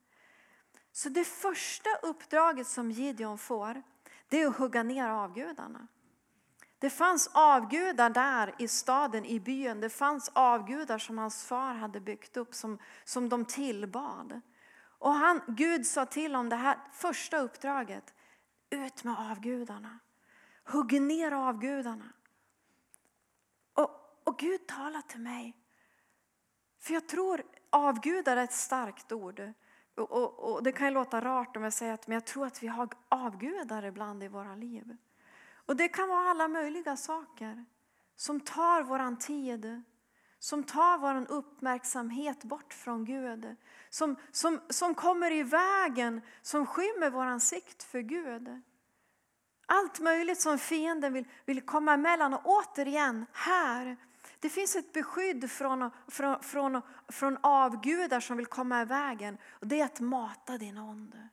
Så 0.92 1.08
det 1.08 1.24
första 1.24 1.90
uppdraget 2.02 2.66
som 2.66 2.90
Gideon 2.90 3.38
får, 3.38 3.82
det 4.28 4.42
är 4.42 4.46
att 4.46 4.56
hugga 4.56 4.82
ner 4.82 5.08
avgudarna. 5.08 5.86
Det 6.84 6.90
fanns 6.90 7.30
avgudar 7.32 8.10
där 8.10 8.54
i 8.58 8.68
staden, 8.68 9.24
i 9.24 9.40
byn. 9.40 9.80
Det 9.80 9.90
fanns 9.90 10.30
avgudar 10.34 10.98
som 10.98 11.18
hans 11.18 11.44
far 11.44 11.74
hade 11.74 12.00
byggt 12.00 12.36
upp, 12.36 12.54
som, 12.54 12.78
som 13.04 13.28
de 13.28 13.44
tillbad. 13.44 14.40
Och 14.98 15.12
han, 15.12 15.40
Gud 15.46 15.86
sa 15.86 16.06
till 16.06 16.36
om 16.36 16.48
det 16.48 16.56
här 16.56 16.78
första 16.92 17.38
uppdraget, 17.38 18.14
ut 18.70 19.04
med 19.04 19.30
avgudarna. 19.30 19.98
Hugg 20.64 21.02
ner 21.02 21.32
avgudarna. 21.32 22.12
Och, 23.74 24.20
och 24.24 24.38
Gud 24.38 24.66
talade 24.66 25.08
till 25.08 25.20
mig. 25.20 25.56
För 26.80 26.94
jag 26.94 27.08
tror 27.08 27.42
avgudar 27.70 28.36
är 28.36 28.44
ett 28.44 28.52
starkt 28.52 29.12
ord. 29.12 29.52
Och, 29.94 30.12
och, 30.12 30.52
och, 30.52 30.62
Det 30.62 30.72
kan 30.72 30.92
låta 30.92 31.20
rart 31.20 31.56
om 31.56 31.62
jag 31.62 31.72
säger 31.72 31.92
att 31.92 32.06
men 32.06 32.14
jag 32.14 32.26
tror 32.26 32.46
att 32.46 32.62
vi 32.62 32.66
har 32.66 32.88
avgudar 33.08 33.84
ibland 33.84 34.22
i 34.22 34.28
våra 34.28 34.54
liv. 34.54 34.96
Och 35.66 35.76
Det 35.76 35.88
kan 35.88 36.08
vara 36.08 36.30
alla 36.30 36.48
möjliga 36.48 36.96
saker 36.96 37.64
som 38.16 38.40
tar 38.40 38.82
vår 38.82 39.16
tid, 39.16 39.82
som 40.38 40.64
tar 40.64 40.98
vår 40.98 41.30
uppmärksamhet 41.30 42.44
bort 42.44 42.74
från 42.74 43.04
Gud. 43.04 43.56
Som, 43.90 44.16
som, 44.32 44.60
som 44.68 44.94
kommer 44.94 45.30
i 45.32 45.42
vägen, 45.42 46.20
som 46.42 46.66
skymmer 46.66 47.10
vår 47.10 47.38
sikt 47.38 47.82
för 47.82 48.00
Gud. 48.00 48.62
Allt 49.66 50.00
möjligt 50.00 50.40
som 50.40 50.58
fienden 50.58 51.12
vill, 51.12 51.28
vill 51.44 51.60
komma 51.60 51.94
emellan. 51.94 52.34
Och 52.34 52.40
återigen, 52.44 53.26
här, 53.32 53.96
det 54.40 54.48
finns 54.48 54.76
ett 54.76 54.92
beskydd 54.92 55.50
från, 55.50 55.90
från, 56.08 56.42
från, 56.42 56.82
från 57.08 57.38
avgudar 57.42 58.20
som 58.20 58.36
vill 58.36 58.46
komma 58.46 58.82
i 58.82 58.84
vägen. 58.84 59.38
Och 59.50 59.66
det 59.66 59.80
är 59.80 59.84
att 59.84 60.00
mata 60.00 60.58
din 60.58 60.78
onde. 60.78 61.28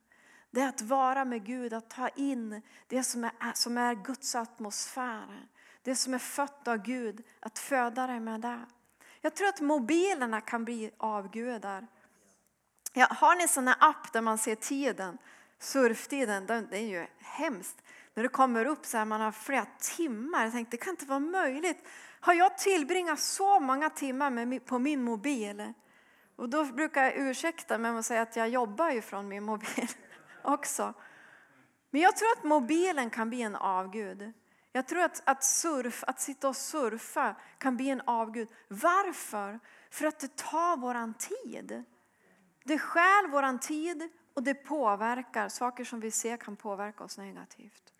Det 0.52 0.62
är 0.62 0.70
att 0.70 0.82
vara 0.82 1.26
med 1.26 1.45
Gud, 1.45 1.74
att 1.74 1.89
ta 1.89 2.10
in 2.10 2.62
det 2.88 3.04
som 3.04 3.24
är, 3.24 3.54
som 3.54 3.78
är 3.78 3.95
Guds 3.95 4.36
atmosfär. 4.36 5.47
Det 5.84 5.95
som 5.95 6.14
är 6.14 6.20
fött 6.20 6.68
av 6.68 6.78
Gud, 6.78 7.24
att 7.39 7.60
föda 7.60 8.08
dig 8.08 8.20
med 8.20 8.41
det. 8.41 8.66
Jag 9.22 9.36
tror 9.36 9.47
att 9.47 9.62
mobilerna 9.62 10.41
kan 10.41 10.66
bli 10.66 10.91
avgudar. 10.97 11.88
Ja, 12.93 13.08
har 13.10 13.36
ni 13.36 13.47
sån 13.47 13.68
app 13.68 14.14
där 14.14 14.22
man 14.22 14.38
ser 14.38 14.56
tiden, 14.56 15.18
surftiden, 15.60 16.45
det 16.45 16.78
är 16.78 16.88
ju 16.88 17.08
hemskt. 17.20 17.84
När 18.14 18.24
det 18.24 18.30
kommer 18.30 18.66
upp 18.66 18.86
så 18.86 18.97
här, 18.97 19.06
man 19.06 19.22
har 19.22 19.32
flera 19.32 19.66
timmar, 19.80 20.43
jag 20.43 20.52
tänkte 20.52 20.78
det 20.78 20.84
kan 20.84 20.93
inte 20.93 21.06
vara 21.06 21.20
möjligt. 21.20 21.88
Har 22.20 22.34
jag 22.34 22.58
tillbringat 22.58 23.20
så 23.20 23.60
många 23.60 23.89
timmar 23.89 24.30
med, 24.30 24.66
på 24.66 24.80
min 24.80 25.04
mobil? 25.04 25.74
Och 26.36 26.49
då 26.49 26.66
brukar 26.66 27.04
jag 27.04 27.18
ursäkta 27.18 27.78
mig 27.78 27.91
och 27.91 28.06
säga 28.06 28.22
att 28.22 28.36
jag 28.36 28.49
jobbar 28.49 28.91
ju 28.91 29.02
från 29.02 29.28
min 29.28 29.43
mobil 29.43 29.88
också. 30.44 30.94
Men 31.89 32.02
jag 32.02 32.18
tror 32.18 32.32
att 32.38 32.44
mobilen 32.44 33.10
kan 33.10 33.30
bli 33.30 33.42
en 33.42 33.56
avgud. 33.56 34.34
Jag 34.72 34.88
tror 34.88 35.02
att, 35.02 35.22
att, 35.26 35.44
surf, 35.44 36.04
att 36.08 36.22
sitta 36.22 36.50
och 36.50 36.56
surfa 36.56 37.36
kan 37.58 37.78
bli 37.78 37.89
en 37.89 38.02
avgud. 38.02 38.50
Varför? 38.68 39.60
För 39.89 40.06
att 40.06 40.20
det 40.20 40.36
tar 40.36 40.78
våran 40.78 41.14
tid. 41.14 41.84
Det 42.64 42.80
stjäl 42.80 43.28
våran 43.28 43.60
tid 43.60 44.10
och 44.34 44.44
det 44.44 44.54
påverkar. 44.54 45.50
Saker 45.50 45.84
som 45.84 46.00
vi 46.00 46.12
ser 46.12 46.38
kan 46.38 46.56
påverka 46.56 47.04
oss 47.04 47.18
negativt. 47.18 47.94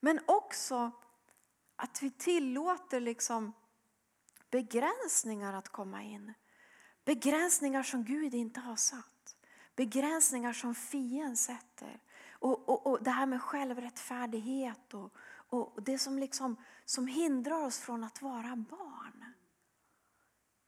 Men 0.00 0.20
också 0.26 0.90
att 1.76 2.02
vi 2.02 2.10
tillåter 2.10 3.00
liksom 3.00 3.52
begränsningar 4.50 5.52
att 5.52 5.68
komma 5.68 6.02
in. 6.02 6.34
Begränsningar 7.04 7.82
som 7.82 8.04
Gud 8.04 8.34
inte 8.34 8.60
har 8.60 8.76
satt. 8.76 9.13
Begränsningar 9.76 10.52
som 10.52 10.74
fienden 10.74 11.36
sätter. 11.36 12.00
Och, 12.30 12.68
och, 12.68 12.86
och 12.86 13.02
det 13.02 13.10
här 13.10 13.26
med 13.26 13.42
självrättfärdighet 13.42 14.94
och, 14.94 15.12
och 15.48 15.82
det 15.82 15.98
som, 15.98 16.18
liksom, 16.18 16.56
som 16.84 17.06
hindrar 17.06 17.64
oss 17.64 17.78
från 17.78 18.04
att 18.04 18.22
vara 18.22 18.56
barn. 18.56 19.24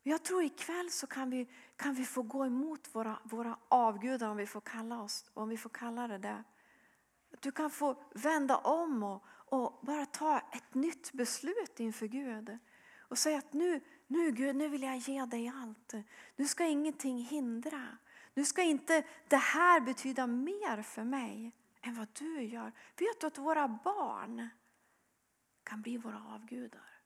Jag 0.02 0.22
tror 0.22 0.44
ikväll 0.44 0.90
så 0.90 1.06
kan 1.06 1.30
vi, 1.30 1.48
kan 1.76 1.94
vi 1.94 2.04
få 2.04 2.22
gå 2.22 2.46
emot 2.46 2.94
våra, 2.94 3.18
våra 3.24 3.58
avgudar 3.68 4.28
om 4.28 4.36
vi, 4.36 4.46
får 4.46 4.60
kalla 4.60 5.02
oss, 5.02 5.30
om 5.34 5.48
vi 5.48 5.56
får 5.56 5.70
kalla 5.70 6.08
det 6.08 6.18
det. 6.18 6.44
Du 7.40 7.52
kan 7.52 7.70
få 7.70 7.96
vända 8.14 8.56
om 8.56 9.02
och, 9.02 9.24
och 9.28 9.80
bara 9.82 10.06
ta 10.06 10.38
ett 10.38 10.74
nytt 10.74 11.12
beslut 11.12 11.80
inför 11.80 12.06
Gud. 12.06 12.58
Och 12.98 13.18
säga 13.18 13.38
att 13.38 13.52
nu, 13.52 13.80
nu 14.06 14.30
Gud, 14.30 14.56
nu 14.56 14.68
vill 14.68 14.82
jag 14.82 14.96
ge 14.96 15.24
dig 15.24 15.52
allt. 15.54 15.94
Nu 16.36 16.46
ska 16.46 16.64
ingenting 16.64 17.18
hindra. 17.18 17.98
Nu 18.36 18.44
ska 18.44 18.62
inte 18.62 19.04
det 19.28 19.36
här 19.36 19.80
betyda 19.80 20.26
mer 20.26 20.82
för 20.82 21.04
mig 21.04 21.52
än 21.80 21.94
vad 21.94 22.08
du 22.12 22.42
gör. 22.42 22.72
Vet 22.96 23.20
du 23.20 23.26
att 23.26 23.38
våra 23.38 23.68
barn 23.68 24.48
kan 25.62 25.82
bli 25.82 25.96
våra 25.96 26.24
avgudar. 26.34 27.00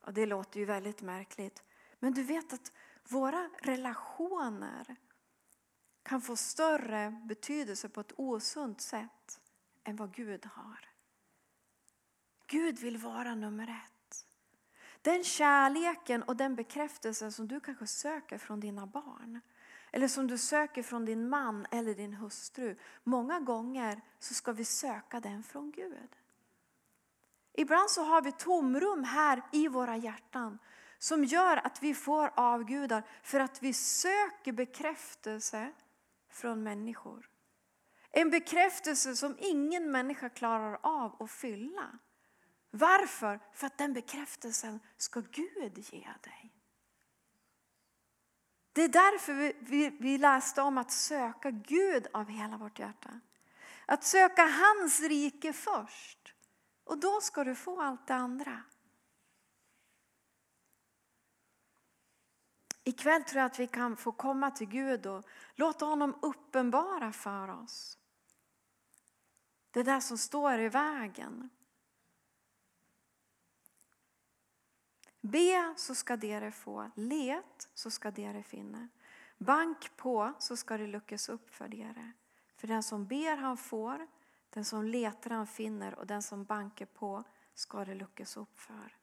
Och 0.00 0.14
det 0.14 0.26
låter 0.26 0.60
ju 0.60 0.66
väldigt 0.66 1.02
märkligt. 1.02 1.64
Men 1.98 2.14
du 2.14 2.22
vet 2.22 2.52
att 2.52 2.72
våra 3.08 3.50
relationer 3.62 4.96
kan 6.02 6.20
få 6.20 6.36
större 6.36 7.22
betydelse 7.24 7.88
på 7.88 8.00
ett 8.00 8.12
osunt 8.16 8.80
sätt 8.80 9.40
än 9.84 9.96
vad 9.96 10.14
Gud 10.14 10.46
har. 10.46 10.88
Gud 12.46 12.78
vill 12.78 12.98
vara 12.98 13.34
nummer 13.34 13.68
ett. 13.68 14.26
Den 15.02 15.24
kärleken 15.24 16.22
och 16.22 16.36
den 16.36 16.54
bekräftelsen 16.54 17.32
som 17.32 17.48
du 17.48 17.60
kanske 17.60 17.86
söker 17.86 18.38
från 18.38 18.60
dina 18.60 18.86
barn 18.86 19.40
eller 19.92 20.08
som 20.08 20.26
du 20.26 20.38
söker 20.38 20.82
från 20.82 21.04
din 21.04 21.28
man 21.28 21.66
eller 21.70 21.94
din 21.94 22.14
hustru. 22.14 22.76
Många 23.04 23.40
gånger 23.40 24.00
så 24.18 24.34
ska 24.34 24.52
vi 24.52 24.64
söka 24.64 25.20
den 25.20 25.42
från 25.42 25.70
Gud. 25.70 26.16
Ibland 27.52 27.90
så 27.90 28.02
har 28.02 28.22
vi 28.22 28.32
tomrum 28.32 29.04
här 29.04 29.42
i 29.52 29.68
våra 29.68 29.96
hjärtan 29.96 30.58
som 30.98 31.24
gör 31.24 31.56
att 31.56 31.82
vi 31.82 31.94
får 31.94 32.30
avgudar 32.34 33.02
för 33.22 33.40
att 33.40 33.62
vi 33.62 33.72
söker 33.72 34.52
bekräftelse 34.52 35.72
från 36.30 36.62
människor. 36.62 37.30
En 38.10 38.30
bekräftelse 38.30 39.16
som 39.16 39.36
ingen 39.40 39.90
människa 39.90 40.28
klarar 40.28 40.78
av 40.82 41.22
att 41.22 41.30
fylla. 41.30 41.98
Varför? 42.70 43.40
För 43.52 43.66
att 43.66 43.78
den 43.78 43.92
bekräftelsen 43.92 44.80
ska 44.96 45.20
Gud 45.20 45.78
ge 45.78 46.08
dig. 46.22 46.55
Det 48.76 48.82
är 48.82 48.88
därför 48.88 49.34
vi, 49.34 49.52
vi, 49.60 49.90
vi 50.00 50.18
läste 50.18 50.62
om 50.62 50.78
att 50.78 50.90
söka 50.90 51.50
Gud 51.50 52.06
av 52.12 52.28
hela 52.28 52.56
vårt 52.56 52.78
hjärta. 52.78 53.20
Att 53.86 54.04
söka 54.04 54.42
hans 54.42 55.00
rike 55.00 55.52
först. 55.52 56.34
Och 56.84 56.98
då 56.98 57.20
ska 57.20 57.44
du 57.44 57.54
få 57.54 57.80
allt 57.80 58.06
det 58.06 58.14
andra. 58.14 58.62
Ikväll 62.84 63.24
tror 63.24 63.40
jag 63.40 63.46
att 63.46 63.58
vi 63.58 63.66
kan 63.66 63.96
få 63.96 64.12
komma 64.12 64.50
till 64.50 64.68
Gud 64.68 65.06
och 65.06 65.24
låta 65.54 65.84
honom 65.84 66.18
uppenbara 66.22 67.12
för 67.12 67.48
oss. 67.48 67.98
Det 69.70 69.82
där 69.82 70.00
som 70.00 70.18
står 70.18 70.58
i 70.58 70.68
vägen. 70.68 71.50
Be 75.26 75.74
så 75.76 75.94
ska 75.94 76.16
dere 76.16 76.50
få, 76.50 76.90
let 76.94 77.68
så 77.74 77.90
ska 77.90 78.10
dere 78.10 78.42
finna. 78.42 78.88
Bank 79.38 79.96
på 79.96 80.32
så 80.38 80.56
ska 80.56 80.76
det 80.76 80.86
luckas 80.86 81.28
upp 81.28 81.54
för 81.54 81.68
dere. 81.68 82.12
För 82.56 82.66
den 82.66 82.82
som 82.82 83.06
ber 83.06 83.36
han 83.36 83.56
får, 83.56 84.06
den 84.50 84.64
som 84.64 84.84
letar 84.84 85.30
han 85.30 85.46
finner 85.46 85.94
och 85.94 86.06
den 86.06 86.22
som 86.22 86.44
banker 86.44 86.86
på 86.86 87.24
ska 87.54 87.84
det 87.84 87.94
luckas 87.94 88.36
upp 88.36 88.60
för. 88.60 88.96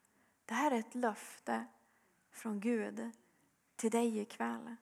Det 0.44 0.54
här 0.54 0.70
är 0.70 0.78
ett 0.78 0.94
löfte 0.94 1.66
från 2.30 2.60
Gud 2.60 3.10
till 3.76 3.90
dig 3.90 4.18
ikväll. 4.18 4.76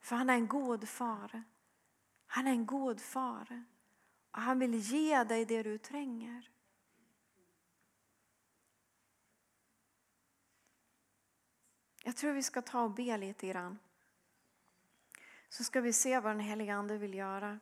För 0.00 0.16
han 0.16 0.30
är 0.30 0.34
en 0.34 0.46
god 0.46 0.88
far. 0.88 1.42
Han 2.26 2.46
är 2.46 2.50
en 2.50 2.66
god 2.66 3.00
far. 3.00 3.64
Och 4.30 4.40
han 4.40 4.58
vill 4.58 4.74
ge 4.74 5.24
dig 5.24 5.44
det 5.44 5.62
du 5.62 5.78
tränger. 5.78 6.50
Jag 12.06 12.16
tror 12.16 12.32
vi 12.32 12.42
ska 12.42 12.62
ta 12.62 12.82
och 12.82 12.90
be 12.90 13.16
lite 13.16 13.46
grann. 13.46 13.78
Så 15.48 15.64
ska 15.64 15.80
vi 15.80 15.92
se 15.92 16.20
vad 16.20 16.32
den 16.32 16.40
helige 16.40 16.74
Ande 16.74 16.98
vill 16.98 17.14
göra. 17.14 17.60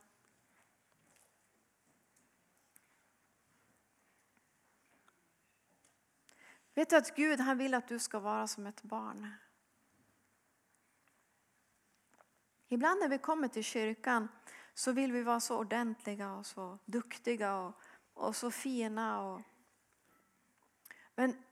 Vet 6.74 6.90
du 6.90 6.96
att 6.96 7.16
Gud 7.16 7.40
han 7.40 7.58
vill 7.58 7.74
att 7.74 7.88
du 7.88 7.98
ska 7.98 8.18
vara 8.20 8.46
som 8.46 8.66
ett 8.66 8.82
barn? 8.82 9.28
Ibland 12.68 13.00
när 13.00 13.08
vi 13.08 13.18
kommer 13.18 13.48
till 13.48 13.64
kyrkan 13.64 14.28
så 14.74 14.92
vill 14.92 15.12
vi 15.12 15.22
vara 15.22 15.40
så 15.40 15.58
ordentliga 15.58 16.32
och 16.32 16.46
så 16.46 16.78
duktiga 16.84 17.56
och, 17.56 17.74
och 18.14 18.36
så 18.36 18.50
fina. 18.50 19.20
Och... 19.22 19.42
Men 21.14 21.42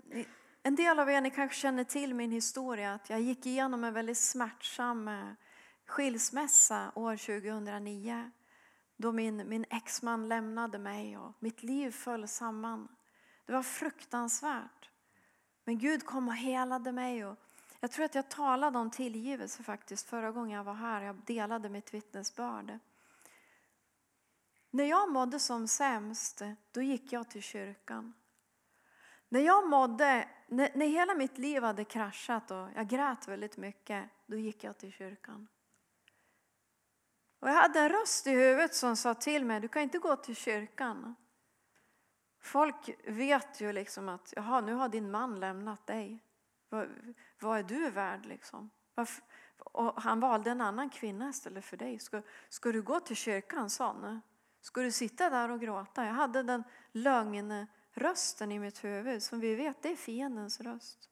en 0.62 0.74
del 0.74 0.98
av 0.98 1.10
er 1.10 1.20
ni 1.20 1.30
kanske 1.30 1.56
känner 1.56 1.84
till 1.84 2.14
min 2.14 2.30
historia 2.30 2.94
att 2.94 3.10
jag 3.10 3.20
gick 3.20 3.46
igenom 3.46 3.84
en 3.84 3.94
väldigt 3.94 4.18
smärtsam 4.18 5.08
eh, 5.08 5.32
skilsmässa 5.86 6.92
år 6.94 7.16
2009. 7.16 8.30
Då 8.96 9.12
min, 9.12 9.48
min 9.48 9.64
exman 9.70 10.28
lämnade 10.28 10.78
mig 10.78 11.18
och 11.18 11.32
mitt 11.38 11.62
liv 11.62 11.90
föll 11.90 12.28
samman. 12.28 12.88
Det 13.46 13.52
var 13.52 13.62
fruktansvärt. 13.62 14.90
Men 15.64 15.78
Gud 15.78 16.06
kom 16.06 16.28
och 16.28 16.34
helade 16.34 16.92
mig. 16.92 17.26
Och 17.26 17.36
jag 17.80 17.90
tror 17.90 18.04
att 18.04 18.14
jag 18.14 18.28
talade 18.28 18.78
om 18.78 18.90
tillgivelse 18.90 19.62
faktiskt 19.62 20.08
förra 20.08 20.32
gången 20.32 20.56
jag 20.56 20.64
var 20.64 20.74
här. 20.74 21.02
Jag 21.02 21.16
delade 21.16 21.68
mitt 21.68 21.94
vittnesbörd. 21.94 22.78
När 24.70 24.84
jag 24.84 25.12
mådde 25.12 25.38
som 25.38 25.68
sämst, 25.68 26.42
då 26.72 26.82
gick 26.82 27.12
jag 27.12 27.30
till 27.30 27.42
kyrkan. 27.42 28.12
När 29.28 29.40
jag 29.40 29.68
mådde, 29.68 30.28
när, 30.50 30.70
när 30.74 30.86
hela 30.86 31.14
mitt 31.14 31.38
liv 31.38 31.62
hade 31.62 31.84
kraschat 31.84 32.50
och 32.50 32.68
jag 32.74 32.88
grät 32.88 33.28
väldigt 33.28 33.56
mycket, 33.56 34.10
då 34.26 34.36
gick 34.36 34.64
jag 34.64 34.78
till 34.78 34.92
kyrkan. 34.92 35.48
Och 37.40 37.48
jag 37.48 37.54
hade 37.54 37.80
en 37.80 37.88
röst 37.88 38.26
i 38.26 38.30
huvudet 38.30 38.74
som 38.74 38.96
sa 38.96 39.14
till 39.14 39.44
mig, 39.44 39.60
du 39.60 39.68
kan 39.68 39.82
inte 39.82 39.98
gå 39.98 40.16
till 40.16 40.36
kyrkan. 40.36 41.14
Folk 42.40 42.90
vet 43.06 43.60
ju 43.60 43.72
liksom 43.72 44.08
att 44.08 44.32
jaha, 44.36 44.60
nu 44.60 44.74
har 44.74 44.88
din 44.88 45.10
man 45.10 45.40
lämnat 45.40 45.86
dig. 45.86 46.24
Vad, 46.68 47.14
vad 47.40 47.58
är 47.58 47.62
du 47.62 47.90
värd 47.90 48.26
liksom? 48.26 48.70
Varför? 48.94 49.24
Och 49.58 50.02
han 50.02 50.20
valde 50.20 50.50
en 50.50 50.60
annan 50.60 50.90
kvinna 50.90 51.28
istället 51.28 51.64
för 51.64 51.76
dig. 51.76 51.98
Ska, 51.98 52.22
ska 52.48 52.72
du 52.72 52.82
gå 52.82 53.00
till 53.00 53.16
kyrkan, 53.16 53.70
sa 53.70 54.20
Ska 54.60 54.80
du 54.80 54.92
sitta 54.92 55.30
där 55.30 55.50
och 55.50 55.60
gråta? 55.60 56.06
Jag 56.06 56.12
hade 56.12 56.42
den 56.42 56.64
lögn 56.92 57.66
rösten 57.92 58.52
i 58.52 58.58
mitt 58.58 58.84
huvud 58.84 59.22
som 59.22 59.40
vi 59.40 59.54
vet 59.54 59.82
det 59.82 59.92
är 59.92 59.96
fiendens 59.96 60.60
röst. 60.60 61.10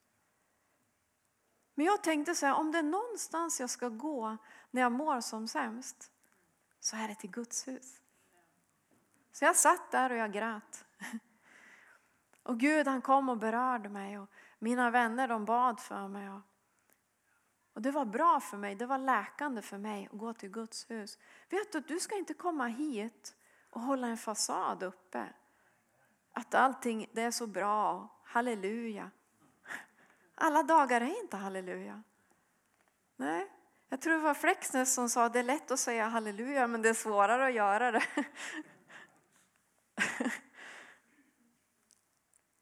Men 1.74 1.86
jag 1.86 2.02
tänkte 2.02 2.34
så 2.34 2.46
här, 2.46 2.54
om 2.54 2.72
det 2.72 2.78
är 2.78 2.82
någonstans 2.82 3.60
jag 3.60 3.70
ska 3.70 3.88
gå 3.88 4.36
när 4.70 4.82
jag 4.82 4.92
mår 4.92 5.20
som 5.20 5.48
sämst 5.48 6.10
så 6.80 6.96
är 6.96 7.08
det 7.08 7.14
till 7.14 7.30
Guds 7.30 7.68
hus. 7.68 8.00
Så 9.32 9.44
jag 9.44 9.56
satt 9.56 9.90
där 9.90 10.10
och 10.10 10.16
jag 10.16 10.32
grät. 10.32 10.84
Och 12.42 12.60
Gud 12.60 12.86
han 12.86 13.02
kom 13.02 13.28
och 13.28 13.38
berörde 13.38 13.88
mig 13.88 14.18
och 14.18 14.30
mina 14.58 14.90
vänner 14.90 15.28
de 15.28 15.44
bad 15.44 15.80
för 15.80 16.08
mig. 16.08 16.30
Och 17.72 17.82
det 17.82 17.90
var 17.90 18.04
bra 18.04 18.40
för 18.40 18.56
mig, 18.56 18.74
det 18.74 18.86
var 18.86 18.98
läkande 18.98 19.62
för 19.62 19.78
mig 19.78 20.08
att 20.12 20.18
gå 20.18 20.34
till 20.34 20.50
Guds 20.50 20.90
hus. 20.90 21.18
Vet 21.50 21.72
du, 21.72 21.80
du 21.80 22.00
ska 22.00 22.16
inte 22.16 22.34
komma 22.34 22.66
hit 22.66 23.36
och 23.70 23.80
hålla 23.80 24.06
en 24.06 24.16
fasad 24.16 24.82
uppe 24.82 25.26
att 26.32 26.54
allting 26.54 27.10
det 27.12 27.22
är 27.22 27.30
så 27.30 27.46
bra. 27.46 28.08
Halleluja. 28.24 29.10
Alla 30.34 30.62
dagar 30.62 31.00
är 31.00 31.20
inte 31.20 31.36
halleluja. 31.36 32.02
Nej, 33.16 33.52
jag 33.88 34.00
tror 34.00 34.12
det 34.12 34.20
var 34.20 34.34
Flexnes 34.34 34.94
som 34.94 35.08
sa 35.08 35.24
att 35.24 35.32
det 35.32 35.38
är 35.38 35.42
lätt 35.42 35.70
att 35.70 35.80
säga 35.80 36.08
halleluja 36.08 36.66
men 36.66 36.82
det 36.82 36.88
är 36.88 36.94
svårare 36.94 37.46
att 37.46 37.54
göra 37.54 37.90
det. 37.90 38.04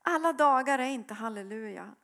Alla 0.02 0.32
dagar 0.32 0.78
är 0.78 0.88
inte 0.88 1.14
halleluja. 1.14 1.94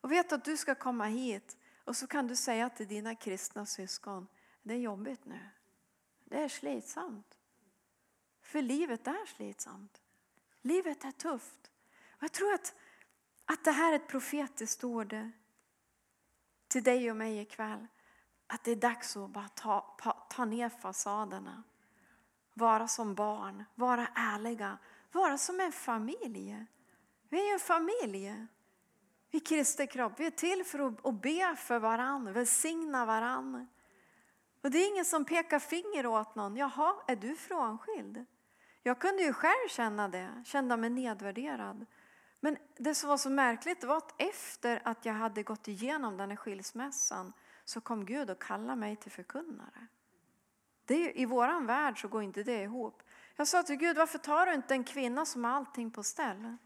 Och 0.00 0.12
vet 0.12 0.32
att 0.32 0.44
du 0.44 0.56
ska 0.56 0.74
komma 0.74 1.04
hit 1.04 1.56
och 1.84 1.96
så 1.96 2.06
kan 2.06 2.26
du 2.26 2.36
säga 2.36 2.70
till 2.70 2.88
dina 2.88 3.14
kristna 3.14 3.66
syskon, 3.66 4.28
det 4.62 4.74
är 4.74 4.78
jobbigt 4.78 5.24
nu. 5.24 5.40
Det 6.24 6.42
är 6.42 6.48
slitsamt. 6.48 7.38
För 8.40 8.62
livet 8.62 9.06
är 9.06 9.26
slitsamt. 9.26 10.02
Livet 10.68 11.04
är 11.04 11.10
tufft. 11.10 11.70
Och 12.10 12.22
jag 12.22 12.32
tror 12.32 12.54
att, 12.54 12.74
att 13.44 13.64
det 13.64 13.70
här 13.70 13.92
är 13.92 13.96
ett 13.96 14.08
profetiskt 14.08 14.84
ord 14.84 15.12
eh, 15.12 15.28
till 16.68 16.82
dig 16.82 17.10
och 17.10 17.16
mig 17.16 17.38
ikväll. 17.38 17.86
Att 18.46 18.64
det 18.64 18.70
är 18.70 18.76
dags 18.76 19.16
att 19.16 19.30
bara 19.30 19.48
ta, 19.48 19.96
ta 20.30 20.44
ner 20.44 20.68
fasaderna. 20.68 21.62
Vara 22.54 22.88
som 22.88 23.14
barn, 23.14 23.64
vara 23.74 24.08
ärliga, 24.14 24.78
vara 25.12 25.38
som 25.38 25.60
en 25.60 25.72
familj. 25.72 26.66
Vi 27.28 27.48
är 27.48 27.52
en 27.52 27.60
familj. 27.60 28.46
Vi 29.30 29.40
Kristi 29.40 29.86
kropp. 29.86 30.12
Vi 30.16 30.26
är 30.26 30.30
till 30.30 30.64
för 30.64 31.08
att 31.08 31.22
be 31.22 31.56
för 31.56 31.78
varann, 31.78 32.32
välsigna 32.32 33.06
varann. 33.06 33.68
Och 34.62 34.70
det 34.70 34.78
är 34.78 34.88
ingen 34.88 35.04
som 35.04 35.24
pekar 35.24 35.58
finger 35.58 36.06
åt 36.06 36.34
någon. 36.34 36.56
Jaha, 36.56 36.94
är 37.06 37.16
du 37.16 37.36
frånskild? 37.36 38.26
Jag 38.82 38.98
kunde 38.98 39.22
ju 39.22 39.32
själv 39.32 39.68
känna 39.68 40.08
det, 40.08 40.42
känna 40.44 40.76
mig 40.76 40.90
nedvärderad. 40.90 41.86
Men 42.40 42.56
det 42.76 42.94
som 42.94 43.08
var 43.08 43.16
så 43.16 43.30
märkligt 43.30 43.84
var 43.84 43.96
att 43.96 44.14
efter 44.22 44.82
att 44.84 45.04
jag 45.04 45.14
hade 45.14 45.42
gått 45.42 45.68
igenom 45.68 46.16
den 46.16 46.30
här 46.30 46.36
skilsmässan 46.36 47.32
så 47.64 47.80
kom 47.80 48.04
Gud 48.04 48.30
och 48.30 48.42
kallade 48.42 48.76
mig 48.76 48.96
till 48.96 49.12
förkunnare. 49.12 49.86
Det 50.84 51.20
I 51.20 51.26
vår 51.26 51.66
värld 51.66 52.00
så 52.00 52.08
går 52.08 52.22
inte 52.22 52.42
det 52.42 52.62
ihop. 52.62 53.02
Jag 53.36 53.48
sa 53.48 53.62
till 53.62 53.76
Gud, 53.76 53.96
varför 53.96 54.18
tar 54.18 54.46
du 54.46 54.54
inte 54.54 54.74
en 54.74 54.84
kvinna 54.84 55.26
som 55.26 55.44
har 55.44 55.52
allting 55.52 55.90
på 55.90 56.02
ställ? 56.02 56.56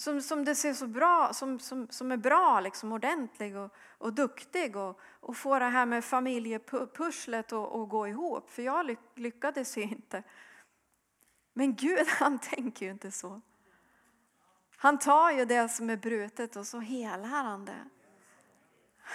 som, 0.00 0.22
som 0.22 0.44
det 0.44 0.54
ser 0.54 0.74
så 0.74 0.86
bra, 0.86 1.30
som, 1.32 1.58
som, 1.58 1.88
som 1.90 2.12
är 2.12 2.16
bra, 2.16 2.60
liksom, 2.60 2.92
ordentlig 2.92 3.56
och, 3.56 3.74
och 3.98 4.12
duktig 4.12 4.76
och, 4.76 5.00
och 5.20 5.36
får 5.36 5.60
det 5.60 5.66
här 5.66 5.86
med 5.86 6.04
familjepusslet 6.04 7.52
att 7.52 7.88
gå 7.88 8.08
ihop. 8.08 8.50
För 8.50 8.62
jag 8.62 8.96
lyckades 9.14 9.76
ju 9.76 9.82
inte. 9.82 10.22
Men 11.60 11.74
Gud 11.74 12.08
han 12.18 12.38
tänker 12.38 12.86
ju 12.86 12.92
inte 12.92 13.10
så. 13.10 13.40
Han 14.76 14.98
tar 14.98 15.30
ju 15.30 15.44
det 15.44 15.68
som 15.68 15.90
är 15.90 15.96
brutet 15.96 16.56
och 16.56 16.66
så 16.66 16.80
helar 16.80 17.28
han 17.28 17.64
det. 17.64 17.84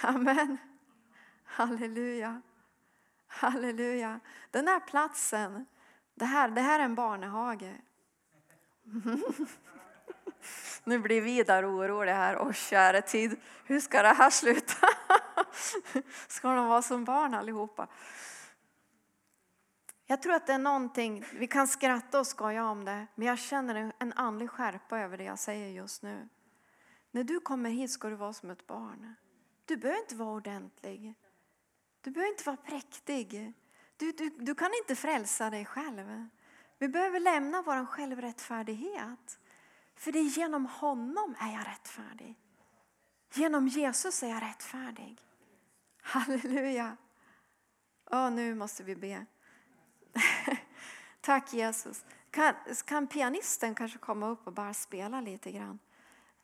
Amen. 0.00 0.58
Halleluja. 1.44 2.42
Halleluja. 3.26 4.20
Den 4.50 4.68
här 4.68 4.80
platsen, 4.80 5.66
det 6.14 6.24
här, 6.24 6.48
det 6.48 6.60
här 6.60 6.80
är 6.80 6.84
en 6.84 6.94
barnehage. 6.94 7.74
Nu 10.84 10.98
blir 10.98 11.20
Vidar 11.20 11.64
orolig 11.64 12.12
här. 12.12 12.38
Åh 12.38 12.52
käre 12.52 13.02
tid, 13.02 13.40
hur 13.64 13.80
ska 13.80 14.02
det 14.02 14.08
här 14.12 14.30
sluta? 14.30 14.88
Ska 16.28 16.54
de 16.54 16.68
vara 16.68 16.82
som 16.82 17.04
barn 17.04 17.34
allihopa? 17.34 17.88
Jag 20.06 20.22
tror 20.22 20.34
att 20.34 20.46
det 20.46 20.52
är 20.52 20.58
någonting, 20.58 21.24
vi 21.32 21.46
kan 21.46 21.68
skratta 21.68 22.20
och 22.20 22.26
skoja 22.26 22.64
om 22.64 22.84
det, 22.84 23.06
men 23.14 23.28
jag 23.28 23.38
känner 23.38 23.92
en 23.98 24.12
andlig 24.12 24.50
skärpa 24.50 24.98
över 24.98 25.18
det 25.18 25.24
jag 25.24 25.38
säger 25.38 25.68
just 25.68 26.02
nu. 26.02 26.28
När 27.10 27.24
du 27.24 27.40
kommer 27.40 27.70
hit 27.70 27.90
ska 27.90 28.08
du 28.08 28.16
vara 28.16 28.32
som 28.32 28.50
ett 28.50 28.66
barn. 28.66 29.14
Du 29.64 29.76
behöver 29.76 30.00
inte 30.00 30.16
vara 30.16 30.36
ordentlig. 30.36 31.14
Du 32.00 32.10
behöver 32.10 32.32
inte 32.32 32.44
vara 32.44 32.56
präktig. 32.56 33.52
Du, 33.96 34.12
du, 34.12 34.30
du 34.30 34.54
kan 34.54 34.70
inte 34.82 34.96
frälsa 34.96 35.50
dig 35.50 35.64
själv. 35.64 36.28
Vi 36.78 36.88
behöver 36.88 37.20
lämna 37.20 37.62
vår 37.62 37.86
självrättfärdighet. 37.86 39.38
För 39.94 40.12
det 40.12 40.18
är 40.18 40.38
genom 40.38 40.66
honom 40.66 41.34
är 41.40 41.52
jag 41.52 41.66
rättfärdig. 41.66 42.34
Genom 43.34 43.68
Jesus 43.68 44.22
är 44.22 44.28
jag 44.28 44.42
rättfärdig. 44.42 45.20
Halleluja. 46.02 46.96
Oh, 48.10 48.30
nu 48.30 48.54
måste 48.54 48.82
vi 48.82 48.96
be. 48.96 49.26
Tack 51.20 51.52
Jesus. 51.52 52.04
Kan, 52.30 52.54
kan 52.84 53.06
pianisten 53.06 53.74
kanske 53.74 53.98
komma 53.98 54.28
upp 54.28 54.46
och 54.46 54.52
bara 54.52 54.74
spela 54.74 55.20
lite 55.20 55.52
grann? 55.52 55.78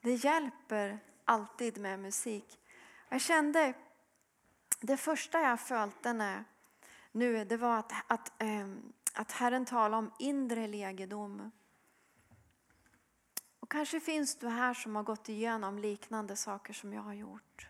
Det 0.00 0.14
hjälper 0.14 0.98
alltid 1.24 1.78
med 1.78 1.98
musik. 1.98 2.58
Jag 3.08 3.20
kände, 3.20 3.74
det 4.80 4.96
första 4.96 5.40
jag 5.40 5.60
följde 5.60 6.12
när, 6.12 6.44
nu 7.12 7.44
det 7.44 7.56
var 7.56 7.78
att, 7.78 7.92
att, 8.06 8.32
ehm, 8.38 8.92
att 9.14 9.32
Herren 9.32 9.64
talade 9.64 9.96
om 9.96 10.12
inre 10.18 10.66
legedom. 10.66 11.50
Och 13.60 13.70
kanske 13.70 14.00
finns 14.00 14.36
du 14.36 14.48
här 14.48 14.74
som 14.74 14.96
har 14.96 15.02
gått 15.02 15.28
igenom 15.28 15.78
liknande 15.78 16.36
saker 16.36 16.72
som 16.72 16.92
jag 16.92 17.02
har 17.02 17.14
gjort. 17.14 17.68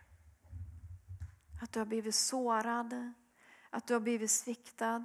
Att 1.62 1.72
du 1.72 1.78
har 1.78 1.86
blivit 1.86 2.14
sårad, 2.14 3.12
att 3.70 3.86
du 3.86 3.94
har 3.94 4.00
blivit 4.00 4.30
sviktad. 4.30 5.04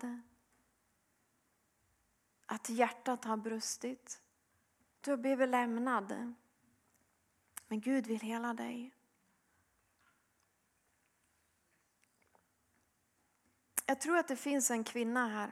Att 2.49 2.69
hjärtat 2.69 3.25
har 3.25 3.37
brustit. 3.37 4.21
Du 5.01 5.11
har 5.11 5.17
blivit 5.17 5.49
lämnad. 5.49 6.33
Men 7.67 7.81
Gud 7.81 8.07
vill 8.07 8.19
hela 8.19 8.53
dig. 8.53 8.93
Jag 13.85 14.01
tror 14.01 14.17
att 14.17 14.27
det 14.27 14.35
finns 14.35 14.71
en 14.71 14.83
kvinna 14.83 15.27
här 15.27 15.51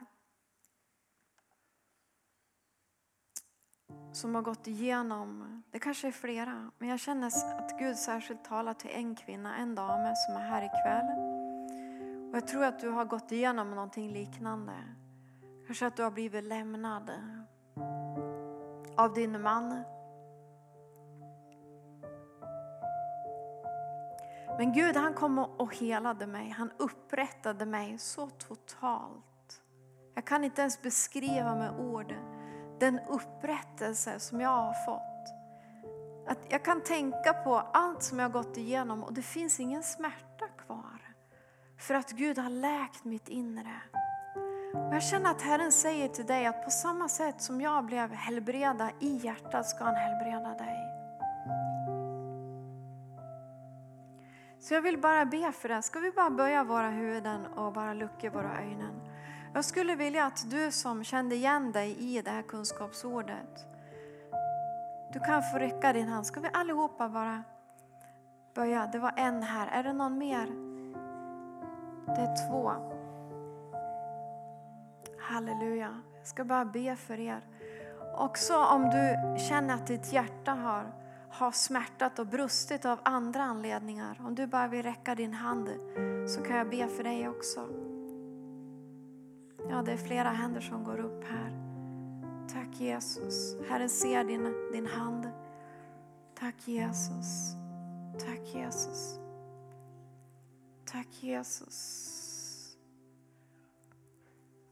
som 4.12 4.34
har 4.34 4.42
gått 4.42 4.66
igenom, 4.66 5.62
det 5.70 5.78
kanske 5.78 6.08
är 6.08 6.12
flera, 6.12 6.70
men 6.78 6.88
jag 6.88 7.00
känner 7.00 7.26
att 7.26 7.78
Gud 7.78 7.96
särskilt 7.96 8.44
talar 8.44 8.74
till 8.74 8.90
en 8.90 9.16
kvinna, 9.16 9.56
en 9.56 9.74
dam 9.74 10.14
som 10.16 10.34
är 10.34 10.48
här 10.48 10.62
ikväll. 10.64 11.06
Och 12.30 12.36
jag 12.36 12.48
tror 12.48 12.64
att 12.64 12.80
du 12.80 12.88
har 12.88 13.04
gått 13.04 13.32
igenom 13.32 13.70
någonting 13.70 14.12
liknande. 14.12 14.72
Kanske 15.66 15.86
att 15.86 15.96
du 15.96 16.02
har 16.02 16.10
blivit 16.10 16.44
lämnad 16.44 17.10
av 18.96 19.14
din 19.14 19.42
man. 19.42 19.82
Men 24.58 24.72
Gud 24.72 24.96
han 24.96 25.14
kom 25.14 25.38
och 25.38 25.76
helade 25.76 26.26
mig, 26.26 26.50
han 26.50 26.70
upprättade 26.76 27.66
mig 27.66 27.98
så 27.98 28.26
totalt. 28.26 29.62
Jag 30.14 30.24
kan 30.24 30.44
inte 30.44 30.60
ens 30.60 30.82
beskriva 30.82 31.54
med 31.54 31.80
ord 31.80 32.14
den 32.80 33.00
upprättelse 33.08 34.20
som 34.20 34.40
jag 34.40 34.48
har 34.48 34.84
fått. 34.84 35.12
Att 36.28 36.38
jag 36.48 36.64
kan 36.64 36.80
tänka 36.80 37.32
på 37.32 37.56
allt 37.56 38.02
som 38.02 38.18
jag 38.18 38.28
har 38.28 38.32
gått 38.32 38.56
igenom 38.56 39.02
och 39.04 39.12
det 39.12 39.22
finns 39.22 39.60
ingen 39.60 39.82
smärta 39.82 40.48
kvar. 40.66 41.14
För 41.78 41.94
att 41.94 42.10
Gud 42.10 42.38
har 42.38 42.50
läkt 42.50 43.04
mitt 43.04 43.28
inre. 43.28 43.80
Och 44.88 44.94
jag 44.94 45.02
känner 45.02 45.30
att 45.30 45.42
Herren 45.42 45.72
säger 45.72 46.08
till 46.08 46.26
dig 46.26 46.46
att 46.46 46.64
på 46.64 46.70
samma 46.70 47.08
sätt 47.08 47.40
som 47.40 47.60
jag 47.60 47.84
blev 47.84 48.12
helbredad 48.12 48.90
i 49.00 49.16
hjärtat 49.16 49.66
ska 49.66 49.84
han 49.84 49.94
helbreda 49.94 50.54
dig. 50.54 50.96
Så 54.58 54.74
jag 54.74 54.82
vill 54.82 54.98
bara 54.98 55.24
be 55.24 55.52
för 55.52 55.68
det. 55.68 55.82
Ska 55.82 55.98
vi 55.98 56.10
bara 56.10 56.30
böja 56.30 56.64
våra 56.64 56.90
huvuden 56.90 57.46
och 57.46 57.72
bara 57.72 57.94
lucka 57.94 58.30
våra 58.30 58.60
ögon. 58.60 59.00
Jag 59.54 59.64
skulle 59.64 59.94
vilja 59.94 60.24
att 60.24 60.50
du 60.50 60.70
som 60.70 61.04
kände 61.04 61.34
igen 61.34 61.72
dig 61.72 61.96
i 61.98 62.22
det 62.22 62.30
här 62.30 62.42
kunskapsordet, 62.42 63.66
du 65.12 65.20
kan 65.20 65.42
få 65.42 65.58
räcka 65.58 65.92
din 65.92 66.08
hand. 66.08 66.26
Ska 66.26 66.40
vi 66.40 66.48
allihopa 66.52 67.08
bara 67.08 67.42
böja? 68.54 68.86
Det 68.92 68.98
var 68.98 69.12
en 69.16 69.42
här. 69.42 69.66
Är 69.66 69.82
det 69.82 69.92
någon 69.92 70.18
mer? 70.18 70.46
Det 72.06 72.20
är 72.20 72.48
två. 72.48 72.72
Halleluja. 75.28 76.00
Jag 76.18 76.26
ska 76.26 76.44
bara 76.44 76.64
be 76.64 76.96
för 76.96 77.20
er. 77.20 77.46
Också 78.16 78.56
om 78.56 78.82
du 78.82 79.16
känner 79.48 79.74
att 79.74 79.86
ditt 79.86 80.12
hjärta 80.12 80.52
har, 80.52 80.92
har 81.30 81.50
smärtat 81.52 82.18
och 82.18 82.26
brustit 82.26 82.84
av 82.84 82.98
andra 83.02 83.42
anledningar. 83.42 84.20
Om 84.26 84.34
du 84.34 84.46
bara 84.46 84.68
vill 84.68 84.82
räcka 84.82 85.14
din 85.14 85.34
hand 85.34 85.68
så 86.28 86.42
kan 86.42 86.56
jag 86.56 86.70
be 86.70 86.88
för 86.88 87.04
dig 87.04 87.28
också. 87.28 87.68
Ja, 89.70 89.82
det 89.82 89.92
är 89.92 89.96
flera 89.96 90.28
händer 90.28 90.60
som 90.60 90.84
går 90.84 91.00
upp 91.00 91.24
här. 91.24 91.52
Tack 92.52 92.80
Jesus. 92.80 93.56
Herren 93.68 93.88
ser 93.88 94.24
din, 94.24 94.70
din 94.72 94.86
hand. 94.86 95.30
Tack 96.38 96.68
Jesus. 96.68 97.56
Tack 98.18 98.54
Jesus. 98.54 99.18
Tack 100.84 101.08
Jesus. 101.22 102.15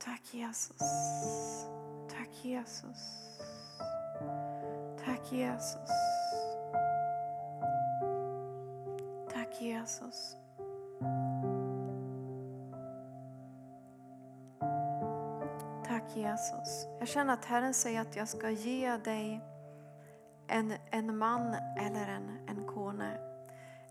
Tack 0.05 0.35
Jesus. 0.35 0.81
Tack 2.09 2.29
Jesus. 2.43 2.99
Tack 5.05 5.33
Jesus. 5.33 5.91
Tack 9.33 9.61
Jesus. 9.61 10.37
Tack 15.87 16.17
Jesus. 16.17 16.87
Jag 16.99 17.09
känner 17.09 17.35
att 17.35 17.45
Herren 17.45 17.75
säger 17.75 18.01
att 18.01 18.17
jag 18.17 18.29
ska 18.29 18.51
ge 18.51 18.97
dig 18.97 19.41
en, 20.49 20.75
en 20.91 21.19
man 21.19 21.55
eller 21.79 22.09
en, 22.09 22.39
en 22.49 22.67
kone. 22.67 23.19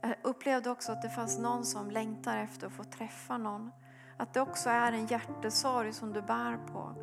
Jag 0.01 0.15
upplevde 0.21 0.69
också 0.69 0.91
att 0.91 1.01
det 1.01 1.09
fanns 1.09 1.39
någon 1.39 1.65
som 1.65 1.91
längtar 1.91 2.37
efter 2.37 2.67
att 2.67 2.73
få 2.73 2.83
träffa 2.83 3.37
någon 3.37 3.71
att 4.17 4.33
det 4.33 4.41
också 4.41 4.69
är 4.69 4.91
en 4.91 5.05
hjärtesorg 5.05 5.93
som 5.93 6.13
du 6.13 6.21
bär 6.21 6.57
på. 6.57 6.95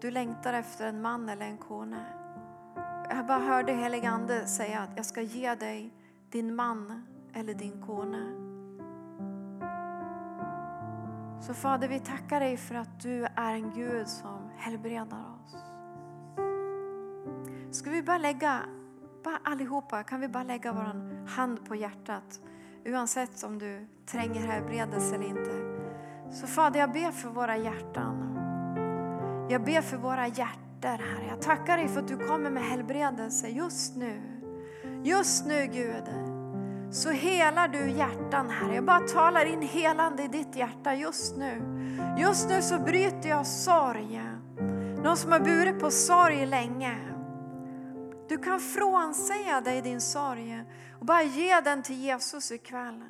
Du 0.00 0.10
längtar 0.10 0.52
efter 0.52 0.86
en 0.86 1.02
man 1.02 1.28
eller 1.28 1.46
en 1.46 1.58
kone. 1.58 2.04
Jag 3.10 3.26
bara 3.26 3.38
hörde 3.38 3.72
helig 3.72 4.06
ande 4.06 4.46
säga 4.46 4.80
att 4.80 4.96
jag 4.96 5.06
ska 5.06 5.20
ge 5.20 5.54
dig 5.54 5.94
din 6.30 6.54
man 6.54 7.06
eller 7.32 7.54
din 7.54 7.82
kone. 7.82 8.50
Så 11.40 11.54
Fader, 11.54 11.88
vi 11.88 12.00
tackar 12.00 12.40
dig 12.40 12.56
för 12.56 12.74
att 12.74 13.00
du 13.00 13.24
är 13.24 13.54
en 13.54 13.70
Gud 13.70 14.08
som 14.08 14.50
helbredar 14.56 15.24
oss. 15.44 15.56
Ska 17.70 17.90
vi 17.90 18.02
bara 18.02 18.18
lägga, 18.18 18.60
bara 19.24 19.38
allihopa, 19.44 20.02
kan 20.02 20.20
vi 20.20 20.28
bara 20.28 20.44
lägga 20.44 20.72
vår 20.72 21.26
hand 21.26 21.68
på 21.68 21.74
hjärtat? 21.74 22.40
Oavsett 22.84 23.42
om 23.42 23.58
du 23.58 23.86
tränger 24.06 24.40
helbredelse 24.40 25.14
eller 25.14 25.26
inte. 25.26 25.69
Så 26.32 26.46
Fader, 26.46 26.80
jag 26.80 26.92
ber 26.92 27.10
för 27.10 27.28
våra 27.28 27.56
hjärtan. 27.56 28.36
Jag 29.50 29.64
ber 29.64 29.80
för 29.80 29.96
våra 29.96 30.26
hjärtan, 30.26 30.98
Herre. 30.98 31.26
Jag 31.28 31.42
tackar 31.42 31.76
dig 31.76 31.88
för 31.88 32.00
att 32.00 32.08
du 32.08 32.16
kommer 32.16 32.50
med 32.50 32.62
helbredelse 32.62 33.48
just 33.48 33.96
nu. 33.96 34.22
Just 35.04 35.46
nu, 35.46 35.66
Gud. 35.66 36.04
Så 36.90 37.10
helar 37.10 37.68
du 37.68 37.90
hjärtan, 37.90 38.50
Herre. 38.50 38.74
Jag 38.74 38.84
bara 38.84 39.00
talar 39.00 39.44
in 39.44 39.62
helande 39.62 40.22
i 40.22 40.28
ditt 40.28 40.56
hjärta 40.56 40.94
just 40.94 41.36
nu. 41.36 41.62
Just 42.18 42.48
nu 42.48 42.62
så 42.62 42.78
bryter 42.78 43.28
jag 43.28 43.46
sorg. 43.46 44.22
Någon 45.02 45.16
som 45.16 45.32
har 45.32 45.40
burit 45.40 45.80
på 45.80 45.90
sorg 45.90 46.46
länge. 46.46 46.96
Du 48.28 48.38
kan 48.38 48.60
frånsäga 48.60 49.60
dig 49.60 49.82
din 49.82 50.00
sorg 50.00 50.64
och 51.00 51.06
bara 51.06 51.22
ge 51.22 51.60
den 51.60 51.82
till 51.82 52.00
Jesus 52.00 52.52
ikväll. 52.52 53.04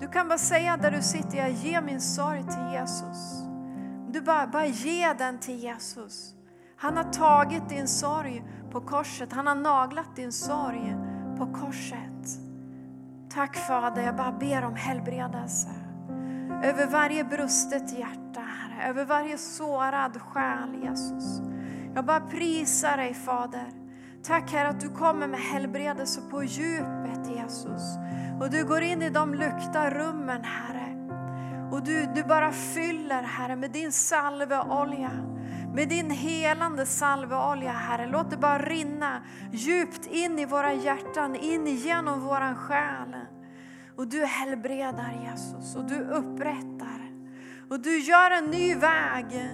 Du 0.00 0.08
kan 0.08 0.28
bara 0.28 0.38
säga 0.38 0.76
där 0.76 0.90
du 0.90 1.02
sitter, 1.02 1.38
jag 1.38 1.50
ger 1.50 1.82
min 1.82 2.00
sorg 2.00 2.42
till 2.42 2.72
Jesus. 2.72 3.42
Du 4.08 4.20
bara, 4.20 4.46
bara 4.46 4.66
ge 4.66 5.12
den 5.12 5.38
till 5.38 5.58
Jesus. 5.58 6.34
Han 6.76 6.96
har 6.96 7.04
tagit 7.04 7.68
din 7.68 7.88
sorg 7.88 8.44
på 8.70 8.80
korset, 8.80 9.32
han 9.32 9.46
har 9.46 9.54
naglat 9.54 10.16
din 10.16 10.32
sorg 10.32 10.96
på 11.38 11.52
korset. 11.52 12.40
Tack 13.30 13.56
Fader, 13.56 14.02
jag 14.02 14.16
bara 14.16 14.32
ber 14.32 14.64
om 14.64 14.74
helbredelse. 14.74 15.68
Över 16.64 16.86
varje 16.86 17.24
brustet 17.24 17.98
hjärta, 17.98 18.40
Herre. 18.40 18.88
Över 18.88 19.04
varje 19.04 19.38
sårad 19.38 20.20
själ, 20.20 20.74
Jesus. 20.82 21.40
Jag 21.94 22.04
bara 22.04 22.20
prisar 22.20 22.96
dig 22.96 23.14
Fader. 23.14 23.72
Tack 24.22 24.52
Herre 24.52 24.68
att 24.68 24.80
du 24.80 24.88
kommer 24.88 25.26
med 25.26 25.40
helbredelse 25.40 26.20
på 26.30 26.44
djupet 26.44 27.36
Jesus. 27.36 27.82
Och 28.40 28.50
du 28.50 28.64
går 28.64 28.82
in 28.82 29.02
i 29.02 29.10
de 29.10 29.34
lukta 29.34 29.90
rummen 29.90 30.44
Herre. 30.44 30.94
Och 31.72 31.82
du, 31.82 32.06
du 32.14 32.22
bara 32.22 32.52
fyller 32.52 33.22
Herre 33.22 33.56
med 33.56 33.70
din 33.70 33.92
salveolja. 33.92 35.10
Med 35.74 35.88
din 35.88 36.10
helande 36.10 36.86
salveolja 36.86 37.72
Herre. 37.72 38.06
Låt 38.06 38.30
det 38.30 38.36
bara 38.36 38.58
rinna 38.58 39.22
djupt 39.52 40.06
in 40.06 40.38
i 40.38 40.44
våra 40.44 40.72
hjärtan, 40.72 41.36
in 41.36 41.66
genom 41.66 42.20
våran 42.20 42.56
själ. 42.56 43.16
Och 43.96 44.08
du 44.08 44.24
helbredar 44.24 45.20
Jesus 45.22 45.76
och 45.76 45.84
du 45.84 46.00
upprättar. 46.00 47.10
Och 47.70 47.80
du 47.80 47.98
gör 47.98 48.30
en 48.30 48.44
ny 48.44 48.74
väg. 48.74 49.50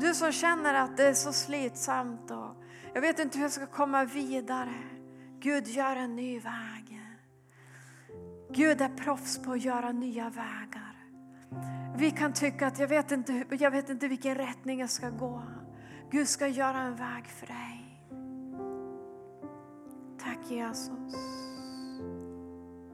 Du 0.00 0.14
som 0.14 0.32
känner 0.32 0.74
att 0.74 0.96
det 0.96 1.08
är 1.08 1.14
så 1.14 1.32
slitsamt 1.32 2.30
och 2.30 2.62
jag 2.94 3.00
vet 3.00 3.18
inte 3.18 3.38
hur 3.38 3.44
jag 3.44 3.52
ska 3.52 3.66
komma 3.66 4.04
vidare. 4.04 4.74
Gud 5.40 5.68
gör 5.68 5.96
en 5.96 6.16
ny 6.16 6.40
väg. 6.40 6.97
Gud 8.58 8.80
är 8.80 8.88
proffs 8.88 9.38
på 9.38 9.52
att 9.52 9.64
göra 9.64 9.92
nya 9.92 10.30
vägar. 10.30 10.96
Vi 11.96 12.10
kan 12.10 12.32
tycka 12.32 12.66
att 12.66 12.78
jag 12.78 12.88
vet 12.88 13.12
inte, 13.12 13.44
jag 13.50 13.70
vet 13.70 13.90
inte 13.90 14.08
vilken 14.08 14.34
rättning 14.34 14.80
jag 14.80 14.90
ska 14.90 15.10
gå. 15.10 15.42
Gud 16.10 16.28
ska 16.28 16.46
göra 16.46 16.78
en 16.80 16.96
väg 16.96 17.26
för 17.26 17.46
dig. 17.46 18.04
Tack 20.18 20.50
Jesus. 20.50 21.14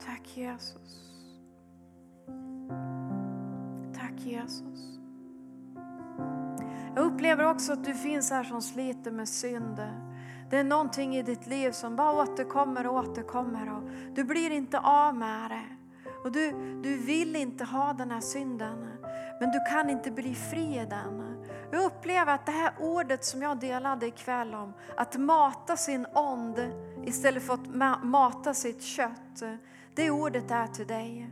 Tack 0.05 0.37
Jesus. 0.37 1.11
Tack 3.93 4.19
Jesus. 4.19 4.99
Jag 6.95 7.05
upplever 7.05 7.49
också 7.49 7.73
att 7.73 7.83
du 7.83 7.93
finns 7.93 8.31
här 8.31 8.43
som 8.43 8.61
sliter 8.61 9.11
med 9.11 9.29
synder. 9.29 10.04
Det 10.55 10.59
är 10.59 10.63
någonting 10.63 11.15
i 11.15 11.23
ditt 11.23 11.47
liv 11.47 11.71
som 11.71 11.95
bara 11.95 12.11
återkommer 12.11 12.87
och 12.87 12.95
återkommer 12.95 13.73
och 13.73 13.83
du 14.13 14.23
blir 14.23 14.51
inte 14.51 14.79
av 14.79 15.15
med 15.15 15.51
det. 15.51 15.65
Och 16.23 16.31
du, 16.31 16.51
du 16.81 16.97
vill 16.97 17.35
inte 17.35 17.63
ha 17.63 17.93
den 17.93 18.11
här 18.11 18.21
synden, 18.21 18.87
men 19.39 19.51
du 19.51 19.59
kan 19.69 19.89
inte 19.89 20.11
bli 20.11 20.35
fri 20.35 20.79
i 20.79 20.85
den. 20.89 21.45
Jag 21.71 21.83
upplever 21.83 22.33
att 22.33 22.45
det 22.45 22.51
här 22.51 22.73
ordet 22.79 23.25
som 23.25 23.41
jag 23.41 23.59
delade 23.59 24.07
ikväll 24.07 24.53
om, 24.53 24.73
att 24.97 25.17
mata 25.17 25.77
sin 25.77 26.05
ond 26.13 26.71
istället 27.05 27.43
för 27.43 27.53
att 27.53 28.03
mata 28.03 28.53
sitt 28.53 28.83
kött, 28.83 29.43
det 29.95 30.11
ordet 30.11 30.51
är 30.51 30.67
till 30.67 30.87
dig. 30.87 31.29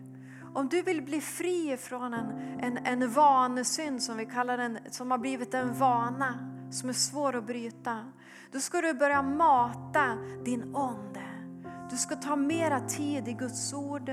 Om 0.53 0.67
du 0.67 0.81
vill 0.81 1.01
bli 1.01 1.21
fri 1.21 1.77
från 1.77 2.13
en, 2.13 2.59
en, 2.59 2.77
en 2.77 3.11
vanesynd 3.11 4.03
som 4.03 4.17
vi 4.17 4.25
kallar 4.25 4.57
den, 4.57 4.77
som 4.89 5.11
har 5.11 5.17
blivit 5.17 5.53
en 5.53 5.73
vana 5.73 6.49
som 6.71 6.89
är 6.89 6.93
svår 6.93 7.35
att 7.35 7.47
bryta. 7.47 7.99
Då 8.53 8.59
ska 8.59 8.81
du 8.81 8.93
börja 8.93 9.21
mata 9.21 10.17
din 10.45 10.75
ande. 10.75 11.21
Du 11.89 11.97
ska 11.97 12.15
ta 12.15 12.35
mera 12.35 12.79
tid 12.79 13.27
i 13.27 13.33
Guds 13.33 13.73
ord, 13.73 14.11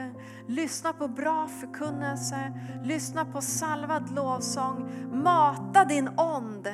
lyssna 0.49 0.93
på 0.93 1.09
bra 1.09 1.49
förkunnelse, 1.61 2.53
lyssna 2.84 3.24
på 3.24 3.41
salvad 3.41 4.14
lovsång. 4.14 4.91
Mata 5.12 5.84
din 5.84 6.09
ond. 6.09 6.68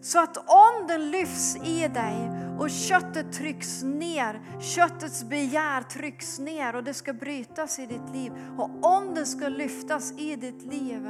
så 0.00 0.22
att 0.22 0.36
onden 0.36 1.10
lyfts 1.10 1.56
i 1.56 1.88
dig 1.88 2.30
och 2.58 2.70
köttet 2.70 3.32
trycks 3.32 3.82
ner. 3.82 4.40
Köttets 4.60 5.24
begär 5.24 5.82
trycks 5.82 6.38
ner 6.38 6.76
och 6.76 6.84
det 6.84 6.94
ska 6.94 7.12
brytas 7.12 7.78
i 7.78 7.86
ditt 7.86 8.14
liv. 8.14 8.32
Och 8.56 8.70
onden 8.96 9.26
ska 9.26 9.48
lyftas 9.48 10.12
i 10.12 10.36
ditt 10.36 10.62
liv. 10.62 11.02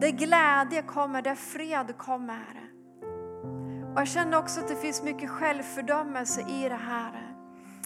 Där 0.00 0.10
glädje 0.10 0.82
kommer, 0.82 1.22
där 1.22 1.34
fred 1.34 1.98
kommer. 1.98 2.67
Och 3.98 4.02
jag 4.02 4.08
känner 4.08 4.38
också 4.38 4.60
att 4.60 4.68
det 4.68 4.76
finns 4.76 5.02
mycket 5.02 5.30
självfördömelse 5.30 6.40
i 6.40 6.68
det 6.68 6.78
här. 6.88 7.36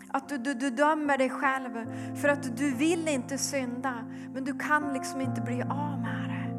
Att 0.09 0.29
du, 0.29 0.39
du, 0.39 0.55
du 0.55 0.71
dömer 0.71 1.19
dig 1.19 1.31
själv 1.31 1.71
för 2.17 2.29
att 2.29 2.57
du 2.57 2.75
vill 2.75 3.09
inte 3.09 3.39
synda 3.39 3.95
men 4.35 4.45
du 4.45 4.59
kan 4.59 4.93
liksom 4.93 5.21
inte 5.21 5.41
bli 5.41 5.63
av 5.63 6.01
med 6.01 6.29
det. 6.29 6.55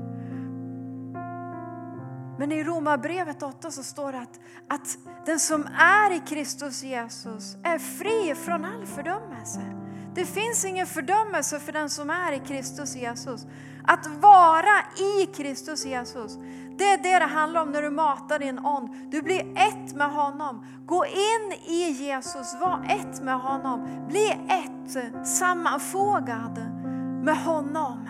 Men 2.40 2.52
i 2.52 2.64
Romarbrevet 2.64 3.44
8 3.44 3.72
så 3.72 3.84
står 3.84 4.12
det 4.12 4.20
att, 4.20 4.40
att 4.68 4.98
den 5.26 5.40
som 5.40 5.66
är 5.80 6.12
i 6.12 6.20
Kristus 6.20 6.84
Jesus 6.84 7.58
är 7.64 7.78
fri 7.78 8.36
från 8.36 8.66
all 8.66 8.86
fördömelse. 8.86 9.62
Det 10.16 10.26
finns 10.26 10.66
ingen 10.66 10.88
fördömelse 10.88 11.60
för 11.60 11.72
den 11.72 11.90
som 11.90 12.10
är 12.10 12.32
i 12.32 12.40
Kristus 12.40 12.96
Jesus. 12.96 13.48
Att 13.88 14.08
vara 14.08 14.82
i 14.98 15.26
Kristus 15.26 15.86
Jesus, 15.86 16.38
det 16.78 16.84
är 16.84 16.98
det 16.98 17.20
det 17.20 17.26
handlar 17.26 17.62
om 17.62 17.72
när 17.72 17.82
du 17.82 17.90
matar 17.90 18.40
din 18.40 18.60
ond. 18.60 19.12
Du 19.12 19.22
blir 19.22 19.58
ett 19.58 19.96
med 19.96 20.12
honom. 20.12 20.66
Gå 20.86 21.06
in 21.06 21.54
i 21.66 21.90
Jesus, 21.92 22.56
var 22.62 22.86
ett 22.90 23.22
med 23.22 23.40
honom. 23.40 24.08
Bli 24.08 24.30
ett, 24.50 25.28
sammanfogad 25.28 26.58
med 27.24 27.38
honom. 27.38 28.10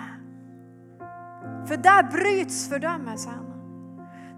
För 1.68 1.78
där 1.78 2.04
bryts 2.04 2.70
fördömelsen. 2.70 3.54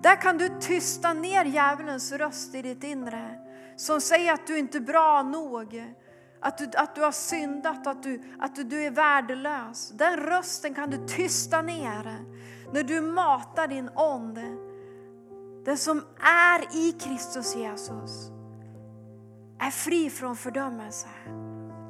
Där 0.02 0.22
kan 0.22 0.38
du 0.38 0.50
tysta 0.60 1.14
ner 1.14 1.46
djävulens 1.46 2.12
röst 2.12 2.56
i 2.56 2.62
ditt 2.62 2.84
inre 2.84 3.40
som 3.76 4.02
säger 4.02 4.34
att 4.34 4.48
du 4.48 4.58
inte 4.58 4.78
är 4.78 4.82
bra 4.82 5.24
nog. 5.24 5.96
Att 6.40 6.58
du, 6.58 6.70
att 6.78 6.96
du 6.96 7.02
har 7.02 7.12
syndat, 7.12 7.88
att 7.88 8.04
du, 8.04 8.22
att 8.40 8.56
du, 8.56 8.64
du 8.64 8.84
är 8.84 8.92
värdelös. 8.92 9.90
Den 9.90 10.18
rösten 10.18 10.74
kan 10.74 10.90
du 10.90 11.08
tysta 11.08 11.62
ner 11.62 12.26
när 12.74 12.84
du 12.84 13.02
matar 13.02 13.68
din 13.68 13.90
ond. 13.96 14.40
Den 15.66 15.78
som 15.78 16.04
är 16.20 16.88
i 16.88 16.92
Kristus 16.92 17.56
Jesus 17.56 18.32
är 19.60 19.72
fri 19.72 20.10
från 20.10 20.36
fördömelse. 20.36 21.08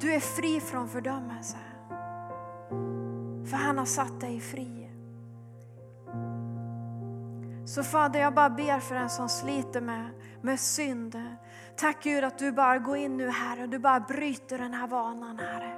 Du 0.00 0.14
är 0.14 0.20
fri 0.20 0.60
från 0.60 0.88
fördömelse. 0.88 1.56
För 3.50 3.56
han 3.56 3.78
har 3.78 3.84
satt 3.84 4.20
dig 4.20 4.40
fri. 4.40 4.90
Så 7.66 7.82
Fader, 7.82 8.20
jag 8.20 8.34
bara 8.34 8.50
ber 8.50 8.80
för 8.80 8.94
den 8.94 9.10
som 9.10 9.28
sliter 9.28 9.80
med, 9.80 10.10
med 10.42 10.60
synd. 10.60 11.16
Tack 11.76 12.02
Gud 12.02 12.24
att 12.24 12.38
du 12.38 12.52
bara 12.52 12.78
går 12.78 12.96
in 12.96 13.16
nu 13.16 13.30
här 13.30 13.62
och 13.62 13.68
du 13.68 13.78
bara 13.78 14.00
bryter 14.00 14.58
den 14.58 14.74
här 14.74 14.86
vanan 14.86 15.38
Herre. 15.38 15.72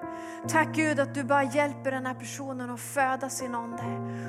Tack 0.49 0.75
Gud 0.75 1.01
att 1.01 1.15
du 1.15 1.25
bara 1.25 1.43
hjälper 1.43 1.91
den 1.91 2.07
här 2.07 2.15
personen 2.15 2.71
att 2.71 2.81
föda 2.81 3.29
sin 3.29 3.55
ande 3.55 3.85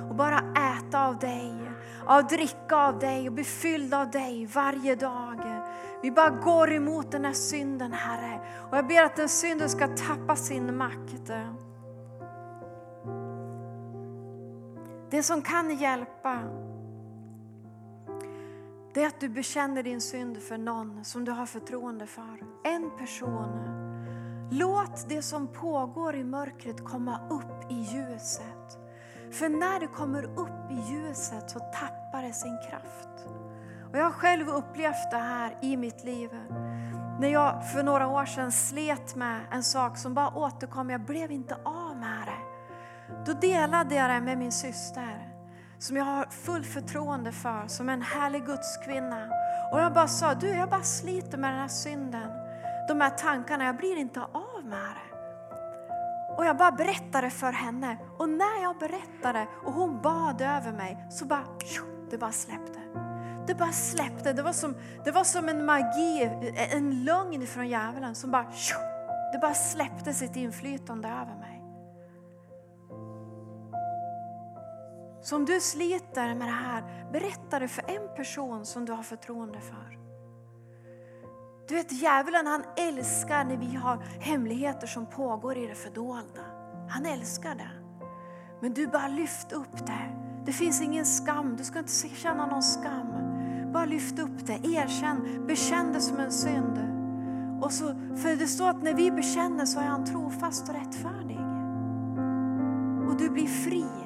och 0.10 0.16
bara 0.16 0.38
äta 0.40 1.08
av 1.08 1.20
dig, 1.20 1.72
av 2.06 2.28
dricka 2.28 2.76
av 2.76 3.00
dig 3.00 3.28
och 3.28 3.34
bli 3.34 3.44
fylld 3.44 3.94
av 3.94 4.12
dig 4.12 4.46
varje 4.46 4.96
dag. 4.96 5.64
Vi 6.02 6.12
bara 6.12 6.30
går 6.30 6.72
emot 6.72 7.12
den 7.12 7.26
här 7.26 7.34
synden 7.34 7.94
Herre 7.94 8.40
och 8.72 8.78
jag 8.78 8.88
ber 8.88 9.04
att 9.04 9.16
den 9.16 9.30
synden 9.30 9.70
ska 9.70 9.88
tappa 9.88 10.36
sin 10.36 10.78
makt. 10.78 11.32
Det 15.10 15.24
som 15.24 15.42
kan 15.42 15.78
hjälpa 15.78 16.40
det 18.94 19.04
är 19.04 19.08
att 19.08 19.20
du 19.20 19.30
bekänner 19.30 19.84
din 19.84 20.02
synd 20.02 20.38
för 20.38 20.58
någon 20.58 21.06
som 21.06 21.26
du 21.26 21.32
har 21.32 21.46
förtroende 21.46 22.08
för. 22.08 22.40
En 22.64 22.92
person. 22.98 23.80
Låt 24.52 25.10
det 25.10 25.22
som 25.22 25.48
pågår 25.48 26.16
i 26.16 26.24
mörkret 26.24 26.84
komma 26.84 27.28
upp 27.30 27.72
i 27.72 27.76
ljuset. 27.76 28.78
För 29.32 29.50
när 29.50 29.80
det 29.80 29.88
kommer 29.88 30.24
upp 30.24 30.72
i 30.72 30.94
ljuset 30.94 31.50
så 31.50 31.60
tappar 31.60 32.22
det 32.22 32.34
sin 32.34 32.58
kraft. 32.70 33.28
Och 33.92 33.98
jag 33.98 34.04
har 34.04 34.12
själv 34.12 34.50
upplevt 34.50 35.12
det 35.12 35.18
här 35.18 35.58
i 35.62 35.78
mitt 35.78 36.04
liv. 36.04 36.30
När 37.20 37.28
jag 37.28 37.72
för 37.72 37.84
några 37.84 38.08
år 38.08 38.26
sedan 38.26 38.52
slet 38.52 39.16
med 39.16 39.42
en 39.52 39.64
sak 39.64 39.98
som 39.98 40.14
bara 40.14 40.38
återkom, 40.38 40.90
jag 40.90 41.02
blev 41.02 41.32
inte 41.32 41.56
av 41.66 41.98
med 41.98 42.28
det. 42.28 42.50
Då 43.26 43.34
delade 43.40 43.96
jag 43.96 44.10
det 44.10 44.22
med 44.22 44.38
min 44.38 44.52
syster 44.52 45.29
som 45.80 45.98
jag 45.98 46.04
har 46.04 46.26
full 46.26 46.64
förtroende 46.64 47.32
för, 47.32 47.68
som 47.68 47.90
en 47.90 48.02
härlig 48.02 48.46
gudskvinna. 48.46 49.30
Och 49.72 49.80
jag 49.80 49.94
bara 49.94 50.08
sa, 50.08 50.34
du 50.34 50.50
jag 50.50 50.70
bara 50.70 50.84
sliter 50.84 51.38
med 51.38 51.52
den 51.52 51.60
här 51.60 51.68
synden, 51.68 52.32
de 52.88 53.02
här 53.02 53.10
tankarna, 53.10 53.66
jag 53.66 53.78
blir 53.78 53.96
inte 53.98 54.22
av 54.22 54.66
med 54.66 54.80
det. 54.80 55.10
Och 56.38 56.46
jag 56.46 56.58
bara 56.58 56.72
berättade 56.72 57.30
för 57.30 57.52
henne 57.52 57.98
och 58.18 58.30
när 58.30 58.64
jag 58.64 58.80
berättade 58.80 59.48
och 59.66 59.74
hon 59.74 60.02
bad 60.02 60.42
över 60.42 60.72
mig 60.72 61.08
så 61.10 61.26
bara, 61.26 61.44
det 62.12 62.18
bara 62.18 62.32
släppte. 62.32 62.80
det 63.48 63.56
bara 63.56 63.72
släppte. 63.72 64.34
Det 64.34 64.42
var 64.42 64.54
som, 64.54 64.76
det 65.06 65.12
var 65.12 65.24
som 65.24 65.50
en 65.50 65.66
magi, 65.66 66.32
en 66.72 67.04
lögn 67.04 67.48
från 67.48 67.68
djävulen 67.68 68.16
som 68.16 68.32
bara, 68.32 68.46
det 69.34 69.40
bara 69.42 69.54
släppte 69.54 70.14
sitt 70.14 70.36
inflytande 70.36 71.08
över 71.08 71.36
mig. 71.40 71.49
Så 75.22 75.36
om 75.36 75.46
du 75.46 75.60
sliter 75.60 76.36
med 76.36 76.48
det 76.48 76.52
här, 76.52 77.12
berätta 77.12 77.60
det 77.60 77.68
för 77.68 77.84
en 77.88 78.16
person 78.16 78.66
som 78.66 78.86
du 78.86 78.92
har 78.92 79.04
förtroende 79.04 79.60
för. 79.62 80.00
Du 81.68 81.76
vet 81.76 81.92
djävulen 81.92 82.48
han 82.48 82.64
älskar 82.78 83.44
när 83.44 83.58
vi 83.58 83.76
har 83.76 83.98
hemligheter 84.20 84.88
som 84.88 85.06
pågår 85.06 85.58
i 85.58 85.68
det 85.68 85.76
fördolda. 85.76 86.42
Han 86.90 87.06
älskar 87.06 87.56
det. 87.56 87.72
Men 88.62 88.74
du 88.74 88.88
bara 88.88 89.08
lyft 89.08 89.52
upp 89.52 89.88
det. 89.88 90.16
Det 90.46 90.52
finns 90.52 90.82
ingen 90.82 91.06
skam, 91.06 91.56
du 91.58 91.64
ska 91.64 91.80
inte 91.80 91.92
känna 92.16 92.46
någon 92.46 92.64
skam. 92.64 93.08
Bara 93.74 93.86
lyft 93.86 94.20
upp 94.20 94.46
det, 94.46 94.54
erkänn, 94.54 95.46
bekänn 95.48 95.94
det 95.94 96.02
som 96.02 96.20
en 96.20 96.32
synd. 96.32 96.80
Och 97.62 97.74
så, 97.74 97.86
för 98.16 98.36
det 98.36 98.48
står 98.48 98.70
att 98.70 98.84
när 98.84 98.94
vi 98.94 99.12
bekänner 99.12 99.66
så 99.66 99.80
är 99.80 99.84
han 99.84 100.06
trofast 100.06 100.70
och 100.70 100.76
rättfärdig. 100.76 101.40
Och 103.10 103.18
du 103.18 103.30
blir 103.30 103.48
fri. 103.48 103.99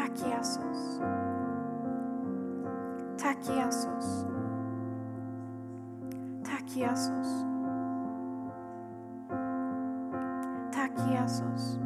Tack 0.00 0.18
Jesus. 0.18 1.00
Tack 3.18 3.36
Jesus. 3.56 4.24
Tack 6.44 6.76
Jesus. 6.76 7.44
Tack 10.72 10.92
Jesus. 11.12 11.78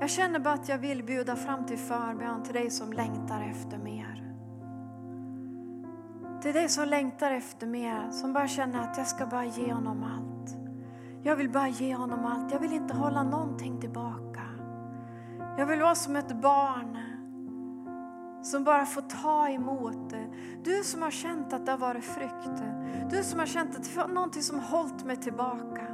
Jag 0.00 0.10
känner 0.10 0.38
bara 0.38 0.54
att 0.54 0.68
jag 0.68 0.78
vill 0.78 1.02
bjuda 1.02 1.36
fram 1.36 1.66
till 1.66 1.78
förbön 1.78 2.42
till 2.42 2.54
dig 2.54 2.70
som 2.70 2.92
längtar 2.92 3.42
efter 3.50 3.78
mer. 3.78 4.34
Till 6.42 6.52
dig 6.52 6.68
som 6.68 6.88
längtar 6.88 7.30
efter 7.30 7.66
mer, 7.66 8.10
som 8.10 8.32
bara 8.32 8.48
känner 8.48 8.80
att 8.80 8.98
jag 8.98 9.06
ska 9.06 9.26
bara 9.26 9.44
ge 9.44 9.72
honom 9.72 10.02
allt. 10.02 10.56
Jag 11.22 11.36
vill 11.36 11.50
bara 11.50 11.68
ge 11.68 11.94
honom 11.94 12.24
allt, 12.24 12.52
jag 12.52 12.60
vill 12.60 12.72
inte 12.72 12.94
hålla 12.94 13.22
någonting 13.22 13.80
tillbaka. 13.80 14.23
Jag 15.58 15.66
vill 15.66 15.80
vara 15.80 15.94
som 15.94 16.16
ett 16.16 16.40
barn 16.42 16.98
som 18.42 18.64
bara 18.64 18.86
får 18.86 19.00
ta 19.00 19.48
emot 19.48 20.10
det. 20.10 20.26
Du 20.64 20.84
som 20.84 21.02
har 21.02 21.10
känt 21.10 21.52
att 21.52 21.66
det 21.66 21.72
har 21.72 21.78
varit 21.78 22.04
frykt. 22.04 22.62
Du 23.10 23.22
som 23.22 23.38
har 23.38 23.46
känt 23.46 23.76
att 23.76 23.84
det 23.84 23.96
var 23.96 24.08
någonting 24.08 24.42
som 24.42 24.60
hållit 24.60 25.04
mig 25.04 25.16
tillbaka. 25.16 25.86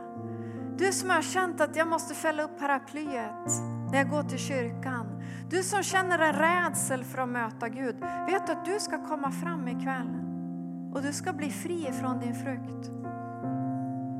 Du 0.78 0.92
som 0.92 1.10
har 1.10 1.22
känt 1.22 1.60
att 1.60 1.76
jag 1.76 1.88
måste 1.88 2.14
fälla 2.14 2.42
upp 2.42 2.58
paraplyet 2.58 3.48
när 3.90 3.98
jag 3.98 4.10
går 4.10 4.22
till 4.22 4.38
kyrkan. 4.38 5.22
Du 5.50 5.62
som 5.62 5.82
känner 5.82 6.18
en 6.18 6.32
rädsel 6.32 7.04
för 7.04 7.18
att 7.18 7.28
möta 7.28 7.68
Gud. 7.68 7.96
Vet 8.26 8.46
du 8.46 8.52
att 8.52 8.64
du 8.64 8.80
ska 8.80 9.04
komma 9.08 9.30
fram 9.30 9.68
ikväll 9.68 10.20
och 10.94 11.02
du 11.02 11.12
ska 11.12 11.32
bli 11.32 11.50
fri 11.50 11.92
från 12.00 12.20
din 12.20 12.34
frukt. 12.34 12.90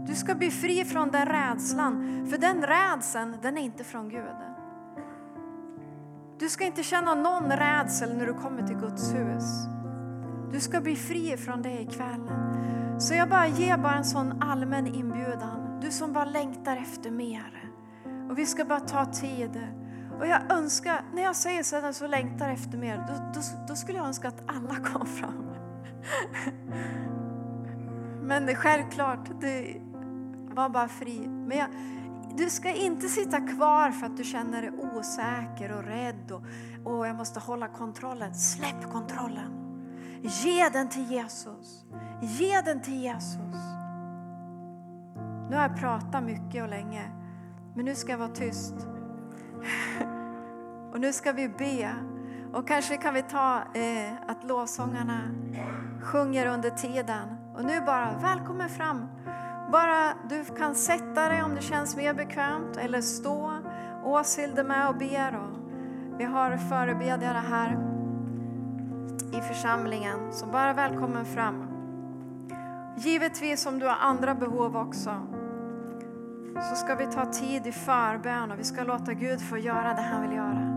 Du 0.07 0.14
ska 0.14 0.34
bli 0.34 0.51
fri 0.51 0.84
från 0.84 1.11
den 1.11 1.26
rädslan, 1.26 2.26
för 2.30 2.38
den 2.38 2.62
rädslan 2.62 3.36
den 3.43 3.59
är 3.59 3.62
inte 3.62 3.84
från 3.84 4.09
Gud. 4.09 4.49
Du 6.41 6.49
ska 6.49 6.64
inte 6.64 6.82
känna 6.82 7.14
någon 7.14 7.53
rädsel 7.53 8.16
när 8.16 8.26
du 8.26 8.34
kommer 8.34 8.66
till 8.66 8.76
Guds 8.76 9.14
hus. 9.14 9.45
Du 10.53 10.61
ska 10.61 10.80
bli 10.80 10.97
fri 10.97 11.36
från 11.36 11.62
det 11.62 11.80
ikväll. 11.80 12.30
Så 12.99 13.14
jag 13.14 13.28
bara 13.28 13.47
ger 13.47 13.76
bara 13.76 13.95
en 13.95 14.05
sån 14.05 14.43
allmän 14.43 14.86
inbjudan. 14.86 15.80
Du 15.82 15.91
som 15.91 16.12
bara 16.12 16.24
längtar 16.24 16.76
efter 16.76 17.11
mer. 17.11 17.72
Och 18.30 18.38
vi 18.38 18.47
ska 18.47 18.64
bara 18.64 18.80
ta 18.80 19.05
tid. 19.05 19.61
Och 20.20 20.26
jag 20.26 20.53
önskar, 20.53 21.05
när 21.14 21.22
jag 21.22 21.36
säger 21.36 21.93
så 21.93 22.07
längtar 22.07 22.49
efter 22.49 22.78
mer, 22.78 22.97
då, 23.09 23.14
då, 23.34 23.41
då 23.68 23.76
skulle 23.76 23.99
jag 23.99 24.07
önska 24.07 24.28
att 24.28 24.43
alla 24.47 24.74
kom 24.93 25.07
fram. 25.07 25.51
Men 28.22 28.55
självklart, 28.55 29.41
det 29.41 29.80
var 30.55 30.68
bara 30.68 30.88
fri. 30.88 31.28
Men 31.28 31.59
jag, 31.59 31.68
du 32.37 32.51
ska 32.51 32.74
inte 32.74 33.09
sitta 33.09 33.41
kvar 33.41 33.91
för 33.91 34.07
att 34.07 34.16
du 34.16 34.24
känner 34.24 34.62
dig 34.62 34.70
osäker 34.70 35.72
och 35.76 35.85
rädd 35.85 36.33
och, 36.33 36.43
och 36.93 37.07
jag 37.07 37.16
måste 37.16 37.41
hålla 37.41 37.68
kontrollen. 37.68 38.35
Släpp 38.35 38.93
kontrollen. 38.93 39.53
Ge 40.22 40.68
den 40.68 40.89
till 40.89 41.11
Jesus. 41.11 41.85
Ge 42.22 42.61
den 42.61 42.83
till 42.83 43.03
Jesus. 43.03 43.55
Nu 45.51 45.57
har 45.57 45.62
jag 45.62 45.76
pratat 45.76 46.24
mycket 46.24 46.62
och 46.62 46.68
länge, 46.68 47.11
men 47.74 47.85
nu 47.85 47.95
ska 47.95 48.12
jag 48.12 48.18
vara 48.18 48.28
tyst. 48.28 48.74
Och 50.93 51.01
nu 51.01 51.12
ska 51.12 51.33
vi 51.33 51.49
be. 51.49 51.95
Och 52.53 52.68
kanske 52.68 52.97
kan 52.97 53.14
vi 53.14 53.22
ta 53.22 53.62
eh, 53.74 54.12
att 54.26 54.45
lovsångarna 54.45 55.20
sjunger 56.03 56.47
under 56.47 56.70
tiden. 56.70 57.28
Och 57.55 57.64
nu 57.64 57.81
bara, 57.81 58.18
välkommen 58.22 58.68
fram. 58.68 59.07
Bara 59.72 60.14
du 60.28 60.44
kan 60.44 60.74
sätta 60.74 61.28
dig 61.28 61.42
om 61.42 61.54
det 61.54 61.62
känns 61.62 61.96
mer 61.96 62.14
bekvämt 62.14 62.76
eller 62.76 63.00
stå. 63.00 63.52
Åshild 64.04 64.58
är 64.58 64.64
med 64.64 64.88
och 64.88 64.96
ber. 64.96 65.36
Och 65.36 65.58
vi 66.18 66.24
har 66.24 66.56
förebedjare 66.56 67.42
här 67.50 67.78
i 69.32 69.40
församlingen. 69.40 70.32
Så 70.32 70.46
bara 70.46 70.72
välkommen 70.72 71.24
fram. 71.24 71.66
Givetvis 72.96 73.66
om 73.66 73.78
du 73.78 73.86
har 73.86 73.96
andra 74.00 74.34
behov 74.34 74.76
också 74.76 75.10
så 76.54 76.74
ska 76.74 76.94
vi 76.94 77.06
ta 77.06 77.24
tid 77.26 77.66
i 77.66 77.72
förbön 77.72 78.50
och 78.50 78.58
vi 78.58 78.64
ska 78.64 78.84
låta 78.84 79.12
Gud 79.12 79.40
få 79.40 79.58
göra 79.58 79.94
det 79.94 80.02
han 80.02 80.22
vill 80.22 80.36
göra. 80.36 80.69